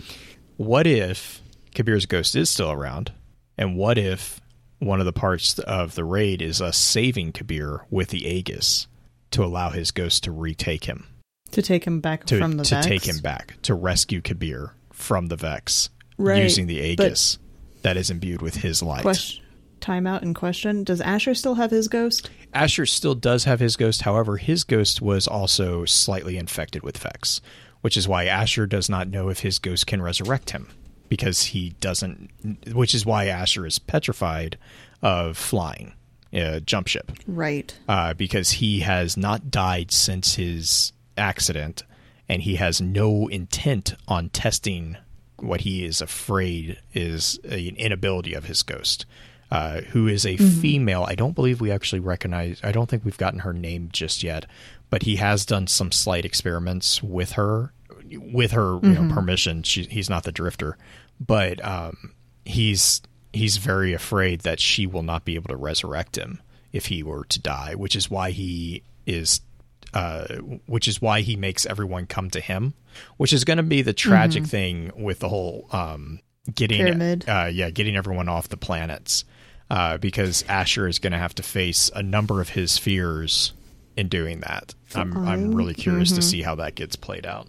What 0.57 0.87
if 0.87 1.41
Kabr's 1.73 2.05
ghost 2.05 2.35
is 2.35 2.49
still 2.49 2.71
around, 2.71 3.11
and 3.57 3.75
what 3.77 3.97
if 3.97 4.41
one 4.79 4.99
of 4.99 5.05
the 5.05 5.13
parts 5.13 5.57
of 5.59 5.95
the 5.95 6.03
raid 6.03 6.41
is 6.41 6.61
us 6.61 6.77
saving 6.77 7.33
Kabr 7.33 7.81
with 7.89 8.09
the 8.09 8.25
Aegis 8.25 8.87
to 9.31 9.43
allow 9.43 9.69
his 9.69 9.91
ghost 9.91 10.23
to 10.23 10.31
retake 10.31 10.85
him, 10.85 11.07
To 11.51 11.61
take 11.61 11.85
him 11.85 11.99
back 11.99 12.25
to 12.25 12.37
from 12.37 12.53
the 12.53 12.63
to 12.63 12.75
Vex. 12.75 12.85
To 12.85 12.89
take 12.89 13.05
him 13.07 13.19
back, 13.19 13.55
to 13.63 13.73
rescue 13.73 14.21
Kabr 14.21 14.71
from 14.91 15.27
the 15.27 15.35
Vex 15.35 15.89
Right, 16.17 16.43
using 16.43 16.67
the 16.67 16.79
Aegis 16.79 17.39
that 17.81 17.97
is 17.97 18.09
imbued 18.09 18.41
with 18.41 18.55
his 18.55 18.81
light. 18.81 19.01
Question. 19.01 19.43
Time 19.79 20.07
out 20.07 20.23
and 20.23 20.33
question. 20.33 20.83
Does 20.83 21.01
Asher 21.01 21.35
still 21.35 21.55
have 21.55 21.69
his 21.69 21.87
ghost? 21.87 22.31
Asher 22.51 22.87
still 22.87 23.13
does 23.13 23.43
have 23.43 23.59
his 23.59 23.75
ghost. 23.75 24.01
However, 24.01 24.37
his 24.37 24.63
ghost 24.63 25.03
was 25.03 25.27
also 25.27 25.85
slightly 25.85 26.35
infected 26.35 26.81
with 26.81 26.97
Vex, 26.97 27.41
which 27.81 27.95
is 27.95 28.07
why 28.07 28.25
Asher 28.25 28.65
does 28.65 28.89
not 28.89 29.07
know 29.07 29.29
if 29.29 29.41
his 29.41 29.59
ghost 29.59 29.85
can 29.85 30.01
resurrect 30.01 30.49
him 30.49 30.69
because 31.09 31.43
he 31.43 31.71
doesn't. 31.79 32.29
Which 32.73 32.93
is 32.95 33.05
why 33.05 33.25
Asher 33.25 33.65
is 33.65 33.79
petrified 33.79 34.57
of 35.01 35.37
flying 35.37 35.93
a 36.33 36.59
jump 36.59 36.87
ship 36.87 37.11
Right. 37.25 37.73
uh, 37.87 38.13
because 38.13 38.51
he 38.51 38.81
has 38.81 39.15
not 39.15 39.49
died 39.49 39.91
since 39.91 40.35
his 40.35 40.91
accident, 41.17 41.83
and 42.27 42.41
he 42.41 42.55
has 42.55 42.81
no 42.81 43.27
intent 43.27 43.95
on 44.07 44.29
testing 44.29 44.97
what 45.37 45.61
he 45.61 45.85
is 45.85 46.01
afraid 46.01 46.79
is 46.93 47.39
an 47.43 47.75
inability 47.77 48.33
of 48.33 48.45
his 48.45 48.63
ghost, 48.63 49.05
uh, 49.51 49.81
who 49.81 50.07
is 50.07 50.25
a 50.25 50.35
female. 50.37 51.05
I 51.07 51.15
don't 51.15 51.35
believe 51.35 51.61
we 51.61 51.71
actually 51.71 51.99
recognize. 52.01 52.59
I 52.63 52.71
don't 52.71 52.89
think 52.89 53.05
we've 53.05 53.17
gotten 53.17 53.39
her 53.41 53.53
name 53.53 53.89
just 53.93 54.23
yet, 54.23 54.45
but 54.89 55.03
he 55.03 55.17
has 55.17 55.45
done 55.45 55.67
some 55.67 55.91
slight 55.91 56.25
experiments 56.25 57.01
with 57.03 57.33
her, 57.33 57.71
with 58.11 58.51
her 58.51 58.79
you 58.83 58.89
know, 58.93 59.13
permission. 59.13 59.63
She, 59.63 59.83
he's 59.83 60.09
not 60.09 60.23
the 60.23 60.31
drifter, 60.31 60.77
but 61.19 61.63
um, 61.65 62.13
he's 62.45 63.01
he's 63.33 63.57
very 63.57 63.93
afraid 63.93 64.41
that 64.41 64.59
she 64.59 64.87
will 64.87 65.03
not 65.03 65.25
be 65.25 65.35
able 65.35 65.49
to 65.49 65.57
resurrect 65.57 66.17
him 66.17 66.41
if 66.71 66.87
he 66.87 67.03
were 67.03 67.25
to 67.25 67.39
die, 67.39 67.75
which 67.75 67.95
is 67.95 68.09
why 68.09 68.31
he 68.31 68.83
is 69.05 69.41
uh, 69.93 70.25
which 70.67 70.87
is 70.87 71.01
why 71.01 71.21
he 71.21 71.35
makes 71.35 71.65
everyone 71.65 72.05
come 72.05 72.29
to 72.29 72.41
him, 72.41 72.73
which 73.17 73.31
is 73.33 73.43
going 73.45 73.57
to 73.57 73.63
be 73.63 73.81
the 73.81 73.93
tragic 73.93 74.45
thing 74.45 74.91
with 74.95 75.19
the 75.19 75.29
whole 75.29 75.67
um, 75.71 76.19
getting 76.53 76.77
Pyramid. 76.77 77.25
uh 77.27 77.49
yeah 77.51 77.69
getting 77.69 77.95
everyone 77.97 78.29
off 78.29 78.47
the 78.47 78.55
planets 78.57 79.25
uh 79.69 79.97
because 79.97 80.43
Asher 80.47 80.87
is 80.87 80.97
going 80.99 81.11
to 81.11 81.19
have 81.19 81.35
to 81.35 81.43
face 81.43 81.91
a 81.93 82.01
number 82.01 82.39
of 82.39 82.49
his 82.49 82.77
fears 82.77 83.51
in 83.97 84.07
doing 84.07 84.39
that. 84.41 84.73
I'm 84.95 85.27
I'm 85.27 85.53
really 85.55 85.73
curious 85.73 86.09
Mm-hmm. 86.09 86.15
to 86.19 86.21
see 86.21 86.41
how 86.41 86.55
that 86.55 86.75
gets 86.75 86.95
played 86.95 87.25
out. 87.25 87.47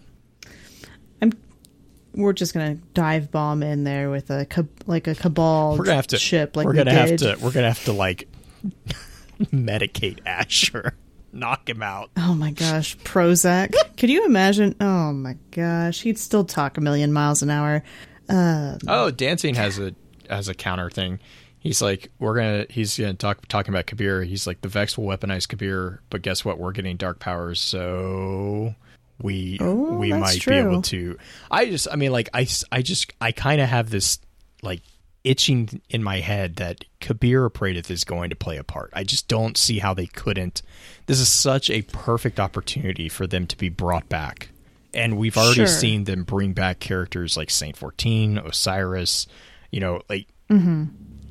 I'm. 2.13 2.21
We're 2.21 2.33
just 2.33 2.53
gonna 2.53 2.75
dive 2.93 3.31
bomb 3.31 3.63
in 3.63 3.83
there 3.83 4.09
with 4.09 4.29
a 4.29 4.47
like 4.87 5.07
a 5.07 5.15
cabal 5.15 5.77
We're 5.77 5.85
gonna 5.85 5.95
have 5.95 6.07
to 6.07 6.17
ship 6.17 6.55
like 6.55 6.65
we're 6.65 6.73
gonna 6.73 6.93
have 6.93 7.17
to 7.17 7.37
we're 7.41 7.51
gonna 7.51 7.67
have 7.67 7.83
to 7.85 7.93
like 7.93 8.27
medicate 9.39 10.19
Asher, 10.25 10.95
knock 11.33 11.69
him 11.69 11.81
out. 11.81 12.11
Oh 12.17 12.33
my 12.33 12.51
gosh, 12.51 12.97
Prozac. 12.99 13.73
Could 13.97 14.09
you 14.09 14.25
imagine? 14.25 14.75
Oh 14.81 15.13
my 15.13 15.35
gosh, 15.51 16.01
he'd 16.01 16.17
still 16.17 16.43
talk 16.45 16.77
a 16.77 16.81
million 16.81 17.13
miles 17.13 17.41
an 17.41 17.49
hour. 17.49 17.83
Um, 18.27 18.77
oh, 18.87 19.11
dancing 19.11 19.55
has 19.55 19.79
a 19.79 19.93
has 20.29 20.47
a 20.47 20.53
counter 20.53 20.89
thing. 20.89 21.19
He's 21.59 21.81
like, 21.81 22.09
we're 22.19 22.35
gonna. 22.35 22.65
He's 22.69 22.97
gonna 22.97 23.15
talk 23.15 23.45
talking 23.47 23.73
about 23.73 23.85
Kabr. 23.85 24.25
He's 24.25 24.47
like, 24.47 24.61
the 24.61 24.69
Vex 24.69 24.97
will 24.97 25.05
weaponize 25.05 25.45
Kabr, 25.45 25.99
but 26.09 26.21
guess 26.21 26.45
what? 26.45 26.57
We're 26.57 26.71
getting 26.71 26.95
dark 26.95 27.19
powers, 27.19 27.59
so 27.59 28.75
we 29.21 29.57
Oh, 29.59 29.97
we 29.97 30.13
might 30.13 30.45
be 30.45 30.53
able 30.55 30.81
to. 30.83 31.17
I 31.51 31.65
just, 31.65 31.87
I 31.91 31.95
mean, 31.95 32.11
like, 32.11 32.29
I 32.33 32.47
I 32.71 32.81
just, 32.81 33.13
I 33.19 33.31
kind 33.31 33.61
of 33.61 33.69
have 33.69 33.89
this 33.89 34.19
like 34.61 34.81
itching 35.23 35.81
in 35.89 36.01
my 36.01 36.19
head 36.19 36.55
that 36.57 36.85
Kabr 37.01 37.49
Praedyth 37.51 37.91
is 37.91 38.03
going 38.03 38.29
to 38.29 38.35
play 38.35 38.57
a 38.57 38.63
part. 38.63 38.91
I 38.93 39.03
just 39.03 39.27
don't 39.27 39.57
see 39.57 39.79
how 39.79 39.93
they 39.93 40.07
couldn't. 40.07 40.61
This 41.07 41.19
is 41.19 41.31
such 41.31 41.69
a 41.69 41.81
perfect 41.81 42.39
opportunity 42.39 43.09
for 43.09 43.27
them 43.27 43.45
to 43.47 43.57
be 43.57 43.69
brought 43.69 44.07
back. 44.09 44.49
And 44.93 45.17
we've 45.17 45.37
already 45.37 45.55
Sure. 45.55 45.67
seen 45.67 46.05
them 46.05 46.23
bring 46.23 46.53
back 46.53 46.79
characters 46.79 47.37
like 47.37 47.49
Saint 47.49 47.77
14, 47.77 48.37
Osiris, 48.39 49.27
you 49.71 49.79
know, 49.79 50.01
like 50.09 50.27
mm-hmm. 50.49 50.85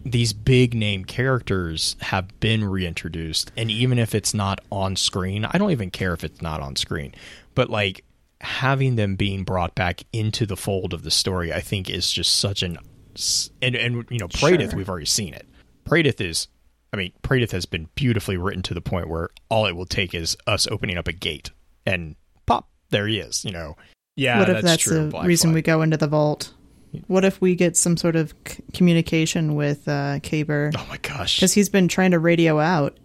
these 0.05 0.33
big 0.33 0.75
name 0.75 1.05
characters 1.05 1.97
have 2.01 2.39
been 2.41 2.65
reintroduced 2.65 3.51
and 3.57 3.71
even 3.71 3.99
if 3.99 4.15
it's 4.15 4.33
not 4.33 4.61
on 4.71 4.95
screen 4.97 5.45
i 5.45 5.59
don't 5.59 5.73
even 5.73 5.91
care 5.91 6.15
if 6.15 6.23
it's 6.23 6.41
not 6.41 6.61
on 6.61 6.77
screen 6.77 7.13
but 7.59 7.69
like 7.71 8.05
having 8.41 8.95
them 8.95 9.17
being 9.17 9.43
brought 9.43 9.75
back 9.75 10.03
into 10.13 10.47
the 10.47 10.57
fold 10.57 10.95
of 10.95 11.03
the 11.03 11.11
story 11.11 11.53
i 11.53 11.61
think 11.61 11.91
is 11.91 12.09
just 12.11 12.37
such 12.37 12.63
an 12.63 12.79
and 13.61 13.75
and 13.75 14.07
you 14.11 14.19
know 14.19 14.29
Praedyth, 14.29 14.71
Sure. 14.71 14.77
we've 14.79 14.89
already 14.89 15.07
seen 15.07 15.35
it 15.35 15.45
Praedyth 15.85 16.21
is 16.21 16.47
i 16.93 16.97
mean 16.97 17.11
Praedyth 17.25 17.51
has 17.51 17.67
been 17.67 17.89
beautifully 17.97 18.37
written 18.37 18.63
to 18.63 18.75
the 18.75 18.81
point 18.81 19.09
where 19.09 19.31
all 19.49 19.67
it 19.67 19.75
will 19.75 19.87
take 19.87 20.15
is 20.15 20.37
us 20.47 20.69
opening 20.69 20.97
up 20.97 21.09
a 21.09 21.13
gate 21.13 21.51
and 21.85 22.15
pop 22.47 22.69
there 22.91 23.09
he 23.09 23.19
is 23.19 23.45
you 23.45 23.51
know 23.51 23.77
yeah 24.15 24.39
what 24.39 24.49
if 24.49 24.63
that's, 24.63 24.85
true, 24.85 25.11
the 25.11 25.21
reason 25.23 25.49
Flag. 25.51 25.55
we 25.57 25.63
go 25.63 25.83
into 25.83 25.97
the 25.97 26.07
vault? 26.07 26.53
What 27.07 27.25
if 27.25 27.41
we 27.41 27.55
get 27.55 27.77
some 27.77 27.99
sort 27.99 28.17
of 28.17 28.33
c- 28.47 28.63
communication 28.73 29.57
with 29.57 29.87
uh, 29.89 30.21
Kabr? 30.21 30.73
oh 30.75 30.87
my 30.89 30.97
gosh 30.99 31.37
Because 31.37 31.53
he's 31.53 31.69
been 31.69 31.87
trying 31.87 32.13
to 32.13 32.19
radio 32.19 32.59
out, 32.59 32.97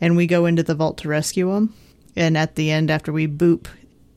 and 0.00 0.16
we 0.16 0.26
go 0.26 0.46
into 0.46 0.62
the 0.62 0.74
vault 0.74 0.96
to 0.98 1.08
rescue 1.08 1.52
him. 1.52 1.74
And 2.16 2.38
at 2.38 2.54
the 2.54 2.70
end, 2.70 2.90
after 2.90 3.12
we 3.12 3.28
boop 3.28 3.66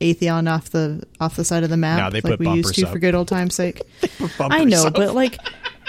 Atheon 0.00 0.50
off 0.50 0.70
the 0.70 1.02
off 1.20 1.36
the 1.36 1.44
side 1.44 1.62
of 1.62 1.70
the 1.70 1.76
map, 1.76 1.98
No, 1.98 2.10
they 2.10 2.20
like 2.20 2.38
put 2.38 2.40
we 2.40 2.48
used 2.56 2.74
to 2.74 2.86
up. 2.86 2.92
for 2.92 2.98
good 2.98 3.14
old 3.14 3.28
time's 3.28 3.54
sake. 3.54 3.82
I 4.40 4.64
know, 4.64 4.86
up. 4.86 4.94
but 4.94 5.14
like 5.14 5.38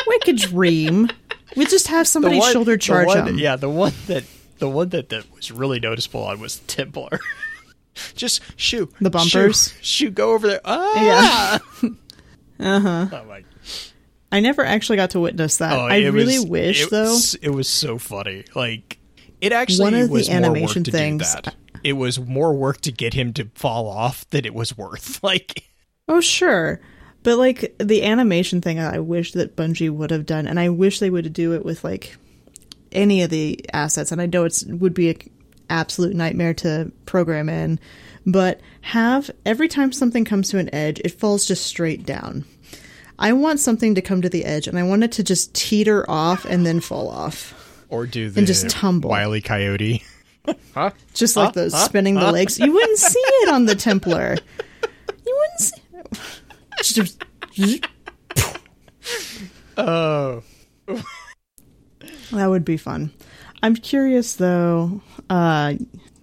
we 0.07 0.19
could 0.19 0.37
dream. 0.37 1.09
We 1.55 1.65
just 1.65 1.87
have 1.87 2.07
somebody 2.07 2.37
one- 2.39 2.51
shoulder 2.53 2.77
charge 2.77 3.07
the 3.07 3.19
one, 3.19 3.27
him. 3.29 3.37
Yeah, 3.39 3.55
the 3.55 3.69
one 3.69 3.93
that 4.07 4.23
the 4.59 4.69
one 4.69 4.89
that, 4.89 5.09
that 5.09 5.25
was 5.35 5.51
really 5.51 5.79
noticeable 5.79 6.23
on 6.23 6.39
was 6.39 6.59
Templar. 6.67 7.19
Just 8.15 8.41
shoot 8.55 8.89
The 9.01 9.09
bumpers? 9.09 9.73
Shoot, 9.81 9.85
shoot, 9.85 10.15
go 10.15 10.31
over 10.33 10.47
there. 10.47 10.61
Ah! 10.63 11.59
Yeah. 11.81 11.89
uh 12.59 12.79
huh. 12.79 13.07
Oh 13.11 13.25
my. 13.25 13.43
I 14.31 14.39
never 14.39 14.63
actually 14.63 14.95
got 14.95 15.09
to 15.09 15.19
witness 15.19 15.57
that. 15.57 15.73
Oh, 15.73 15.81
I 15.87 15.97
really 16.05 16.39
was- 16.39 16.45
wish 16.45 16.83
it 16.85 16.89
though. 16.89 17.17
it 17.41 17.49
was 17.49 17.67
so 17.67 17.97
funny. 17.97 18.45
Like 18.55 18.97
it 19.41 19.51
actually 19.51 19.91
One 19.91 19.93
of 19.95 20.09
the 20.09 20.29
animation 20.31 20.81
work 20.81 20.85
to 20.85 20.91
things- 20.91 21.35
do 21.35 21.41
that. 21.41 21.55
It 21.83 21.93
was 21.93 22.19
more 22.19 22.53
work 22.53 22.81
to 22.81 22.91
get 22.91 23.13
him 23.13 23.33
to 23.33 23.45
fall 23.55 23.87
off 23.87 24.29
than 24.29 24.45
it 24.45 24.53
was 24.53 24.77
worth. 24.77 25.19
Like 25.23 25.71
Oh, 26.07 26.19
sure. 26.19 26.81
But 27.23 27.37
like 27.37 27.75
the 27.77 28.03
animation 28.03 28.61
thing, 28.61 28.79
I 28.79 28.99
wish 28.99 29.31
that 29.33 29.55
Bungie 29.55 29.89
would 29.89 30.11
have 30.11 30.25
done, 30.25 30.47
and 30.47 30.59
I 30.59 30.69
wish 30.69 30.99
they 30.99 31.09
would 31.09 31.31
do 31.31 31.53
it 31.53 31.63
with 31.63 31.83
like 31.83 32.17
any 32.91 33.21
of 33.21 33.29
the 33.29 33.63
assets. 33.73 34.11
And 34.11 34.21
I 34.21 34.25
know 34.25 34.43
it's 34.43 34.65
would 34.65 34.93
be 34.93 35.09
an 35.11 35.17
absolute 35.69 36.15
nightmare 36.15 36.53
to 36.55 36.91
program 37.05 37.47
in, 37.47 37.79
but 38.25 38.59
have 38.81 39.31
every 39.45 39.67
time 39.67 39.93
something 39.93 40.25
comes 40.25 40.49
to 40.49 40.57
an 40.57 40.73
edge, 40.73 40.99
it 41.05 41.19
falls 41.19 41.45
just 41.45 41.65
straight 41.65 42.05
down. 42.05 42.43
I 43.19 43.33
want 43.33 43.59
something 43.59 43.95
to 43.95 44.01
come 44.01 44.23
to 44.23 44.29
the 44.29 44.43
edge, 44.43 44.67
and 44.67 44.77
I 44.79 44.83
want 44.83 45.03
it 45.03 45.11
to 45.13 45.23
just 45.23 45.53
teeter 45.53 46.09
off 46.09 46.43
and 46.43 46.65
then 46.65 46.79
fall 46.79 47.07
off, 47.07 47.85
or 47.87 48.07
do 48.07 48.31
the 48.31 48.41
just 48.41 48.69
tumble. 48.69 49.11
Wily 49.11 49.41
Coyote. 49.41 50.03
Just 51.13 51.35
like 51.37 51.53
those 51.53 51.73
spinning 51.85 52.15
the 52.15 52.31
legs. 52.31 52.59
You 52.59 52.71
wouldn't 52.73 52.97
see 52.97 53.19
it 53.19 53.49
on 53.49 53.65
the 53.65 53.75
Templar. 53.75 54.35
You 55.25 55.39
wouldn't 55.39 55.59
see. 55.59 56.93
Just- 56.93 57.23
Oh. 59.77 60.43
That 62.31 62.47
would 62.47 62.65
be 62.65 62.77
fun. 62.77 63.11
I'm 63.63 63.75
curious 63.75 64.35
though. 64.35 65.01
Uh, 65.29 65.75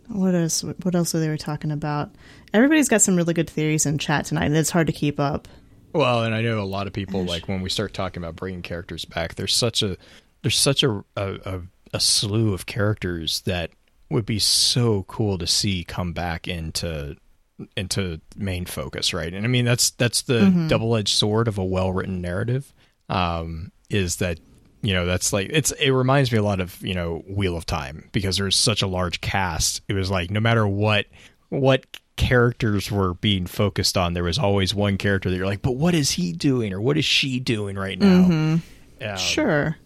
what 0.08 0.34
else? 0.34 0.62
What 0.62 0.94
else 0.94 1.14
are 1.14 1.20
they 1.20 1.28
were 1.28 1.36
talking 1.36 1.70
about? 1.70 2.10
Everybody's 2.54 2.88
got 2.88 3.02
some 3.02 3.14
really 3.16 3.34
good 3.34 3.48
theories 3.48 3.84
in 3.86 3.98
chat 3.98 4.24
tonight, 4.24 4.46
and 4.46 4.56
it's 4.56 4.70
hard 4.70 4.86
to 4.86 4.92
keep 4.92 5.20
up. 5.20 5.48
Well, 5.92 6.24
and 6.24 6.34
I 6.34 6.40
know 6.42 6.60
a 6.60 6.64
lot 6.64 6.86
of 6.86 6.92
people 6.92 7.24
like 7.24 7.46
when 7.48 7.60
we 7.60 7.68
start 7.68 7.92
talking 7.94 8.22
about 8.22 8.36
bringing 8.36 8.62
characters 8.62 9.04
back. 9.04 9.34
There's 9.34 9.54
such 9.54 9.82
a 9.82 9.96
there's 10.42 10.56
such 10.56 10.82
a 10.82 11.04
a, 11.16 11.34
a, 11.44 11.60
a 11.94 12.00
slew 12.00 12.54
of 12.54 12.66
characters 12.66 13.42
that 13.42 13.70
would 14.11 14.26
be 14.26 14.38
so 14.38 15.04
cool 15.09 15.38
to 15.38 15.46
see 15.46 15.84
come 15.84 16.12
back 16.12 16.48
into 16.48 17.16
into 17.76 18.20
main 18.36 18.64
focus, 18.66 19.12
right? 19.12 19.32
And 19.34 19.44
I 19.44 19.48
mean 19.48 19.64
that's 19.64 19.90
that's 19.90 20.22
the 20.22 20.66
double 20.68 20.94
edged 20.96 21.14
sword 21.16 21.48
of 21.48 21.59
a 21.59 21.64
well 21.64 21.92
written 21.92 22.20
narrative. 22.20 22.72
Um, 23.09 23.72
is 23.90 24.16
that 24.16 24.38
you 24.82 24.92
know 24.94 25.06
that's 25.06 25.32
like 25.32 25.48
it's 25.50 25.72
it 25.72 25.90
reminds 25.90 26.30
me 26.30 26.38
a 26.38 26.42
lot 26.42 26.61
of 26.61 26.80
you 26.82 26.94
know 26.94 27.24
Wheel 27.28 27.56
of 27.56 27.66
Time 27.66 28.09
because 28.12 28.36
there's 28.36 28.56
such 28.56 28.82
a 28.82 28.86
large 28.86 29.20
cast. 29.20 29.82
It 29.88 29.94
was 29.94 30.11
like 30.11 30.30
no 30.30 30.40
matter 30.40 30.66
what 30.68 31.06
what 31.48 31.84
characters 32.16 32.90
were 32.90 33.14
being 33.14 33.46
focused 33.46 33.96
on, 33.96 34.12
there 34.12 34.24
was 34.24 34.38
always 34.38 34.74
one 34.74 34.98
character 34.98 35.30
that 35.30 35.36
you're 35.36 35.46
like, 35.46 35.62
but 35.62 35.76
what 35.76 35.94
is 35.94 36.12
he 36.12 36.32
doing 36.32 36.72
or 36.72 36.80
what 36.80 36.98
is 36.98 37.04
she 37.04 37.40
doing 37.40 37.76
right 37.76 37.98
now? 37.98 38.24
Um, 38.24 38.62
Sure. 39.16 39.76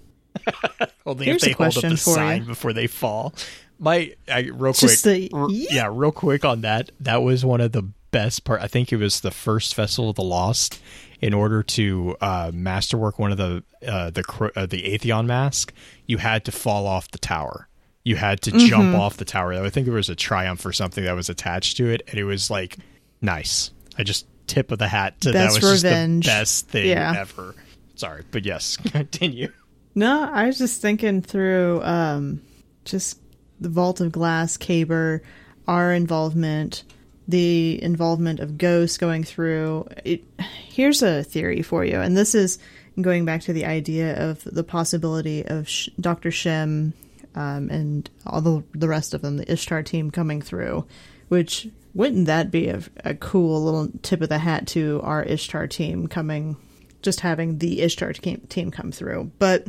Only 1.06 1.26
Here's 1.26 1.42
if 1.42 1.48
they 1.48 1.52
a 1.52 1.56
hold 1.56 1.68
up 1.68 1.72
question 1.74 1.90
the 1.90 1.96
for 1.98 2.34
you. 2.34 2.44
before 2.46 2.72
they 2.72 2.86
fall. 2.86 3.34
My 3.82 4.14
I, 4.28 4.40
real 4.52 4.72
quick, 4.72 4.98
the- 5.00 5.30
r- 5.32 5.48
yeah, 5.50 5.88
real 5.90 6.12
quick 6.12 6.44
on 6.44 6.60
that. 6.62 6.90
That 7.00 7.22
was 7.22 7.44
one 7.44 7.60
of 7.60 7.72
the 7.72 7.82
best 8.12 8.44
part. 8.44 8.62
I 8.62 8.68
think 8.68 8.92
it 8.92 8.96
was 8.96 9.20
the 9.20 9.30
first 9.30 9.74
Festival 9.74 10.10
of 10.10 10.16
the 10.16 10.22
Lost. 10.22 10.80
In 11.20 11.34
order 11.34 11.62
to 11.62 12.16
uh, 12.20 12.50
masterwork 12.52 13.18
one 13.18 13.30
of 13.30 13.38
the 13.38 13.62
uh, 13.86 14.10
the 14.10 14.24
uh, 14.56 14.66
the 14.66 14.82
Atheon 14.82 15.26
mask, 15.26 15.72
you 16.06 16.18
had 16.18 16.44
to 16.46 16.52
fall 16.52 16.86
off 16.86 17.10
the 17.12 17.18
tower. 17.18 17.68
You 18.04 18.16
had 18.16 18.40
to 18.42 18.50
Mm-hmm. 18.50 18.66
jump 18.66 18.96
off 18.96 19.16
the 19.18 19.24
tower. 19.24 19.52
I 19.52 19.70
think 19.70 19.86
there 19.86 19.94
was 19.94 20.08
a 20.08 20.16
triumph 20.16 20.66
or 20.66 20.72
something 20.72 21.04
that 21.04 21.14
was 21.14 21.28
attached 21.28 21.76
to 21.76 21.88
it, 21.88 22.02
and 22.08 22.18
it 22.18 22.24
was 22.24 22.50
like 22.50 22.76
nice. 23.20 23.70
I 23.96 24.02
just 24.02 24.26
tip 24.48 24.72
of 24.72 24.80
the 24.80 24.88
hat 24.88 25.20
to 25.20 25.32
Best 25.32 25.60
that 25.60 25.62
was 25.70 25.84
revenge. 25.84 26.24
just 26.24 26.32
the 26.34 26.40
best 26.40 26.68
thing 26.70 26.88
Yeah. 26.88 27.14
ever. 27.20 27.54
Sorry, 27.94 28.24
but 28.32 28.44
yes, 28.44 28.76
continue. 28.90 29.52
No, 29.94 30.28
I 30.28 30.46
was 30.46 30.58
just 30.58 30.82
thinking 30.82 31.22
through 31.22 31.82
um, 31.84 32.42
just 32.84 33.20
the 33.62 33.68
Vault 33.68 34.00
of 34.00 34.12
Glass, 34.12 34.56
Kabr, 34.56 35.20
our 35.66 35.92
involvement, 35.92 36.84
the 37.28 37.82
involvement 37.82 38.40
of 38.40 38.58
ghosts 38.58 38.98
going 38.98 39.24
through. 39.24 39.88
It, 40.04 40.24
here's 40.40 41.02
a 41.02 41.22
theory 41.22 41.62
for 41.62 41.84
you, 41.84 42.00
and 42.00 42.16
this 42.16 42.34
is 42.34 42.58
going 43.00 43.24
back 43.24 43.42
to 43.42 43.52
the 43.52 43.64
idea 43.64 44.30
of 44.30 44.44
the 44.44 44.64
possibility 44.64 45.46
of 45.46 45.68
Sh- 45.68 45.88
Dr. 45.98 46.30
Shem 46.30 46.92
um, 47.34 47.70
and 47.70 48.10
all 48.26 48.40
the, 48.40 48.62
the 48.74 48.88
rest 48.88 49.14
of 49.14 49.22
them, 49.22 49.38
the 49.38 49.50
Ishtar 49.50 49.82
team 49.82 50.10
coming 50.10 50.42
through, 50.42 50.84
which 51.28 51.68
wouldn't 51.94 52.26
that 52.26 52.50
be 52.50 52.68
a, 52.68 52.82
a 53.04 53.14
cool 53.14 53.62
little 53.64 53.88
tip 54.02 54.20
of 54.20 54.28
the 54.28 54.38
hat 54.38 54.66
to 54.68 55.00
our 55.02 55.22
Ishtar 55.22 55.66
team 55.66 56.06
coming, 56.06 56.56
just 57.00 57.20
having 57.20 57.58
the 57.58 57.80
Ishtar 57.80 58.12
team, 58.12 58.42
team 58.48 58.70
come 58.70 58.92
through? 58.92 59.30
But 59.38 59.68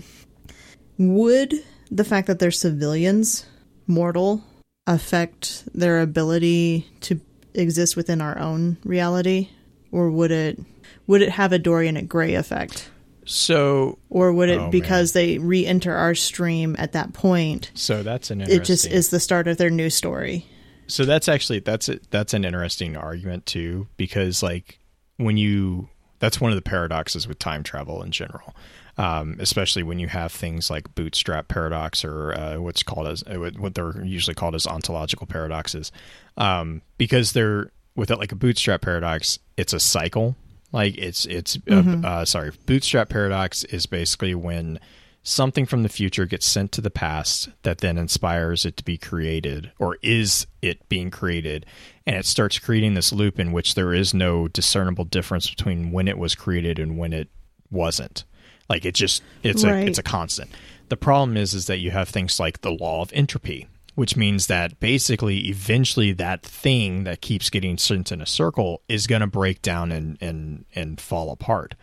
would 0.98 1.54
the 1.89 2.04
fact 2.04 2.28
that 2.28 2.39
they're 2.39 2.52
civilians, 2.52 3.46
mortal, 3.88 4.44
affect 4.88 5.64
their 5.74 6.02
ability 6.02 6.88
to 7.02 7.20
exist 7.54 7.96
within 7.96 8.22
our 8.22 8.38
own 8.40 8.78
reality, 8.84 9.50
or 9.92 10.10
would 10.10 10.32
it 10.32 10.60
would 11.08 11.22
it 11.22 11.30
have 11.30 11.52
a 11.52 11.60
Dorian 11.60 11.98
and 11.98 12.10
Gray 12.10 12.34
effect, 12.36 12.90
So 13.26 14.00
or 14.10 14.34
would 14.34 14.50
it 14.50 14.60
Oh, 14.60 14.70
because 14.70 15.14
they 15.14 15.38
re-enter 15.38 15.94
our 15.94 16.16
stream 16.16 16.76
at 16.80 16.94
that 16.94 17.14
point? 17.14 17.72
So 17.74 18.04
that's 18.04 18.32
an 18.32 18.42
interesting. 18.42 18.62
It 18.62 18.66
just 18.66 18.86
is 18.88 19.10
the 19.10 19.20
start 19.20 19.48
of 19.48 19.58
their 19.58 19.70
new 19.70 19.90
story. 19.90 20.46
So 20.88 21.06
that's 21.06 21.30
actually 21.30 21.60
that's 21.60 21.90
a, 21.90 22.00
that's 22.10 22.34
an 22.34 22.46
interesting 22.46 22.98
argument 22.98 23.46
too 23.46 23.88
because 23.98 24.44
like 24.44 24.80
when 25.18 25.38
you 25.38 25.90
that's 26.20 26.40
one 26.40 26.52
of 26.52 26.56
the 26.56 26.62
paradoxes 26.62 27.28
with 27.28 27.40
time 27.40 27.64
travel 27.64 28.02
in 28.04 28.12
general. 28.12 28.56
Um, 28.96 29.38
especially 29.39 29.82
when 29.82 29.98
you 29.98 30.08
have 30.08 30.32
things 30.32 30.70
like 30.70 30.94
bootstrap 30.94 31.48
paradox 31.48 32.06
or 32.06 32.34
uh, 32.34 32.60
what's 32.60 32.84
called 32.84 33.08
as 33.08 33.24
uh, 33.24 33.38
what 33.58 33.74
they're 33.74 34.06
usually 34.06 34.36
called 34.36 34.54
as 34.54 34.68
ontological 34.68 35.26
paradoxes, 35.26 35.91
um, 36.38 36.84
because 37.00 37.32
they're 37.32 37.72
with 37.96 38.12
it 38.12 38.20
like 38.20 38.32
a 38.32 38.36
bootstrap 38.36 38.82
paradox, 38.82 39.39
it's 39.58 39.74
a 39.74 39.80
cycle. 39.80 40.36
Like 40.72 40.98
it's 40.98 41.26
it's 41.26 41.58
uh, 41.70 42.02
uh, 42.04 42.26
sorry, 42.26 42.52
bootstrap 42.66 43.10
paradox 43.10 43.64
is 43.64 43.86
basically 43.86 44.36
when 44.36 44.80
something 45.24 45.66
from 45.66 45.84
the 45.84 45.89
future 45.89 46.26
gets 46.26 46.46
sent 46.46 46.72
to 46.74 46.82
the 46.82 46.89
past 46.91 47.50
that 47.64 47.78
then 47.78 47.98
inspires 47.98 48.66
it 48.66 48.76
to 48.76 48.84
be 48.84 48.98
created 48.98 49.72
or 49.80 49.98
is 50.02 50.46
it 50.62 50.88
being 50.89 51.10
created. 51.10 51.66
And 52.06 52.18
it 52.18 52.26
starts 52.26 52.60
creating 52.60 52.94
this 52.94 53.14
loop 53.14 53.39
in 53.39 53.54
which 53.54 53.76
there 53.76 53.94
is 53.94 54.14
no 54.14 54.50
discernible 54.50 55.06
difference 55.06 55.50
between 55.50 55.91
when 55.91 56.10
it 56.10 56.18
was 56.18 56.36
created 56.36 56.78
and 56.78 56.98
when 56.98 57.14
it 57.14 57.30
wasn't 57.72 58.26
like 58.74 58.86
it 58.86 58.96
just 58.96 59.22
it's 59.44 59.64
Right. 59.64 59.84
a 59.86 59.88
it's 59.90 60.00
a 60.00 60.04
constant. 60.04 60.50
The 60.90 60.98
problem 60.98 61.38
is 61.38 61.54
is 61.54 61.66
that 61.68 61.78
you 61.78 61.92
have 61.92 62.10
things 62.10 62.40
like 62.40 62.62
the 62.62 62.72
law 62.72 63.02
of 63.02 63.12
entropy 63.14 63.68
which 63.96 64.18
means 64.18 64.48
that 64.48 64.80
basically 64.80 65.38
eventually 65.50 66.12
that 66.14 66.42
thing 66.42 67.04
that 67.04 67.22
keeps 67.22 67.52
getting 67.52 67.78
sent 67.78 68.12
in 68.12 68.22
a 68.22 68.26
circle 68.26 68.82
is 68.90 69.06
going 69.06 69.22
to 69.22 69.28
break 69.28 69.62
down 69.62 69.92
and 69.92 70.18
and 70.20 70.66
and 70.74 71.00
fall 71.00 71.30
apart. 71.32 71.76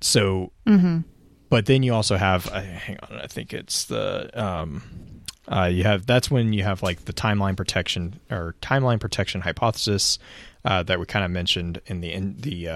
So 0.00 0.52
but 1.50 1.66
then 1.66 1.82
you 1.82 1.92
also 1.92 2.16
have 2.16 2.46
uh, 2.52 2.60
hang 2.60 2.98
on 3.02 3.18
i 3.18 3.26
think 3.26 3.52
it's 3.52 3.84
the 3.84 4.30
um 4.34 4.82
uh, 5.48 5.64
you 5.72 5.84
have 5.84 6.06
that's 6.06 6.28
when 6.30 6.52
you 6.52 6.62
have 6.64 6.82
like 6.82 7.04
the 7.04 7.12
timeline 7.12 7.56
protection 7.56 8.18
or 8.30 8.54
timeline 8.60 8.98
protection 9.00 9.40
hypothesis 9.40 10.18
uh, 10.64 10.82
that 10.82 10.98
we 11.00 11.06
kind 11.06 11.24
of 11.24 11.30
mentioned 11.30 11.80
in 11.86 12.00
the 12.00 12.12
in 12.12 12.36
the 12.40 12.68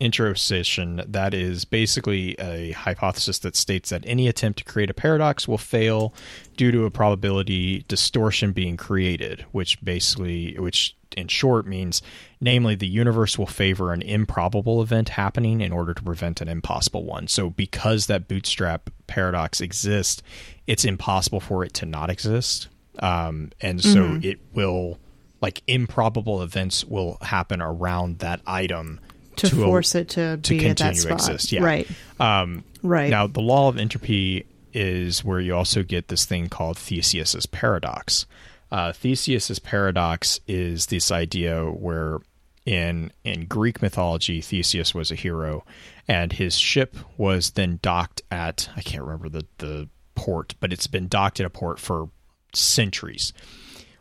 uh, 0.00 0.04
intro 0.04 0.34
session. 0.34 1.02
That 1.06 1.34
is 1.34 1.64
basically 1.64 2.34
a 2.38 2.72
hypothesis 2.72 3.38
that 3.40 3.56
states 3.56 3.90
that 3.90 4.04
any 4.06 4.28
attempt 4.28 4.58
to 4.58 4.64
create 4.64 4.90
a 4.90 4.94
paradox 4.94 5.46
will 5.46 5.58
fail 5.58 6.14
due 6.56 6.72
to 6.72 6.84
a 6.84 6.90
probability 6.90 7.84
distortion 7.88 8.52
being 8.52 8.76
created, 8.76 9.44
which 9.52 9.82
basically, 9.84 10.56
which 10.58 10.96
in 11.16 11.28
short 11.28 11.66
means, 11.66 12.02
namely, 12.40 12.74
the 12.74 12.86
universe 12.86 13.38
will 13.38 13.46
favor 13.46 13.92
an 13.92 14.02
improbable 14.02 14.82
event 14.82 15.10
happening 15.10 15.60
in 15.60 15.72
order 15.72 15.94
to 15.94 16.02
prevent 16.02 16.40
an 16.40 16.48
impossible 16.48 17.04
one. 17.04 17.26
So, 17.28 17.50
because 17.50 18.06
that 18.06 18.28
bootstrap 18.28 18.90
paradox 19.06 19.60
exists, 19.60 20.22
it's 20.66 20.84
impossible 20.84 21.40
for 21.40 21.64
it 21.64 21.74
to 21.74 21.86
not 21.86 22.10
exist. 22.10 22.68
Um, 23.00 23.50
and 23.60 23.82
so 23.82 24.20
it 24.22 24.38
will, 24.52 24.98
like, 25.40 25.62
improbable 25.66 26.42
events 26.42 26.84
will 26.84 27.16
happen 27.22 27.62
around 27.62 28.18
that 28.18 28.40
item 28.46 29.00
to, 29.48 29.62
a- 29.62 29.64
force 29.64 29.94
it 29.94 30.10
to, 30.10 30.36
to 30.38 30.50
be 30.50 30.66
at 30.68 30.76
that 30.78 30.94
continue 30.94 30.94
to 30.94 31.00
spot. 31.00 31.30
exist. 31.34 31.52
Yeah. 31.52 31.62
Right. 31.64 31.88
Um, 32.18 32.64
Right. 32.82 33.10
now, 33.10 33.26
the 33.26 33.40
law 33.40 33.68
of 33.68 33.76
entropy 33.78 34.46
is 34.72 35.24
where 35.24 35.40
you 35.40 35.54
also 35.54 35.82
get 35.82 36.08
this 36.08 36.24
thing 36.24 36.48
called 36.48 36.78
Theseus's 36.78 37.44
paradox. 37.46 38.26
Uh, 38.72 38.92
Theseus's 38.92 39.58
paradox 39.58 40.38
is 40.46 40.86
this 40.86 41.10
idea 41.10 41.64
where 41.64 42.18
in 42.64 43.10
in 43.24 43.46
Greek 43.46 43.82
mythology, 43.82 44.40
Theseus 44.40 44.94
was 44.94 45.10
a 45.10 45.14
hero, 45.16 45.64
and 46.06 46.32
his 46.32 46.56
ship 46.56 46.96
was 47.16 47.50
then 47.52 47.80
docked 47.82 48.22
at 48.30 48.68
I 48.76 48.82
can't 48.82 49.02
remember 49.02 49.28
the 49.28 49.44
the 49.58 49.88
port, 50.14 50.54
but 50.60 50.72
it's 50.72 50.86
been 50.86 51.08
docked 51.08 51.40
at 51.40 51.46
a 51.46 51.50
port 51.50 51.78
for 51.80 52.10
centuries. 52.54 53.32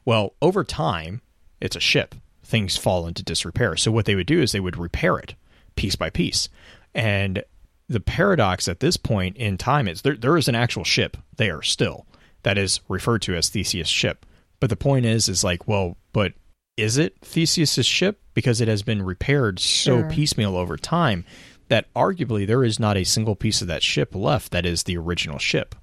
Well, 0.05 0.33
over 0.41 0.63
time, 0.63 1.21
it's 1.59 1.75
a 1.75 1.79
ship. 1.79 2.15
Things 2.49 2.75
fall 2.77 3.05
into 3.05 3.21
disrepair. 3.23 3.77
So 3.77 3.91
what 3.91 4.05
they 4.05 4.15
would 4.15 4.25
do 4.25 4.41
is 4.41 4.51
they 4.51 4.59
would 4.59 4.75
repair 4.75 5.19
it 5.19 5.35
piece 5.75 5.95
by 5.95 6.09
piece. 6.09 6.49
And 6.95 7.43
the 7.87 7.99
paradox 7.99 8.67
at 8.67 8.79
this 8.79 8.97
point 8.97 9.37
in 9.37 9.55
time 9.55 9.87
is 9.87 10.01
there 10.01 10.15
there 10.17 10.35
is 10.35 10.47
an 10.47 10.55
actual 10.55 10.83
ship 10.83 11.15
there 11.37 11.61
still 11.61 12.07
that 12.41 12.57
is 12.57 12.81
referred 12.89 13.21
to 13.23 13.35
as 13.35 13.49
Theseus' 13.49 13.87
ship. 13.87 14.25
But 14.59 14.71
the 14.71 14.75
point 14.75 15.05
is 15.05 15.29
is 15.29 15.43
like, 15.43 15.67
well, 15.67 15.95
but 16.11 16.33
is 16.75 16.97
it 16.97 17.17
Theseus' 17.21 17.85
ship? 17.85 18.19
Because 18.33 18.61
it 18.61 18.67
has 18.67 18.81
been 18.81 19.03
repaired 19.03 19.59
so 19.59 19.99
Sure. 19.99 20.09
piecemeal 20.09 20.57
over 20.57 20.75
time 20.75 21.25
that 21.67 21.93
arguably 21.93 22.47
there 22.47 22.63
is 22.63 22.79
not 22.79 22.97
a 22.97 23.03
single 23.03 23.35
piece 23.35 23.61
of 23.61 23.67
that 23.67 23.83
ship 23.83 24.15
left 24.15 24.51
that 24.51 24.65
is 24.65 24.83
the 24.83 24.97
original 24.97 25.37
ship. 25.37 25.75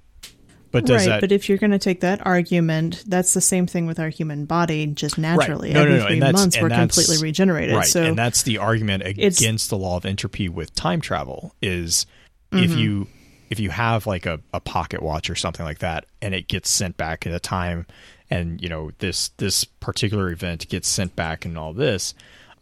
But 0.71 0.85
does 0.85 1.05
right, 1.07 1.13
that 1.13 1.21
but 1.21 1.31
if 1.31 1.47
you're 1.49 1.57
going 1.57 1.71
to 1.71 1.79
take 1.79 2.01
that 2.01 2.25
argument, 2.25 3.03
that's 3.07 3.33
the 3.33 3.41
same 3.41 3.67
thing 3.67 3.85
with 3.87 3.99
our 3.99 4.09
human 4.09 4.45
body, 4.45 4.85
just 4.87 5.17
naturally. 5.17 5.71
No, 5.73 5.85
no, 5.85 5.95
Every 5.95 5.97
no, 5.97 6.05
and 6.05 6.07
three 6.07 6.31
months, 6.41 6.61
we're 6.61 6.69
completely 6.69 7.17
regenerated. 7.19 7.75
Right, 7.75 7.85
So 7.85 8.03
and 8.03 8.17
that's 8.17 8.43
the 8.43 8.57
argument 8.57 9.03
It's- 9.03 9.39
against 9.39 9.69
the 9.69 9.77
law 9.77 9.97
of 9.97 10.05
entropy 10.05 10.49
with 10.49 10.73
time 10.75 11.01
travel 11.01 11.55
is 11.61 12.05
Mm-hmm. 12.51 12.63
if 12.63 12.77
you 12.77 13.07
if 13.49 13.59
you 13.59 13.69
have 13.69 14.07
like 14.07 14.25
a, 14.25 14.39
a 14.53 14.61
pocket 14.61 15.01
watch 15.03 15.29
or 15.29 15.35
something 15.35 15.65
like 15.65 15.79
that 15.79 16.05
and 16.21 16.33
it 16.33 16.47
gets 16.47 16.69
sent 16.69 16.95
back 16.95 17.25
in 17.25 17.33
a 17.33 17.39
time 17.41 17.85
and 18.29 18.61
you 18.61 18.69
know 18.69 18.91
this 18.99 19.29
this 19.37 19.65
particular 19.65 20.29
event 20.31 20.65
gets 20.69 20.87
sent 20.87 21.13
back 21.17 21.43
and 21.43 21.57
all 21.57 21.73
this 21.73 22.13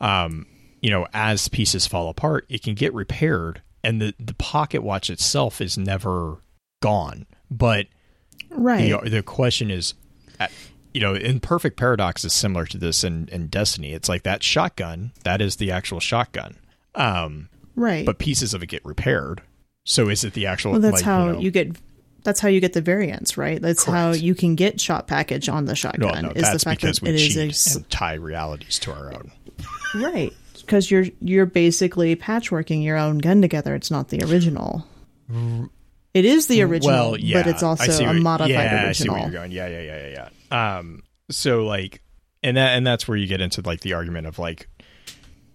um 0.02 0.48
you 0.82 0.90
know 0.90 1.06
as 1.14 1.48
pieces 1.50 1.86
fall 1.86 2.10
apart 2.10 2.48
it 2.50 2.64
can 2.64 2.74
get 2.74 2.96
repaired 2.96 3.62
and 3.84 4.02
the 4.02 4.16
the 4.20 4.34
pocket 4.34 4.82
watch 4.82 5.12
itself 5.12 5.62
is 5.62 5.78
never 5.78 6.38
gone 6.82 7.28
but 7.52 7.86
right, 8.52 9.02
the 9.04 9.10
the 9.10 9.24
question 9.24 9.72
is, 9.72 9.94
uh, 10.40 10.48
you 10.94 11.02
know, 11.02 11.14
in 11.14 11.40
Perfect 11.40 11.78
Paradox 11.78 12.24
is 12.24 12.34
similar 12.34 12.66
to 12.68 12.78
this 12.78 13.04
in, 13.04 13.28
in 13.32 13.48
Destiny. 13.48 13.94
It's 13.94 14.10
like 14.10 14.24
that 14.24 14.44
shotgun 14.44 15.12
that 15.24 15.42
is 15.42 15.58
the 15.58 15.72
actual 15.72 16.00
shotgun, 16.00 16.58
um, 16.96 17.50
right. 17.76 18.06
but 18.06 18.18
pieces 18.18 18.54
of 18.54 18.64
it 18.64 18.68
get 18.68 18.84
repaired. 18.86 19.42
So 19.84 20.10
is 20.10 20.24
it 20.24 20.34
the 20.34 20.48
actual? 20.48 20.72
well, 20.72 20.82
that's 20.82 20.96
like, 20.96 21.04
how 21.04 21.28
you, 21.28 21.34
know- 21.34 21.40
you 21.40 21.52
get. 21.52 21.76
That's 22.24 22.40
how 22.40 22.48
you 22.48 22.60
get 22.60 22.74
the 22.74 22.82
variants, 22.82 23.38
right? 23.38 23.62
That's 23.62 23.84
how 23.84 24.10
you 24.12 24.34
can 24.34 24.56
get 24.56 24.82
shot 24.82 25.06
package 25.06 25.48
on 25.48 25.66
the 25.66 25.76
shotgun. 25.76 26.24
no, 26.24 26.32
is 26.32 26.42
that's 26.42 26.64
the 26.64 26.70
fact 26.70 26.82
because 26.82 26.98
that 26.98 27.08
we 27.08 27.14
it 27.14 27.38
is 27.38 27.76
and 27.76 27.88
tie 27.92 28.16
realities 28.16 28.80
to 28.80 28.92
our 28.92 29.14
own. 29.14 29.32
right 29.94 30.34
because 30.66 30.90
you're 30.90 31.06
you're 31.22 31.46
basically 31.46 32.16
patchworking 32.16 32.84
your 32.84 32.98
own 32.98 33.20
gun 33.20 33.42
together. 33.42 33.76
It's 33.76 33.92
not 33.92 34.10
the 34.10 34.24
original. 34.24 34.86
It 36.16 36.24
is 36.24 36.48
the 36.48 36.62
original, 36.64 37.12
well, 37.12 37.20
yeah, 37.20 37.44
but 37.44 37.48
it's 37.48 37.62
also 37.62 38.06
a 38.06 38.14
modified 38.14 38.50
yeah, 38.50 38.86
I 38.88 38.94
see 38.94 39.04
original. 39.04 39.14
where 39.16 39.24
you're 39.24 39.32
going. 39.32 39.52
Yeah, 39.52 39.68
yeah, 39.68 39.82
yeah, 39.82 40.08
yeah, 40.08 40.30
yeah. 40.50 40.78
Um, 40.78 41.04
so 41.30 41.66
like, 41.66 42.02
and 42.42 42.56
that 42.56 42.78
and 42.78 42.88
that's 42.88 43.06
where 43.06 43.18
you 43.18 43.28
get 43.28 43.42
into 43.42 43.62
like 43.66 43.82
the 43.82 43.92
argument 43.92 44.26
of 44.26 44.40
like, 44.40 44.70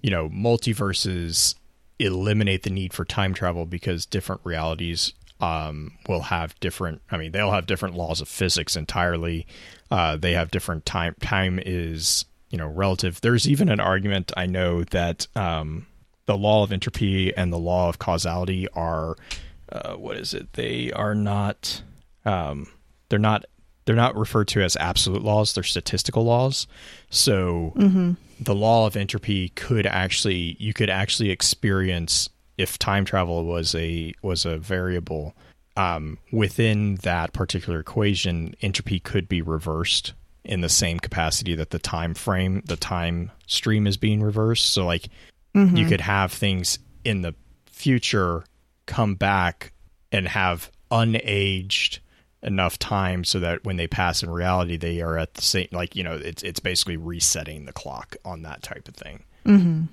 you 0.02 0.10
know, 0.10 0.28
multiverses 0.28 1.54
eliminate 1.98 2.62
the 2.64 2.68
need 2.68 2.92
for 2.92 3.06
time 3.06 3.32
travel 3.32 3.64
because 3.64 4.04
different 4.04 4.42
realities 4.44 5.14
um 5.40 5.92
will 6.06 6.20
have 6.20 6.60
different. 6.60 7.00
I 7.10 7.16
mean, 7.16 7.32
they'll 7.32 7.52
have 7.52 7.64
different 7.64 7.94
laws 7.94 8.20
of 8.20 8.28
physics 8.28 8.76
entirely. 8.76 9.46
Uh, 9.90 10.18
they 10.18 10.34
have 10.34 10.50
different 10.50 10.84
time. 10.84 11.14
Time 11.22 11.58
is 11.64 12.26
you 12.50 12.58
know 12.58 12.66
relative. 12.68 13.22
There's 13.22 13.48
even 13.48 13.70
an 13.70 13.80
argument 13.80 14.30
I 14.36 14.44
know 14.44 14.84
that 14.84 15.26
um 15.34 15.86
the 16.26 16.36
law 16.36 16.64
of 16.64 16.70
entropy 16.70 17.34
and 17.34 17.50
the 17.50 17.58
law 17.58 17.88
of 17.88 17.98
causality 17.98 18.68
are 18.74 19.16
uh, 19.72 19.94
what 19.94 20.16
is 20.16 20.34
it? 20.34 20.52
They 20.54 20.92
are 20.92 21.14
not. 21.14 21.82
Um, 22.24 22.68
they're 23.08 23.18
not. 23.18 23.44
They're 23.86 23.96
not 23.96 24.16
referred 24.16 24.48
to 24.48 24.62
as 24.62 24.76
absolute 24.76 25.22
laws. 25.22 25.54
They're 25.54 25.64
statistical 25.64 26.24
laws. 26.24 26.66
So 27.08 27.72
the 28.40 28.54
law 28.54 28.86
of 28.86 28.96
entropy 28.96 29.50
could 29.50 29.86
actually 29.86 30.56
you 30.58 30.72
could 30.72 30.90
actually 30.90 31.30
experience 31.30 32.28
if 32.56 32.78
time 32.78 33.04
travel 33.04 33.44
was 33.44 33.74
a 33.74 34.14
was 34.22 34.44
a 34.44 34.58
variable 34.58 35.34
um, 35.76 36.18
within 36.30 36.96
that 36.96 37.32
particular 37.32 37.80
equation. 37.80 38.54
Entropy 38.62 39.00
could 39.00 39.28
be 39.28 39.42
reversed 39.42 40.12
in 40.44 40.60
the 40.60 40.68
same 40.68 40.98
capacity 40.98 41.54
that 41.54 41.70
the 41.70 41.78
time 41.78 42.14
frame, 42.14 42.62
the 42.66 42.76
time 42.76 43.30
stream 43.46 43.86
is 43.86 43.96
being 43.96 44.22
reversed. 44.22 44.72
So 44.72 44.86
like 44.86 45.08
you 45.76 45.86
could 45.86 46.00
have 46.00 46.32
things 46.32 46.78
in 47.04 47.22
the 47.22 47.34
future 47.66 48.44
come 48.90 49.14
back 49.14 49.72
and 50.12 50.28
have 50.28 50.70
unaged 50.90 52.00
enough 52.42 52.78
time 52.78 53.22
so 53.24 53.38
that 53.40 53.64
when 53.64 53.76
they 53.76 53.86
pass 53.86 54.22
in 54.22 54.30
reality 54.30 54.76
they 54.76 55.00
are 55.02 55.16
at 55.18 55.34
the 55.34 55.42
same 55.42 55.68
like 55.72 55.94
you 55.94 56.02
know 56.02 56.14
it's 56.14 56.42
it's 56.42 56.58
basically 56.60 56.96
resetting 56.96 57.66
the 57.66 57.72
clock 57.72 58.16
on 58.24 58.42
that 58.42 58.62
type 58.62 58.86
of 58.88 58.94
thing 58.94 59.22
Mm-hmm. 59.46 59.84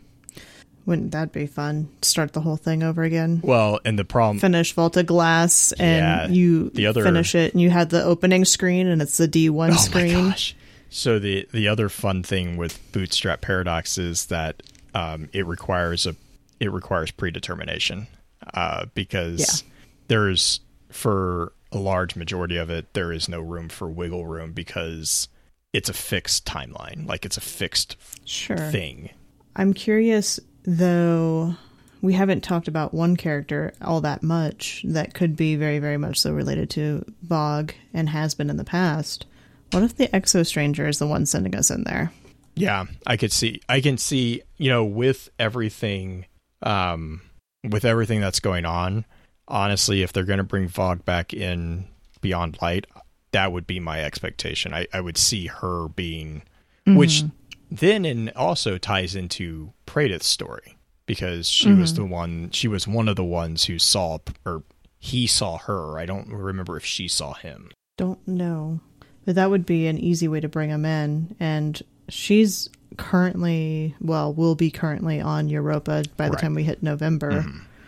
Wouldn't 0.86 1.12
that 1.12 1.34
be 1.34 1.48
fun? 1.48 1.90
Start 2.02 2.32
the 2.32 2.40
whole 2.40 2.56
thing 2.56 2.82
over 2.84 3.04
again. 3.04 3.42
well 3.44 3.80
and 3.86 4.00
the 4.00 4.06
problem 4.06 4.40
Finish 4.40 4.72
Volta 4.74 5.04
Glass, 5.04 5.74
and 5.74 6.32
Yeah, 6.32 6.36
you 6.36 6.70
the 6.70 6.88
other- 6.88 7.04
finish 7.04 7.36
it, 7.36 7.54
and 7.54 7.62
you 7.62 7.70
had 7.70 7.90
the 7.90 8.02
opening 8.04 8.46
screen, 8.46 8.88
and 8.88 9.02
it's 9.02 9.18
the 9.18 9.28
D 9.28 9.50
one 9.50 9.72
oh 9.72 9.76
screen. 9.76 10.14
my 10.26 10.30
gosh 10.32 10.56
so 10.90 11.20
the 11.20 11.46
the 11.52 11.68
other 11.68 11.90
fun 11.90 12.24
thing 12.24 12.56
with 12.56 12.80
bootstrap 12.94 13.42
paradox 13.42 13.98
is 13.98 14.28
that 14.28 14.64
um, 14.94 15.28
it 15.34 15.46
requires 15.46 16.06
a 16.08 16.16
it 16.62 16.72
requires 16.72 17.12
predetermination 17.12 18.08
uh, 18.54 18.86
because 18.94 19.64
Yeah. 19.64 19.70
there's 20.08 20.60
for 20.90 21.54
a 21.72 21.78
large 21.78 22.16
majority 22.16 22.56
of 22.58 22.70
it 22.70 22.94
there 22.94 23.12
is 23.12 23.28
no 23.28 23.42
room 23.42 23.68
for 23.70 23.90
wiggle 23.90 24.26
room 24.26 24.54
because 24.54 25.28
it's 25.74 25.90
a 25.90 25.94
fixed 25.94 26.46
timeline 26.46 27.06
like 27.06 27.26
it's 27.26 27.38
a 27.38 27.42
fixed 27.42 27.98
Sure. 28.26 28.56
thing 28.58 29.10
I'm 29.56 29.74
curious 29.74 30.40
though. 30.64 31.56
we 32.02 32.14
haven't 32.14 32.42
talked 32.42 32.68
about 32.68 32.94
one 32.94 33.16
character 33.18 33.74
all 33.82 34.00
that 34.02 34.22
much 34.24 34.84
that 34.88 35.14
could 35.14 35.36
be 35.36 35.56
very, 35.56 35.80
very 35.80 35.98
much 35.98 36.20
so 36.20 36.32
related 36.32 36.70
to 36.72 37.04
VOG 37.28 37.72
and 37.94 38.08
has 38.10 38.34
been 38.36 38.50
in 38.50 38.58
the 38.58 38.64
past. 38.64 39.26
What 39.72 39.84
if 39.84 39.98
the 39.98 40.08
Exo 40.10 40.46
Stranger 40.46 40.88
is 40.88 41.00
the 41.00 41.08
one 41.08 41.26
sending 41.26 41.56
us 41.56 41.72
in 41.72 41.84
there? 41.86 42.12
Yeah, 42.56 42.86
I 43.06 43.18
could 43.18 43.32
see. 43.32 43.62
I 43.68 43.82
can 43.82 43.98
see. 43.98 44.42
You 44.58 44.70
know, 44.70 44.86
with 44.86 45.30
everything, 45.40 46.26
um, 46.62 47.22
with 47.64 47.86
everything 47.86 48.22
that's 48.22 48.40
going 48.40 48.66
on, 48.66 49.06
honestly, 49.48 50.04
if 50.04 50.14
they're 50.14 50.24
going 50.24 50.38
to 50.38 50.44
bring 50.44 50.68
VOG 50.68 51.06
back 51.06 51.34
in 51.34 51.86
Beyond 52.22 52.60
Light, 52.62 52.86
that 53.32 53.52
would 53.52 53.68
be 53.68 53.80
my 53.80 54.04
expectation. 54.04 54.74
I, 54.74 54.88
I 54.94 55.02
would 55.02 55.18
see 55.18 55.48
her 55.48 55.88
being, 55.90 56.44
which 56.86 57.24
mm-hmm. 57.24 57.76
then 57.76 58.06
and 58.06 58.30
also 58.32 58.78
ties 58.78 59.16
into 59.16 59.74
Praedyth's 59.86 60.28
story 60.28 60.78
because 61.06 61.50
she 61.50 61.74
was 61.74 61.94
mm-hmm. 61.94 62.04
the 62.04 62.08
one. 62.08 62.52
She 62.52 62.68
was 62.68 62.88
one 62.88 63.08
of 63.08 63.16
the 63.16 63.24
ones 63.24 63.66
who 63.66 63.80
saw 63.80 64.20
or 64.46 64.64
he 65.00 65.28
saw 65.28 65.58
her. 65.58 65.98
I 65.98 66.06
don't 66.06 66.30
remember 66.30 66.78
if 66.78 66.86
she 66.86 67.08
saw 67.08 67.34
him. 67.34 67.72
Don't 67.98 68.26
know. 68.28 68.80
But 69.26 69.36
that 69.36 69.50
would 69.50 69.66
be 69.66 69.88
an 69.88 69.98
easy 69.98 70.28
way 70.28 70.40
to 70.40 70.48
bring 70.48 70.70
him 70.70 70.86
in. 70.86 71.36
And 71.40 71.82
she's 72.08 72.70
currently, 72.98 73.96
well, 74.02 74.34
will 74.34 74.56
be 74.56 74.70
currently 74.72 75.22
on 75.22 75.50
Europa 75.50 76.04
by 76.18 76.26
the 76.28 76.34
Right. 76.34 76.42
time 76.42 76.56
we 76.56 76.64
hit 76.64 76.84
November. 76.84 77.46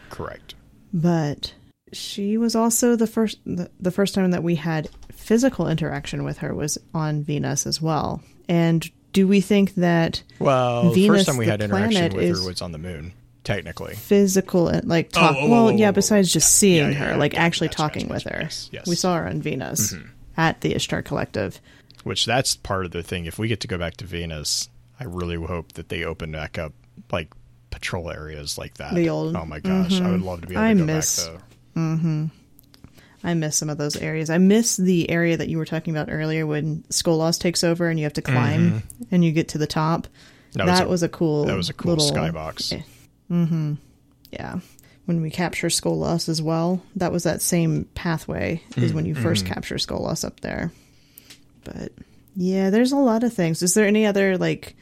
Correct. 0.10 0.56
But 0.94 1.54
she 1.92 2.38
was 2.38 2.56
also 2.56 2.96
the 2.96 3.08
first 3.08 3.40
the, 3.46 3.70
the 3.80 3.92
first 3.92 4.14
time 4.16 4.32
that 4.32 4.44
we 4.44 4.56
had 4.56 4.90
physical 5.12 5.68
interaction 5.68 6.24
with 6.24 6.40
her 6.40 6.54
was 6.54 6.78
on 6.94 7.24
Venus 7.24 7.66
as 7.68 7.82
well. 7.82 8.22
And 8.48 8.90
do 9.14 9.28
we 9.28 9.42
think 9.42 9.76
that 9.76 10.24
Well, 10.40 10.90
the 10.90 10.94
Venus, 11.02 11.18
first 11.18 11.28
time 11.28 11.38
we 11.38 11.46
had 11.48 11.62
interaction 11.62 12.14
with 12.16 12.38
her 12.40 12.46
was 12.48 12.62
on 12.62 12.72
the 12.72 12.78
moon, 12.78 13.14
technically. 13.44 13.96
physical 13.96 14.68
and 14.68 14.88
like 14.88 15.12
talk 15.12 15.36
oh, 15.38 15.50
well 15.50 15.66
oh, 15.66 15.72
oh, 15.72 15.76
yeah 15.76 15.88
oh, 15.88 15.90
oh, 15.90 15.94
besides 15.94 16.32
just 16.32 16.56
seeing 16.56 16.86
Yeah, 16.86 16.90
yeah, 16.90 16.94
her 17.06 17.10
yeah, 17.12 17.18
like 17.18 17.36
actually 17.38 17.70
talking 17.70 18.04
gotcha, 18.04 18.14
with 18.14 18.24
gotcha, 18.26 18.36
her 18.38 18.44
yes, 18.44 18.70
yes. 18.72 18.88
we 18.88 18.96
saw 18.96 19.18
her 19.18 19.28
on 19.28 19.42
venus 19.42 19.94
Mm-hmm. 19.94 20.08
at 20.38 20.62
the 20.62 20.76
ishtar 20.76 21.02
collective 21.02 21.60
Which 22.04 22.26
that's 22.26 22.56
part 22.56 22.86
of 22.86 22.92
the 22.92 23.04
thing. 23.04 23.26
If 23.26 23.38
we 23.40 23.48
get 23.48 23.60
to 23.62 23.68
go 23.68 23.78
back 23.78 23.98
to 23.98 24.06
Venus, 24.06 24.70
I 25.00 25.06
really 25.06 25.36
hope 25.36 25.74
that 25.74 25.90
they 25.90 26.04
open 26.04 26.32
back 26.32 26.58
up 26.58 26.74
like 27.12 27.34
patrol 27.70 28.10
areas 28.10 28.58
like 28.58 28.76
that. 28.76 28.94
The 28.94 29.10
old- 29.10 29.36
oh 29.36 29.46
my 29.46 29.60
gosh, 29.60 30.00
I 30.02 30.12
would 30.12 30.22
love 30.22 30.42
to 30.42 30.48
be 30.48 30.56
able 30.56 30.64
mm-hmm. 30.64 30.70
I 30.70 30.74
to 30.74 30.80
go 30.80 30.86
miss- 30.86 31.28
back 31.28 31.36
though. 31.36 31.82
Mm-hmm. 31.82 32.26
i 33.24 33.34
miss 33.36 33.58
some 33.58 33.70
of 33.70 33.78
those 33.78 33.96
areas. 33.96 34.30
I 34.30 34.38
miss 34.38 34.76
the 34.76 35.10
area 35.10 35.38
that 35.38 35.48
you 35.48 35.58
were 35.58 35.66
talking 35.66 35.96
about 35.96 36.12
earlier 36.12 36.46
when 36.46 36.84
skolas 36.90 37.40
takes 37.40 37.64
over 37.64 37.88
and 37.88 37.98
you 38.00 38.06
have 38.06 38.14
to 38.14 38.22
mm-hmm. 38.22 38.34
climb 38.34 38.84
and 39.12 39.24
you 39.24 39.32
get 39.32 39.50
to 39.50 39.58
the 39.58 39.68
top. 39.68 40.08
That 40.54 40.66
that, 40.66 40.82
was 40.84 40.90
was, 40.90 41.04
a- 41.04 41.06
a, 41.06 41.10
cool 41.10 41.46
That 41.46 41.56
was 41.56 41.70
a 41.70 41.74
cool 41.74 41.96
little, 41.96 42.12
skybox. 42.12 42.74
Eh, 42.74 43.76
yeah. 44.32 44.60
When 45.06 45.22
we 45.22 45.32
capture 45.32 45.68
skolas 45.68 46.30
as 46.30 46.42
well 46.42 46.84
that 46.96 47.12
was 47.12 47.24
that 47.24 47.42
same 47.42 47.86
pathway 47.96 48.62
is 48.76 48.94
when 48.94 49.06
you 49.06 49.16
1st 49.16 49.46
capture 49.46 49.76
skolas 49.76 50.24
up 50.24 50.40
there. 50.42 50.72
But 51.64 51.92
yeah 52.36 52.70
there's 52.70 52.92
a 52.92 52.98
lot 52.98 53.24
of 53.24 53.34
things 53.34 53.62
is 53.62 53.74
there 53.74 53.86
any 53.88 54.06
other 54.06 54.38
like 54.38 54.76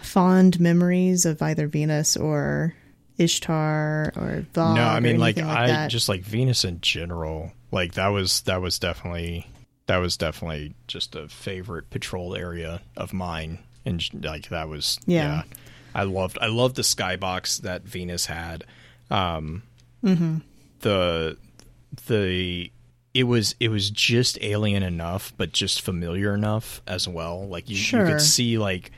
fond 0.00 0.58
memories 0.60 1.24
of 1.26 1.40
either 1.42 1.66
venus 1.66 2.16
or 2.16 2.74
ishtar 3.18 4.12
or 4.16 4.46
VOG 4.54 4.74
no, 4.76 4.82
I 4.82 5.00
mean 5.00 5.18
like, 5.18 5.36
anything 5.38 5.56
I 5.56 5.66
that? 5.66 5.90
just 5.90 6.08
like 6.08 6.20
Venus 6.22 6.64
in 6.64 6.80
general. 6.80 7.50
Like 7.72 7.94
that 7.94 8.08
was 8.08 8.42
that 8.42 8.62
was 8.62 8.78
definitely 8.78 9.44
that 9.86 9.96
was 9.96 10.16
definitely 10.16 10.74
just 10.86 11.16
a 11.16 11.28
favorite 11.28 11.90
patrol 11.90 12.36
area 12.36 12.80
of 12.96 13.12
mine, 13.12 13.58
and 13.84 14.02
like 14.24 14.50
that 14.50 14.68
was 14.68 15.00
Yeah. 15.06 15.42
I 15.96 16.04
loved 16.04 16.38
I 16.40 16.46
loved 16.46 16.76
the 16.76 16.82
skybox 16.82 17.62
that 17.62 17.82
Venus 17.82 18.26
had. 18.26 18.64
Um, 19.10 19.64
The 20.80 21.36
the 22.06 22.70
it 23.18 23.24
was 23.24 23.54
it 23.58 23.68
was 23.68 23.90
just 23.90 24.38
alien 24.42 24.82
enough, 24.82 25.32
but 25.36 25.52
just 25.52 25.82
familiar 25.82 26.34
enough 26.34 26.80
as 26.86 27.08
well. 27.08 27.48
Like 27.48 27.68
you, 27.68 27.76
you 27.76 28.06
could 28.06 28.20
see 28.20 28.58
like 28.58 28.92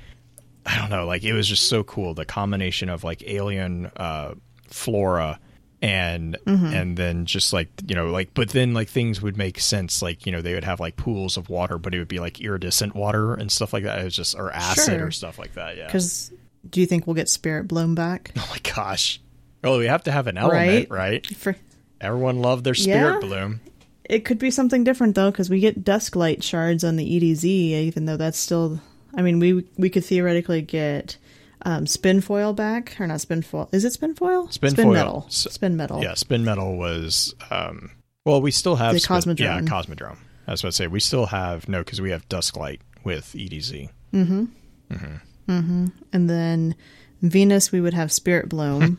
I 0.67 0.77
don't 0.79 0.91
know, 0.91 1.07
like 1.07 1.25
it 1.25 1.33
was 1.33 1.49
just 1.49 1.69
so 1.69 1.83
cool. 1.85 2.13
The 2.15 2.27
combination 2.27 2.91
of 2.91 3.03
like 3.03 3.23
alien 3.27 3.87
uh, 3.97 4.35
flora 4.69 5.41
and 5.83 6.37
and 6.47 6.95
then 6.99 7.25
just 7.25 7.55
like 7.55 7.69
you 7.87 7.95
know 7.95 8.11
like 8.11 8.35
but 8.35 8.51
then 8.51 8.75
like 8.75 8.87
things 8.91 9.23
would 9.23 9.39
make 9.39 9.59
sense 9.59 10.03
like 10.03 10.27
you 10.27 10.33
know 10.33 10.43
they 10.43 10.53
would 10.53 10.63
have 10.65 10.79
like 10.79 10.95
pools 10.97 11.39
of 11.39 11.49
water 11.49 11.79
but 11.79 11.95
it 11.95 11.99
would 11.99 12.07
be 12.07 12.19
like 12.19 12.39
iridescent 12.43 12.95
water 12.95 13.33
and 13.33 13.51
stuff 13.51 13.73
like 13.73 13.85
that 13.85 13.99
it 13.99 14.05
was 14.05 14.15
just 14.15 14.37
or 14.39 14.53
acid 14.53 14.99
Sure. 14.99 15.07
or 15.07 15.11
stuff 15.11 15.39
like 15.39 15.55
that 15.55 15.79
yeah 15.79 15.87
because 15.87 16.31
do 16.69 16.83
you 16.83 16.87
think 16.87 17.07
we'll 17.07 17.15
get 17.17 17.31
spirit 17.31 17.67
bloom 17.67 17.95
back 17.95 18.31
oh 18.37 18.47
my 18.51 18.59
gosh 18.75 19.23
well 19.65 19.79
we 19.79 19.87
have 19.87 20.03
to 20.03 20.13
have 20.13 20.27
an 20.27 20.37
element 20.37 20.91
Right. 20.91 21.25
right, 21.25 21.27
For, 21.27 21.57
everyone 21.99 22.43
loved 22.43 22.63
their 22.65 22.75
spirit 22.75 23.15
Yeah. 23.15 23.27
bloom 23.27 23.61
it 24.11 24.25
could 24.25 24.39
be 24.39 24.51
something 24.51 24.85
different 24.85 25.15
though 25.15 25.31
because 25.31 25.49
we 25.49 25.61
get 25.61 25.85
dusk 25.85 26.17
light 26.17 26.43
shards 26.45 26.85
on 26.85 26.97
the 26.97 27.17
edz 27.17 27.45
even 27.45 28.05
though 28.07 28.17
that's 28.17 28.39
still 28.39 28.81
i 29.17 29.23
mean 29.23 29.39
we 29.39 29.65
we 29.79 29.89
could 29.91 30.05
theoretically 30.05 30.61
get 30.63 31.17
um, 31.63 31.87
spin 31.87 32.21
foil 32.23 32.53
back 32.55 32.97
or 33.01 33.07
not 33.07 33.21
spin 33.21 33.43
foil 33.43 33.69
is 33.73 33.85
it 33.85 33.93
spin 33.93 34.15
foil? 34.15 34.49
Spin 34.51 34.71
spin 34.71 34.85
foil. 34.87 34.93
metal. 34.95 35.27
Spin 35.29 35.77
metal. 35.77 36.03
yeah 36.03 36.15
spin 36.15 36.45
metal 36.45 36.77
was 36.77 37.35
um 37.51 37.91
well 38.25 38.41
we 38.41 38.51
still 38.51 38.77
have 38.77 38.93
The 38.95 39.01
spin- 39.01 39.17
Cosmodrome. 39.17 39.39
yeah 39.41 39.61
cosmodrome. 39.61 40.17
I 40.47 40.53
was 40.53 40.61
about 40.63 40.71
to 40.71 40.73
say 40.77 40.87
we 40.87 41.01
still 41.01 41.27
have 41.27 41.69
no 41.69 41.81
because 41.85 42.01
we 42.01 42.11
have 42.11 42.27
dusk 42.29 42.57
light 42.57 42.81
with 43.05 43.35
edz 43.39 43.73
and 44.13 44.51
then 46.11 46.75
Venus, 47.23 47.71
we 47.71 47.81
would 47.83 47.93
have 47.95 48.11
Spirit 48.11 48.49
Bloom. 48.49 48.97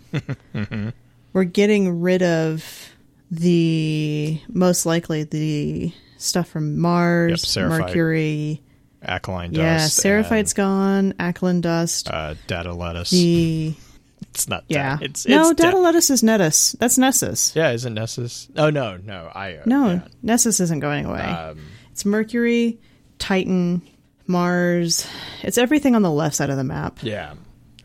We're 1.33 1.43
getting 1.43 2.01
rid 2.01 2.21
of 2.21 2.90
the 3.31 4.39
most 4.49 4.85
likely 4.85 5.23
the 5.23 5.93
stuff 6.17 6.47
from 6.49 6.77
Mars, 6.79 7.55
Yep, 7.55 7.69
Mercury. 7.69 8.61
alkaline 9.01 9.53
Yeah, 9.53 9.77
dust 9.77 9.97
Yeah, 9.97 10.01
Seraphite's 10.01 10.53
gone. 10.53 11.13
Alkaline 11.19 11.61
dust. 11.61 12.09
uh 12.09 12.35
datalattice 12.47 13.09
the 13.11 13.73
it's 14.29 14.47
not 14.47 14.63
yeah. 14.67 14.97
that. 14.97 15.05
it's 15.05 15.27
no, 15.27 15.49
it's 15.51 15.61
Data 15.61 15.71
da- 15.77 15.79
Lettuce 15.79 16.09
is 16.11 16.21
Nessus. 16.23 16.73
That's 16.73 16.97
Nessus. 16.97 17.55
yeah 17.55 17.71
isn't 17.71 17.93
nessus 17.93 18.47
oh 18.57 18.69
no 18.69 18.97
no 18.97 19.31
i 19.33 19.55
uh, 19.55 19.63
No, 19.65 19.89
yeah. 19.91 20.01
Nessus 20.21 20.59
isn't 20.59 20.79
going 20.79 21.05
away. 21.05 21.21
um 21.21 21.59
it's 21.91 22.05
Mercury, 22.05 22.79
Titan, 23.19 23.81
Mars. 24.27 25.05
It's 25.43 25.57
everything 25.57 25.93
on 25.95 26.01
the 26.03 26.11
left 26.11 26.35
side 26.35 26.49
of 26.49 26.57
the 26.57 26.63
map. 26.63 26.99
yeah 27.01 27.33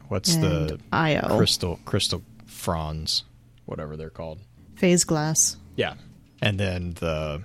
what's 0.08 0.34
And 0.34 0.44
the 0.44 0.80
Io. 0.92 1.36
crystal 1.36 1.78
crystal 1.84 2.22
fronds 2.46 3.24
whatever 3.64 3.96
they're 3.96 4.10
called 4.10 4.38
Phase 4.76 5.04
glass. 5.04 5.56
yeah 5.76 5.94
and 6.42 6.58
then 6.60 6.94
the 7.00 7.42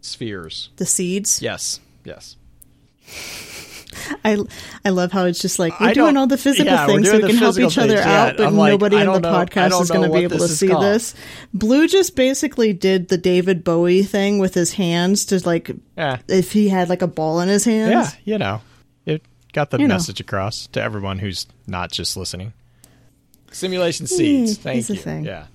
spheres 0.00 0.68
The 0.76 0.86
seeds. 0.86 1.40
yes 1.42 1.80
yes 2.04 2.36
I 4.24 4.38
I 4.84 4.88
love 4.90 5.12
how 5.12 5.24
it's 5.26 5.38
just 5.40 5.58
like 5.58 5.78
we're 5.80 5.88
I 5.88 5.92
doing 5.94 6.16
all 6.16 6.26
the 6.26 6.36
physical 6.36 6.72
yeah, 6.72 6.84
things 6.86 7.08
so 7.08 7.16
we 7.16 7.22
can 7.28 7.36
help 7.36 7.56
each 7.58 7.78
other 7.78 7.94
yeah. 7.94 8.22
out, 8.24 8.36
but 8.36 8.52
like, 8.52 8.72
nobody 8.72 8.96
in 8.96 9.06
the 9.06 9.20
know- 9.20 9.32
podcast 9.32 9.80
is 9.80 9.90
going 9.90 10.10
to 10.10 10.14
be 10.16 10.24
able 10.24 10.38
to 10.38 10.48
see 10.48 10.66
called. 10.68 10.82
this. 10.82 11.14
Blue 11.52 11.86
just 11.86 12.16
basically 12.16 12.72
did 12.72 13.08
the 13.08 13.16
David 13.16 13.62
Bowie 13.62 14.02
thing 14.02 14.38
with 14.40 14.52
his 14.54 14.72
hands 14.72 15.26
to 15.26 15.38
like 15.46 15.70
yeah 15.96 16.18
if 16.28 16.52
he 16.52 16.68
had 16.68 16.88
like 16.88 17.02
a 17.02 17.06
ball 17.06 17.40
in 17.40 17.48
his 17.48 17.64
hands. 17.64 17.90
yeah 17.92 18.10
you 18.32 18.36
know 18.38 18.60
it 19.06 19.22
got 19.52 19.70
the 19.70 19.78
You 19.78 19.86
know. 19.86 19.94
message 19.94 20.18
across 20.20 20.66
to 20.68 20.82
everyone 20.82 21.20
who's 21.20 21.46
not 21.68 21.92
just 21.92 22.16
listening 22.16 22.52
simulation 23.52 24.06
seeds 24.08 24.56
thank 24.58 24.88
you 24.88 24.96
yeah 25.22 25.46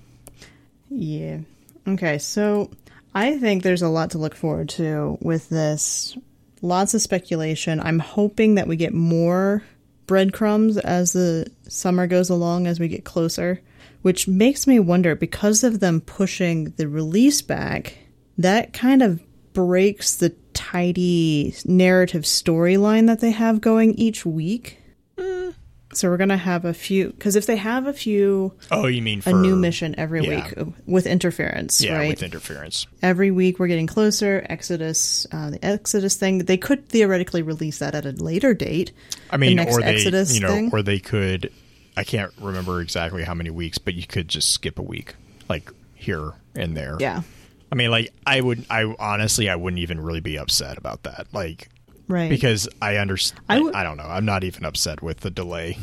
Yeah. 0.89 1.39
Okay, 1.87 2.17
so 2.17 2.71
I 3.13 3.37
think 3.37 3.63
there's 3.63 3.81
a 3.81 3.89
lot 3.89 4.11
to 4.11 4.17
look 4.17 4.35
forward 4.35 4.69
to 4.69 5.17
with 5.21 5.49
this. 5.49 6.17
Lots 6.61 6.93
of 6.93 7.01
speculation. 7.01 7.79
I'm 7.79 7.99
hoping 7.99 8.55
that 8.55 8.67
we 8.67 8.75
get 8.75 8.93
more 8.93 9.63
breadcrumbs 10.07 10.77
as 10.77 11.13
the 11.13 11.49
summer 11.67 12.07
goes 12.07 12.29
along, 12.29 12.67
as 12.67 12.79
we 12.79 12.87
get 12.87 13.05
closer, 13.05 13.61
which 14.01 14.27
makes 14.27 14.67
me 14.67 14.79
wonder 14.79 15.15
because 15.15 15.63
of 15.63 15.79
them 15.79 16.01
pushing 16.01 16.65
the 16.71 16.87
release 16.87 17.41
back, 17.41 17.97
that 18.37 18.73
kind 18.73 19.01
of 19.01 19.21
breaks 19.53 20.15
the 20.15 20.35
tidy 20.53 21.53
narrative 21.65 22.23
storyline 22.23 23.07
that 23.07 23.19
they 23.19 23.31
have 23.31 23.61
going 23.61 23.93
each 23.95 24.25
week. 24.25 24.79
Mm, 25.17 25.53
So 25.91 26.07
we're 26.07 26.17
going 26.17 26.29
to 26.29 26.37
have 26.37 26.65
a 26.65 26.73
few, 26.73 27.07
because 27.09 27.35
if 27.35 27.47
they 27.47 27.55
have 27.55 27.87
a 27.87 27.93
few 27.93 28.53
oh 28.69 28.85
you 28.85 29.01
mean 29.01 29.21
for 29.21 29.31
a 29.31 29.33
new 29.33 29.55
mission 29.55 29.95
every 29.97 30.23
yeah. 30.23 30.45
week 30.45 30.67
with 30.85 31.07
interference, 31.07 31.81
yeah 31.81 31.97
right? 31.97 32.09
with 32.09 32.21
interference 32.21 32.85
every 33.01 33.31
week 33.31 33.57
we're 33.57 33.67
getting 33.67 33.87
closer. 33.87 34.45
Exodus, 34.49 35.25
uh, 35.31 35.49
the 35.49 35.65
Exodus 35.65 36.15
thing. 36.15 36.39
They 36.39 36.57
could 36.57 36.87
theoretically 36.89 37.41
release 37.41 37.79
that 37.79 37.95
at 37.95 38.05
a 38.05 38.11
later 38.11 38.53
date. 38.53 38.91
I 39.31 39.37
mean, 39.37 39.55
next 39.55 39.75
or 39.75 39.81
they, 39.81 39.95
Exodus 39.95 40.35
you 40.35 40.41
know, 40.41 40.49
thing? 40.49 40.69
or 40.71 40.83
they 40.83 40.99
could. 40.99 41.51
I 41.97 42.03
can't 42.03 42.31
remember 42.39 42.81
exactly 42.81 43.23
how 43.23 43.33
many 43.33 43.49
weeks, 43.49 43.79
but 43.79 43.95
you 43.95 44.05
could 44.05 44.27
just 44.27 44.51
skip 44.53 44.77
a 44.77 44.83
week, 44.83 45.15
like 45.49 45.71
here 45.95 46.33
and 46.55 46.77
there. 46.77 46.97
Yeah, 46.99 47.23
I 47.71 47.75
mean, 47.75 47.89
like 47.89 48.13
I 48.27 48.39
would. 48.39 48.63
I 48.69 48.93
honestly, 48.99 49.49
I 49.49 49.55
wouldn't 49.55 49.79
even 49.79 49.99
really 49.99 50.21
be 50.21 50.37
upset 50.37 50.77
about 50.77 51.03
that, 51.03 51.27
like 51.33 51.69
right. 52.09 52.29
because 52.29 52.67
I 52.81 52.97
understand. 52.97 53.41
I 53.47 53.61
would- 53.61 53.73
I 53.75 53.83
don't 53.83 53.95
know. 53.97 54.03
I'm 54.03 54.25
not 54.25 54.43
even 54.43 54.65
upset 54.65 55.01
with 55.01 55.21
the 55.21 55.29
delay. 55.31 55.77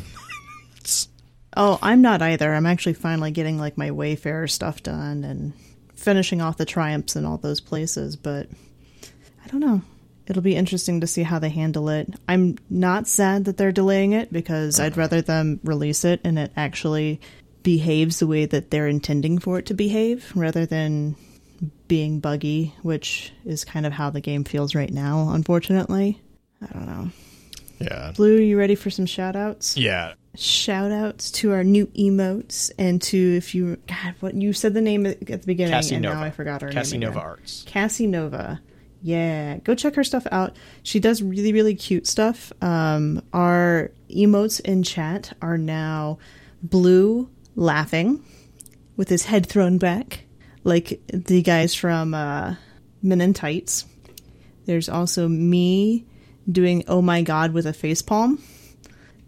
Oh, 1.55 1.79
I'm 1.81 2.01
not 2.01 2.21
either. 2.21 2.53
I'm 2.53 2.67
actually 2.67 2.93
finally 2.93 3.31
getting 3.31 3.57
like 3.57 3.77
my 3.77 3.89
Wayfarer 3.89 4.47
stuff 4.47 4.83
done 4.83 5.23
and 5.23 5.53
finishing 5.95 6.39
off 6.39 6.57
the 6.57 6.65
triumphs 6.65 7.15
in 7.15 7.25
all 7.25 7.37
those 7.37 7.61
places, 7.61 8.15
but 8.15 8.47
I 9.43 9.47
don't 9.47 9.61
know. 9.61 9.81
It'll 10.27 10.43
be 10.43 10.55
interesting 10.55 11.01
to 11.01 11.07
see 11.07 11.23
how 11.23 11.39
they 11.39 11.49
handle 11.49 11.89
it. 11.89 12.13
I'm 12.27 12.57
not 12.69 13.07
sad 13.07 13.45
that 13.45 13.57
they're 13.57 13.71
delaying 13.71 14.11
it 14.11 14.31
because 14.31 14.79
I'd 14.79 14.97
rather 14.97 15.21
them 15.21 15.59
release 15.63 16.05
it 16.05 16.21
and 16.23 16.37
it 16.37 16.51
actually 16.55 17.21
behaves 17.63 18.19
the 18.19 18.27
way 18.27 18.45
that 18.45 18.69
they're 18.69 18.87
intending 18.87 19.39
for 19.39 19.57
it 19.57 19.65
to 19.67 19.73
behave 19.73 20.31
rather 20.35 20.65
than 20.65 21.15
being 21.87 22.19
buggy, 22.19 22.73
which 22.81 23.31
is 23.45 23.65
kind 23.65 23.85
of 23.85 23.93
how 23.93 24.09
the 24.09 24.21
game 24.21 24.43
feels 24.43 24.75
right 24.75 24.91
now, 24.91 25.29
unfortunately. 25.29 26.21
I 26.61 26.73
don't 26.73 26.85
know. 26.85 27.09
Yeah. 27.79 28.11
Blue, 28.15 28.37
you 28.37 28.57
ready 28.57 28.75
for 28.75 28.89
some 28.89 29.05
shout 29.05 29.35
outs? 29.35 29.77
Yeah. 29.77 30.13
Shout 30.35 30.91
outs 30.91 31.31
to 31.31 31.51
our 31.51 31.63
new 31.63 31.87
emotes 31.87 32.71
and 32.77 33.01
to 33.03 33.17
if 33.17 33.55
you 33.55 33.77
God, 33.87 34.15
what 34.19 34.35
you 34.35 34.53
said 34.53 34.73
the 34.73 34.81
name 34.81 35.05
at 35.05 35.19
the 35.19 35.37
beginning 35.37 35.73
Cassie 35.73 35.95
and 35.95 36.03
Nova. 36.03 36.15
now 36.15 36.23
I 36.23 36.31
forgot 36.31 36.61
her 36.61 36.69
Cassie 36.69 36.97
name. 36.97 37.09
Nova 37.09 37.19
again. 37.19 37.29
Arts. 37.29 37.63
Cassie 37.67 38.07
Nova. 38.07 38.61
Yeah, 39.01 39.57
go 39.57 39.75
check 39.75 39.95
her 39.95 40.03
stuff 40.03 40.27
out. 40.31 40.55
She 40.83 40.99
does 40.99 41.21
really, 41.21 41.53
really 41.53 41.75
cute 41.75 42.07
stuff. 42.07 42.51
Um, 42.61 43.21
our 43.31 43.91
emotes 44.09 44.59
in 44.59 44.83
chat 44.83 45.33
are 45.41 45.57
now 45.57 46.17
Blue 46.63 47.29
laughing 47.55 48.23
with 48.95 49.09
his 49.09 49.25
head 49.25 49.45
thrown 49.45 49.77
back, 49.77 50.25
like 50.67 51.01
the 51.07 51.41
guys 51.41 51.73
from 51.73 52.13
uh, 52.13 52.55
Men 53.01 53.21
in 53.21 53.33
Tights. 53.33 53.85
There's 54.65 54.89
also 54.89 55.27
me 55.27 56.05
doing 56.51 56.83
"Oh 56.87 57.01
my 57.01 57.21
God" 57.23 57.53
with 57.53 57.65
a 57.65 57.73
face 57.73 58.01
palm. 58.01 58.41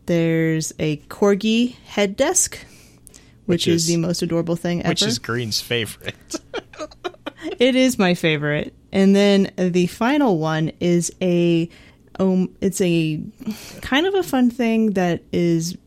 There's 0.05 0.73
a 0.79 0.97
corgi 1.07 1.75
head 1.85 2.15
desk, 2.15 2.57
which, 3.45 3.65
Which 3.65 3.67
is, 3.67 3.83
is- 3.83 3.87
the 3.87 3.97
most 3.97 4.21
adorable 4.21 4.55
thing 4.55 4.81
ever. 4.81 4.89
Which 4.89 5.03
is 5.03 5.17
Green's 5.19 5.61
favorite. 5.61 6.35
It 7.57 7.75
is 7.75 7.97
my 7.97 8.15
favorite. 8.15 8.73
And 8.91 9.15
then 9.15 9.51
the 9.55 9.87
final 9.87 10.39
one 10.39 10.73
is 10.81 11.13
a 11.21 11.69
um 12.19 12.53
it's 12.59 12.81
a 12.81 13.21
kind 13.81 14.05
of 14.05 14.13
a 14.13 14.23
fun 14.23 14.49
thing 14.51 14.91
that 14.91 15.23
is 15.31 15.77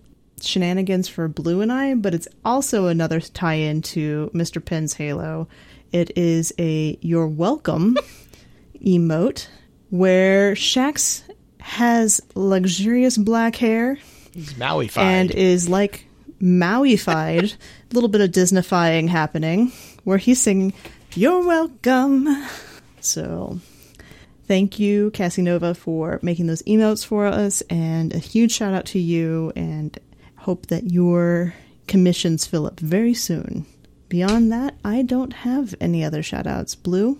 shenanigans 0.46 1.08
for 1.08 1.28
Blue 1.28 1.60
and 1.60 1.72
I, 1.72 1.94
but 1.94 2.14
it's 2.14 2.28
also 2.44 2.86
another 2.86 3.20
tie-in 3.20 3.82
to 3.82 4.30
Mr. 4.34 4.64
Penn's 4.64 4.94
Halo. 4.94 5.48
It 5.92 6.16
is 6.16 6.52
a 6.58 6.98
you're 7.00 7.26
welcome 7.26 7.96
emote 8.84 9.48
where 9.90 10.54
Shax 10.54 11.22
has 11.60 12.20
luxurious 12.34 13.16
black 13.18 13.56
hair 13.56 13.98
He's 14.32 14.54
Mauified. 14.54 14.96
and 14.98 15.30
is 15.30 15.68
like 15.68 16.06
Mauified, 16.40 17.54
a 17.54 17.58
little 17.94 18.08
bit 18.08 18.20
of 18.20 18.30
Disneyfying 18.30 19.08
happening, 19.08 19.70
where 20.04 20.18
he's 20.18 20.40
singing 20.40 20.72
"You're 21.14 21.46
welcome." 21.46 22.26
So, 23.00 23.60
thank 24.48 24.78
you, 24.78 25.10
Cassie 25.12 25.42
Nova, 25.42 25.74
for 25.74 26.18
making 26.22 26.46
those 26.46 26.62
emotes 26.62 27.04
for 27.04 27.26
us, 27.26 27.60
and 27.68 28.12
a 28.14 28.18
huge 28.18 28.52
shout 28.52 28.74
out 28.74 28.86
to 28.86 28.98
you. 28.98 29.52
And 29.54 29.96
hope 30.42 30.66
that 30.66 30.90
your 30.90 31.54
commissions 31.86 32.46
fill 32.46 32.66
up 32.66 32.80
very 32.80 33.14
soon. 33.14 33.66
Beyond 34.08 34.52
that, 34.52 34.74
I 34.84 35.02
don't 35.02 35.32
have 35.32 35.74
any 35.80 36.04
other 36.04 36.22
shout 36.22 36.46
outs. 36.46 36.74
Blue, 36.74 37.18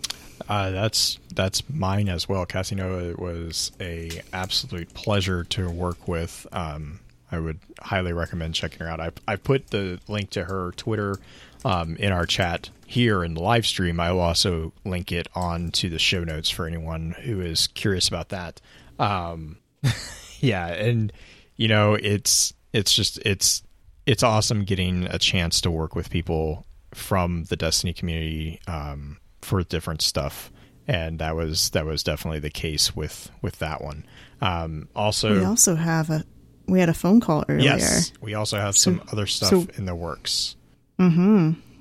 Uh, 0.48 0.70
that's 0.70 1.18
that's 1.34 1.62
mine 1.70 2.08
as 2.08 2.28
well. 2.28 2.44
Cassie 2.44 2.74
Nova 2.74 3.14
was 3.20 3.72
a 3.80 4.20
absolute 4.32 4.92
pleasure 4.92 5.44
to 5.44 5.70
work 5.70 6.06
with. 6.08 6.46
Um, 6.52 7.00
I 7.30 7.38
would 7.38 7.60
highly 7.80 8.12
recommend 8.12 8.54
checking 8.54 8.80
her 8.80 8.88
out. 8.88 9.00
I 9.00 9.10
I 9.26 9.36
put 9.36 9.68
the 9.68 10.00
link 10.08 10.30
to 10.30 10.44
her 10.44 10.72
Twitter 10.76 11.16
um, 11.64 11.96
in 11.96 12.12
our 12.12 12.26
chat 12.26 12.70
here 12.86 13.24
in 13.24 13.34
the 13.34 13.40
live 13.40 13.66
stream. 13.66 13.98
I 14.00 14.12
will 14.12 14.20
also 14.20 14.72
link 14.84 15.12
it 15.12 15.28
on 15.34 15.70
to 15.72 15.88
the 15.88 15.98
show 15.98 16.24
notes 16.24 16.50
for 16.50 16.66
anyone 16.66 17.14
who 17.22 17.40
is 17.40 17.68
curious 17.68 18.08
about 18.08 18.28
that. 18.30 18.60
Um, 18.98 19.56
yeah, 20.40 20.66
and 20.66 21.12
you 21.56 21.68
know 21.68 21.94
it's 21.94 22.52
it's 22.72 22.94
just 22.94 23.18
it's 23.24 23.62
it's 24.06 24.22
awesome 24.22 24.64
getting 24.64 25.04
a 25.04 25.18
chance 25.18 25.60
to 25.62 25.70
work 25.70 25.94
with 25.94 26.10
people 26.10 26.66
from 26.94 27.44
the 27.44 27.56
Destiny 27.56 27.92
community 27.92 28.60
um, 28.66 29.18
for 29.40 29.62
different 29.62 30.02
stuff, 30.02 30.50
and 30.86 31.18
that 31.20 31.36
was 31.36 31.70
that 31.70 31.86
was 31.86 32.02
definitely 32.02 32.40
the 32.40 32.50
case 32.50 32.94
with 32.94 33.30
with 33.40 33.58
that 33.60 33.82
one. 33.82 34.04
Um, 34.40 34.88
also, 34.94 35.38
we 35.38 35.44
also 35.44 35.74
have 35.76 36.10
a 36.10 36.24
we 36.66 36.80
had 36.80 36.88
a 36.88 36.94
phone 36.94 37.20
call 37.20 37.44
earlier. 37.48 37.64
yes, 37.64 38.12
we 38.20 38.34
also 38.34 38.58
have 38.58 38.76
some 38.76 39.02
other 39.12 39.26
stuff 39.26 39.50
so- 39.50 39.66
in 39.76 39.86
the 39.86 39.94
works. 39.94 40.56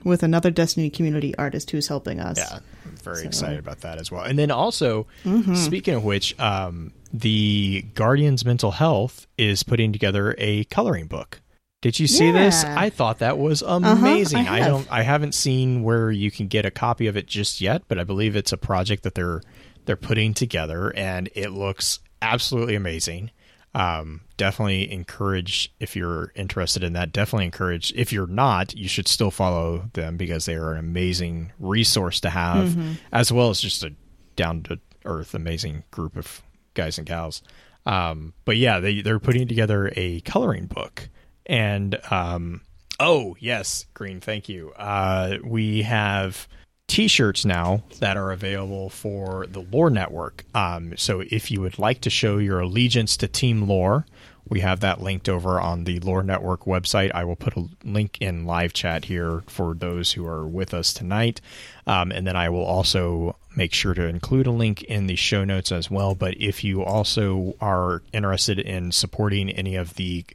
with 0.03 0.23
another 0.23 0.49
Destiny 0.49 0.89
community 0.89 1.35
artist 1.37 1.69
who's 1.71 1.87
helping 1.87 2.19
us. 2.19 2.37
Yeah, 2.37 2.59
I'm 2.91 2.97
very 2.97 3.25
excited 3.25 3.59
about 3.59 3.81
that 3.81 3.97
as 3.99 4.11
well. 4.11 4.23
And 4.23 4.37
then 4.37 4.51
also, 4.51 5.07
speaking 5.55 5.95
of 5.95 6.03
which, 6.03 6.37
um, 6.39 6.93
the 7.13 7.85
Guardians 7.95 8.45
Mental 8.45 8.71
Health 8.71 9.27
is 9.37 9.63
putting 9.63 9.91
together 9.93 10.35
a 10.37 10.65
coloring 10.65 11.07
book. 11.07 11.41
Did 11.81 11.99
you 11.99 12.05
see 12.05 12.31
this? 12.31 12.63
I 12.63 12.91
thought 12.91 13.19
that 13.19 13.39
was 13.39 13.63
amazing. 13.63 14.47
I 14.47 14.57
I, 14.57 14.67
don't 14.67 14.87
I 14.91 15.01
haven't 15.01 15.33
seen 15.33 15.81
where 15.81 16.11
you 16.11 16.29
can 16.29 16.47
get 16.47 16.63
a 16.63 16.71
copy 16.71 17.07
of 17.07 17.17
it 17.17 17.25
just 17.25 17.59
yet, 17.59 17.81
but 17.87 17.97
I 17.97 18.03
believe 18.03 18.35
it's 18.35 18.51
a 18.51 18.57
project 18.57 19.01
that 19.03 19.15
they're 19.15 19.41
they're 19.85 19.95
putting 19.95 20.35
together 20.35 20.93
and 20.95 21.29
it 21.33 21.49
looks 21.49 21.99
absolutely 22.21 22.75
amazing. 22.75 23.31
Um, 23.73 24.21
definitely 24.35 24.91
encourage 24.91 25.73
if 25.79 25.95
you're 25.95 26.33
interested 26.35 26.83
in 26.83 26.93
that. 26.93 27.13
Definitely 27.13 27.45
encourage 27.45 27.93
if 27.95 28.11
you're 28.11 28.27
not, 28.27 28.75
you 28.75 28.89
should 28.89 29.07
still 29.07 29.31
follow 29.31 29.89
them 29.93 30.17
because 30.17 30.45
they 30.45 30.55
are 30.55 30.73
an 30.73 30.79
amazing 30.79 31.53
resource 31.57 32.19
to 32.21 32.29
have, 32.29 32.69
Mm-hmm. 32.69 32.93
as 33.13 33.31
well 33.31 33.49
as 33.49 33.61
just 33.61 33.83
a 33.83 33.93
down 34.35 34.63
to 34.63 34.79
earth 35.05 35.33
amazing 35.33 35.83
group 35.91 36.15
of 36.17 36.41
guys 36.73 36.97
and 36.97 37.07
gals. 37.07 37.41
Um, 37.85 38.33
but 38.45 38.57
yeah, 38.57 38.79
they 38.79 39.01
they're 39.01 39.19
putting 39.19 39.47
together 39.47 39.91
a 39.95 40.19
coloring 40.21 40.65
book, 40.67 41.07
and 41.45 41.97
um, 42.11 42.61
oh 42.99 43.35
yes, 43.39 43.85
Green, 43.93 44.19
thank 44.19 44.47
you. 44.49 44.71
Uh, 44.77 45.37
we 45.43 45.81
have 45.83 46.47
t-shirts 46.91 47.45
now 47.45 47.83
that 47.99 48.17
are 48.17 48.31
available 48.31 48.89
for 48.89 49.47
the 49.47 49.61
lore 49.71 49.89
network. 49.89 50.43
Um, 50.53 50.93
so 50.97 51.23
if 51.29 51.49
you 51.49 51.61
would 51.61 51.79
like 51.79 52.01
to 52.01 52.09
show 52.09 52.37
your 52.37 52.59
allegiance 52.59 53.15
to 53.17 53.27
team 53.27 53.67
lore 53.67 54.05
we 54.51 54.59
have 54.59 54.81
that 54.81 55.01
linked 55.01 55.29
over 55.29 55.61
on 55.61 55.85
the 55.85 56.01
lore 56.01 56.23
network 56.23 56.65
website. 56.65 57.11
I 57.15 57.23
will 57.23 57.37
put 57.37 57.55
a 57.55 57.69
link 57.85 58.17
in 58.19 58.45
live 58.45 58.73
chat 58.73 59.05
here 59.05 59.43
for 59.47 59.73
those 59.73 60.11
who 60.11 60.27
are 60.27 60.45
with 60.45 60.73
us 60.73 60.93
tonight. 60.93 61.39
Um, 61.87 62.11
and 62.11 62.27
then 62.27 62.35
i 62.35 62.49
will 62.49 62.65
also 62.65 63.37
make 63.55 63.73
sure 63.73 63.93
to 63.93 64.05
include 64.05 64.47
a 64.47 64.51
link 64.51 64.83
in 64.83 65.07
the 65.07 65.15
show 65.15 65.45
notes 65.45 65.71
as 65.71 65.89
well. 65.89 66.15
But 66.15 66.35
if 66.37 66.65
you 66.65 66.83
also 66.83 67.55
are 67.61 68.01
interested 68.11 68.59
in 68.59 68.91
supporting 68.91 69.49
any 69.49 69.77
of 69.77 69.95
the 69.95 70.25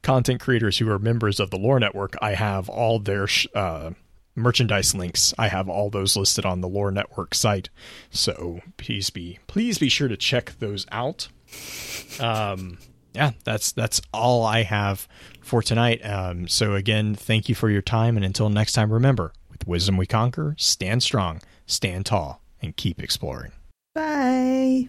content 0.00 0.40
creators 0.40 0.78
who 0.78 0.90
are 0.90 0.98
members 0.98 1.40
of 1.40 1.50
the 1.50 1.56
lore 1.56 1.80
network 1.80 2.14
i 2.22 2.34
have 2.34 2.68
all 2.68 3.00
their 3.00 3.26
sh- 3.26 3.48
uh, 3.56 3.90
merchandise 4.36 4.94
links. 4.94 5.34
I 5.38 5.48
have 5.48 5.68
all 5.68 5.90
those 5.90 6.16
listed 6.16 6.44
on 6.44 6.60
the 6.60 6.68
Lore 6.68 6.92
Network 6.92 7.34
site. 7.34 7.68
So 8.10 8.60
please 8.76 9.10
be 9.10 9.38
please 9.46 9.78
be 9.78 9.88
sure 9.88 10.08
to 10.08 10.16
check 10.16 10.52
those 10.58 10.86
out. 10.92 11.28
Um 12.20 12.78
yeah, 13.14 13.32
that's 13.44 13.72
that's 13.72 14.00
all 14.12 14.44
I 14.44 14.62
have 14.62 15.08
for 15.40 15.62
tonight. 15.62 16.04
Um 16.04 16.46
so 16.48 16.74
again, 16.74 17.14
thank 17.14 17.48
you 17.48 17.54
for 17.54 17.70
your 17.70 17.82
time 17.82 18.16
and 18.16 18.24
until 18.24 18.50
next 18.50 18.72
time 18.74 18.92
remember, 18.92 19.32
with 19.50 19.66
wisdom 19.66 19.96
we 19.96 20.06
conquer, 20.06 20.54
stand 20.58 21.02
strong, 21.02 21.40
stand 21.66 22.06
tall 22.06 22.42
and 22.60 22.76
keep 22.76 23.02
exploring. 23.02 23.52
Bye. 23.94 24.88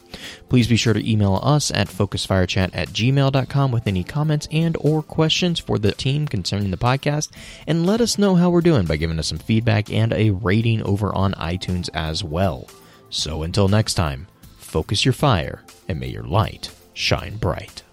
Please 0.49 0.67
be 0.67 0.75
sure 0.75 0.93
to 0.93 1.09
email 1.09 1.39
us 1.43 1.71
at 1.71 1.87
focusfirechat 1.87 2.71
at 2.73 2.89
gmail.com 2.89 3.71
with 3.71 3.87
any 3.87 4.03
comments 4.03 4.47
and 4.51 4.77
or 4.79 5.01
questions 5.01 5.59
for 5.59 5.77
the 5.77 5.91
team 5.91 6.27
concerning 6.27 6.71
the 6.71 6.77
podcast, 6.77 7.29
and 7.67 7.85
let 7.85 8.01
us 8.01 8.17
know 8.17 8.35
how 8.35 8.49
we're 8.49 8.61
doing 8.61 8.85
by 8.85 8.97
giving 8.97 9.19
us 9.19 9.27
some 9.27 9.37
feedback 9.37 9.91
and 9.91 10.13
a 10.13 10.31
rating 10.31 10.81
over 10.83 11.13
on 11.15 11.33
iTunes 11.33 11.89
as 11.93 12.23
well. 12.23 12.67
So 13.09 13.43
until 13.43 13.67
next 13.67 13.93
time, 13.95 14.27
focus 14.57 15.05
your 15.05 15.13
fire 15.13 15.63
and 15.87 15.99
may 15.99 16.07
your 16.07 16.23
light 16.23 16.71
shine 16.93 17.37
bright. 17.37 17.83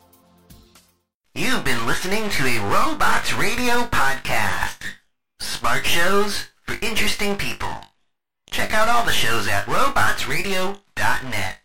You've 1.34 1.64
been 1.64 1.86
listening 1.86 2.30
to 2.30 2.46
a 2.46 2.58
Robots 2.68 3.32
Radio 3.34 3.82
podcast. 3.84 4.82
Smart 5.38 5.86
shows 5.86 6.48
for 6.62 6.76
interesting 6.84 7.36
people. 7.36 7.72
Check 8.50 8.72
out 8.72 8.88
all 8.88 9.04
the 9.04 9.12
shows 9.12 9.46
at 9.46 9.66
robotsradio.net. 9.66 11.57